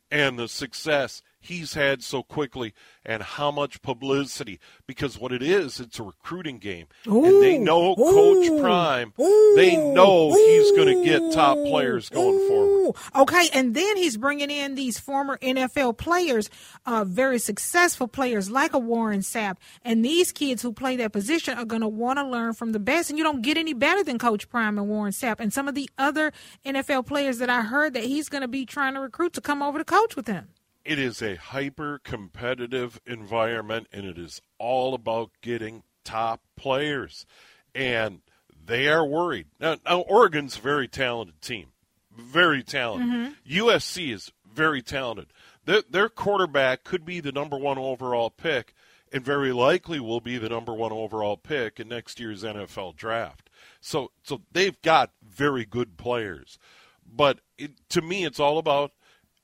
and 0.09 0.39
the 0.39 0.47
success 0.47 1.21
he's 1.43 1.73
had 1.73 2.03
so 2.03 2.23
quickly 2.23 2.73
and 3.05 3.21
how 3.21 3.51
much 3.51 3.81
publicity. 3.81 4.59
Because 4.87 5.19
what 5.19 5.31
it 5.31 5.43
is 5.43 5.79
it's 5.79 5.99
a 5.99 6.03
recruiting 6.03 6.57
game. 6.57 6.87
And 7.05 7.41
they 7.41 7.57
Ooh, 7.57 7.63
know 7.63 7.95
coach 7.95 8.47
ooh, 8.47 8.61
prime. 8.61 9.13
They 9.17 9.75
ooh, 9.75 9.93
know 9.93 10.33
he's 10.33 10.71
going 10.71 10.97
to 10.97 11.03
get 11.03 11.33
top 11.33 11.57
players 11.57 12.09
going 12.09 12.47
forward. 12.47 12.69
Ooh. 12.69 12.93
Okay, 13.15 13.49
and 13.53 13.73
then 13.73 13.97
he's 13.97 14.17
bringing 14.17 14.49
in 14.49 14.75
these 14.75 14.99
former 14.99 15.37
NFL 15.37 15.97
players, 15.97 16.49
uh, 16.85 17.03
very 17.05 17.39
successful 17.39 18.07
players 18.07 18.49
like 18.49 18.73
a 18.73 18.79
Warren 18.79 19.21
Sapp, 19.21 19.57
and 19.83 20.03
these 20.03 20.31
kids 20.31 20.61
who 20.61 20.73
play 20.73 20.95
that 20.97 21.11
position 21.11 21.57
are 21.57 21.65
going 21.65 21.81
to 21.81 21.87
want 21.87 22.19
to 22.19 22.25
learn 22.25 22.53
from 22.53 22.71
the 22.71 22.79
best. 22.79 23.09
And 23.09 23.17
you 23.17 23.23
don't 23.23 23.41
get 23.41 23.57
any 23.57 23.73
better 23.73 24.03
than 24.03 24.19
Coach 24.19 24.49
Prime 24.49 24.77
and 24.77 24.87
Warren 24.87 25.11
Sapp, 25.11 25.39
and 25.39 25.53
some 25.53 25.67
of 25.67 25.75
the 25.75 25.89
other 25.97 26.31
NFL 26.65 27.05
players 27.05 27.37
that 27.39 27.49
I 27.49 27.61
heard 27.61 27.93
that 27.93 28.03
he's 28.03 28.29
going 28.29 28.41
to 28.41 28.47
be 28.47 28.65
trying 28.65 28.93
to 28.93 28.99
recruit 28.99 29.33
to 29.33 29.41
come 29.41 29.61
over 29.61 29.77
to 29.77 29.85
coach 29.85 30.15
with 30.15 30.27
him. 30.27 30.49
It 30.85 30.99
is 30.99 31.21
a 31.21 31.35
hyper 31.35 31.99
competitive 32.03 32.99
environment 33.05 33.87
and 33.91 34.05
it 34.05 34.17
is 34.17 34.41
all 34.57 34.93
about 34.93 35.31
getting 35.41 35.83
top 36.03 36.41
players. 36.55 37.25
And 37.73 38.21
they 38.65 38.87
are 38.87 39.05
worried. 39.05 39.47
Now, 39.59 39.77
now 39.85 39.99
oregon's 40.01 40.57
a 40.57 40.61
very 40.61 40.87
talented 40.87 41.41
team. 41.41 41.67
Very 42.15 42.63
talented. 42.63 43.09
Mm-hmm. 43.09 43.67
Usc 43.67 44.13
is 44.13 44.31
very 44.51 44.81
talented. 44.81 45.27
Their, 45.65 45.83
their 45.89 46.09
quarterback 46.09 46.83
could 46.83 47.05
be 47.05 47.19
the 47.19 47.31
number 47.31 47.57
one 47.57 47.77
overall 47.77 48.29
pick 48.29 48.73
and 49.11 49.23
very 49.23 49.53
likely 49.53 49.99
will 49.99 50.19
be 50.19 50.37
the 50.37 50.49
number 50.49 50.73
one 50.73 50.91
overall 50.91 51.37
pick 51.37 51.79
in 51.79 51.87
next 51.87 52.19
year's 52.19 52.43
nfl 52.43 52.95
draft. 52.95 53.49
So 53.79 54.11
so 54.23 54.41
they've 54.51 54.81
got 54.81 55.11
very 55.23 55.65
good 55.65 55.97
players. 55.97 56.57
But 57.05 57.39
it, 57.57 57.71
to 57.89 58.01
me 58.01 58.25
it's 58.25 58.39
all 58.39 58.57
about 58.57 58.91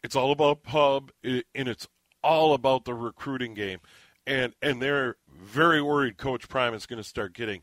it's 0.03 0.15
all 0.15 0.31
about 0.31 0.63
pub 0.63 1.11
and 1.23 1.43
it's 1.53 1.87
all 2.23 2.53
about 2.53 2.85
the 2.85 2.93
recruiting 2.93 3.53
game 3.53 3.79
and 4.27 4.53
and 4.61 4.81
they're 4.81 5.15
very 5.31 5.81
worried 5.81 6.17
coach 6.17 6.47
prime 6.47 6.73
is 6.73 6.85
going 6.85 7.01
to 7.01 7.07
start 7.07 7.33
getting 7.33 7.61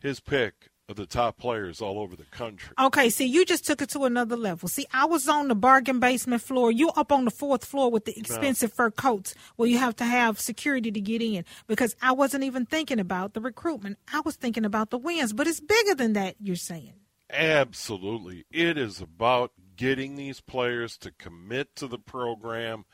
his 0.00 0.20
pick 0.20 0.70
of 0.88 0.96
the 0.96 1.06
top 1.06 1.38
players 1.38 1.80
all 1.80 2.00
over 2.00 2.16
the 2.16 2.24
country 2.24 2.74
Okay, 2.80 3.10
see, 3.10 3.26
you 3.26 3.44
just 3.44 3.64
took 3.64 3.80
it 3.80 3.90
to 3.90 4.04
another 4.04 4.36
level. 4.36 4.68
See, 4.68 4.86
I 4.92 5.04
was 5.04 5.28
on 5.28 5.46
the 5.46 5.54
bargain 5.54 6.00
basement 6.00 6.42
floor. 6.42 6.72
You 6.72 6.88
up 6.90 7.12
on 7.12 7.24
the 7.24 7.30
fourth 7.30 7.64
floor 7.64 7.90
with 7.90 8.06
the 8.06 8.18
expensive 8.18 8.72
fur 8.72 8.90
coats 8.90 9.34
where 9.54 9.68
you 9.68 9.78
have 9.78 9.94
to 9.96 10.04
have 10.04 10.40
security 10.40 10.90
to 10.90 11.00
get 11.00 11.22
in 11.22 11.44
because 11.68 11.94
I 12.02 12.12
wasn't 12.12 12.42
even 12.42 12.66
thinking 12.66 12.98
about 12.98 13.34
the 13.34 13.40
recruitment. 13.40 13.98
I 14.12 14.20
was 14.20 14.34
thinking 14.34 14.64
about 14.64 14.90
the 14.90 14.98
wins, 14.98 15.32
but 15.32 15.46
it's 15.46 15.60
bigger 15.60 15.94
than 15.94 16.14
that, 16.14 16.34
you're 16.40 16.56
saying. 16.56 16.94
Absolutely. 17.32 18.44
It 18.50 18.76
is 18.76 19.00
about 19.00 19.52
getting 19.80 20.14
these 20.14 20.42
players 20.42 20.98
to 20.98 21.10
commit 21.10 21.74
to 21.74 21.86
the 21.86 21.98
program 21.98 22.84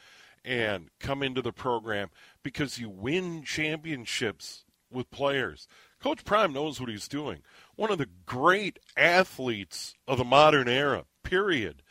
and 0.45 0.89
come 1.01 1.21
into 1.21 1.43
the 1.43 1.53
program 1.53 2.09
because 2.45 2.79
you 2.79 2.89
win 2.89 3.43
championships 3.43 4.65
with 4.89 5.11
players. 5.11 5.67
Coach 6.01 6.25
Prime 6.25 6.53
knows 6.53 6.79
what 6.79 6.89
he's 6.89 7.09
doing. 7.09 7.43
One 7.75 7.91
of 7.91 7.99
the 7.99 8.09
great 8.25 8.79
athletes 8.97 9.95
of 10.07 10.19
the 10.19 10.25
modern 10.25 10.69
era, 10.69 11.07
period. 11.25 11.83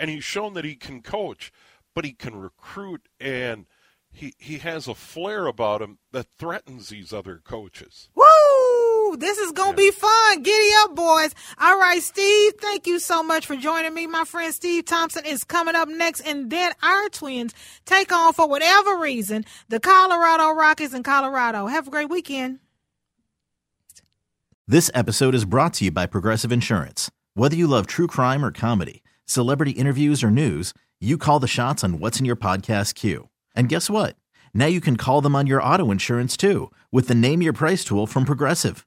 And 0.00 0.10
he's 0.10 0.24
shown 0.24 0.54
that 0.54 0.64
he 0.64 0.74
can 0.74 1.00
coach, 1.00 1.52
but 1.94 2.04
he 2.04 2.12
can 2.12 2.34
recruit 2.34 3.08
and 3.20 3.66
he, 4.10 4.34
he 4.36 4.58
has 4.58 4.88
a 4.88 4.96
flair 4.96 5.46
about 5.46 5.80
him 5.80 5.98
that 6.10 6.26
threatens 6.36 6.88
these 6.88 7.12
other 7.12 7.40
coaches. 7.44 8.09
Woo! 9.10 9.16
Woo! 9.16 9.16
This 9.16 9.38
is 9.38 9.52
gonna 9.52 9.76
be 9.76 9.90
fun. 9.90 10.42
Giddy 10.42 10.70
up, 10.78 10.94
boys. 10.94 11.34
All 11.58 11.78
right, 11.78 12.02
Steve. 12.02 12.52
Thank 12.60 12.86
you 12.86 12.98
so 12.98 13.22
much 13.22 13.46
for 13.46 13.56
joining 13.56 13.94
me. 13.94 14.06
My 14.06 14.24
friend 14.24 14.52
Steve 14.54 14.84
Thomson 14.84 15.24
is 15.26 15.44
coming 15.44 15.74
up 15.74 15.88
next, 15.88 16.20
and 16.20 16.50
then 16.50 16.72
our 16.82 17.08
twins 17.08 17.54
take 17.84 18.12
on 18.12 18.32
for 18.32 18.48
whatever 18.48 18.98
reason 18.98 19.44
the 19.68 19.80
Colorado 19.80 20.50
Rockies 20.52 20.94
in 20.94 21.02
Colorado. 21.02 21.66
Have 21.66 21.88
a 21.88 21.90
great 21.90 22.10
weekend. 22.10 22.60
This 24.66 24.90
episode 24.94 25.34
is 25.34 25.44
brought 25.44 25.74
to 25.74 25.86
you 25.86 25.90
by 25.90 26.06
Progressive 26.06 26.52
Insurance. 26.52 27.10
Whether 27.34 27.56
you 27.56 27.66
love 27.66 27.86
true 27.86 28.06
crime 28.06 28.44
or 28.44 28.52
comedy, 28.52 29.02
celebrity 29.24 29.72
interviews 29.72 30.22
or 30.22 30.30
news, 30.30 30.72
you 31.00 31.18
call 31.18 31.40
the 31.40 31.48
shots 31.48 31.82
on 31.82 31.98
what's 31.98 32.20
in 32.20 32.24
your 32.24 32.36
podcast 32.36 32.94
queue. 32.94 33.28
And 33.56 33.68
guess 33.68 33.90
what? 33.90 34.16
Now 34.54 34.66
you 34.66 34.80
can 34.80 34.96
call 34.96 35.20
them 35.20 35.34
on 35.34 35.46
your 35.48 35.62
auto 35.62 35.90
insurance 35.90 36.36
too 36.36 36.70
with 36.92 37.08
the 37.08 37.14
Name 37.14 37.42
Your 37.42 37.52
Price 37.52 37.84
tool 37.84 38.06
from 38.06 38.24
Progressive. 38.24 38.86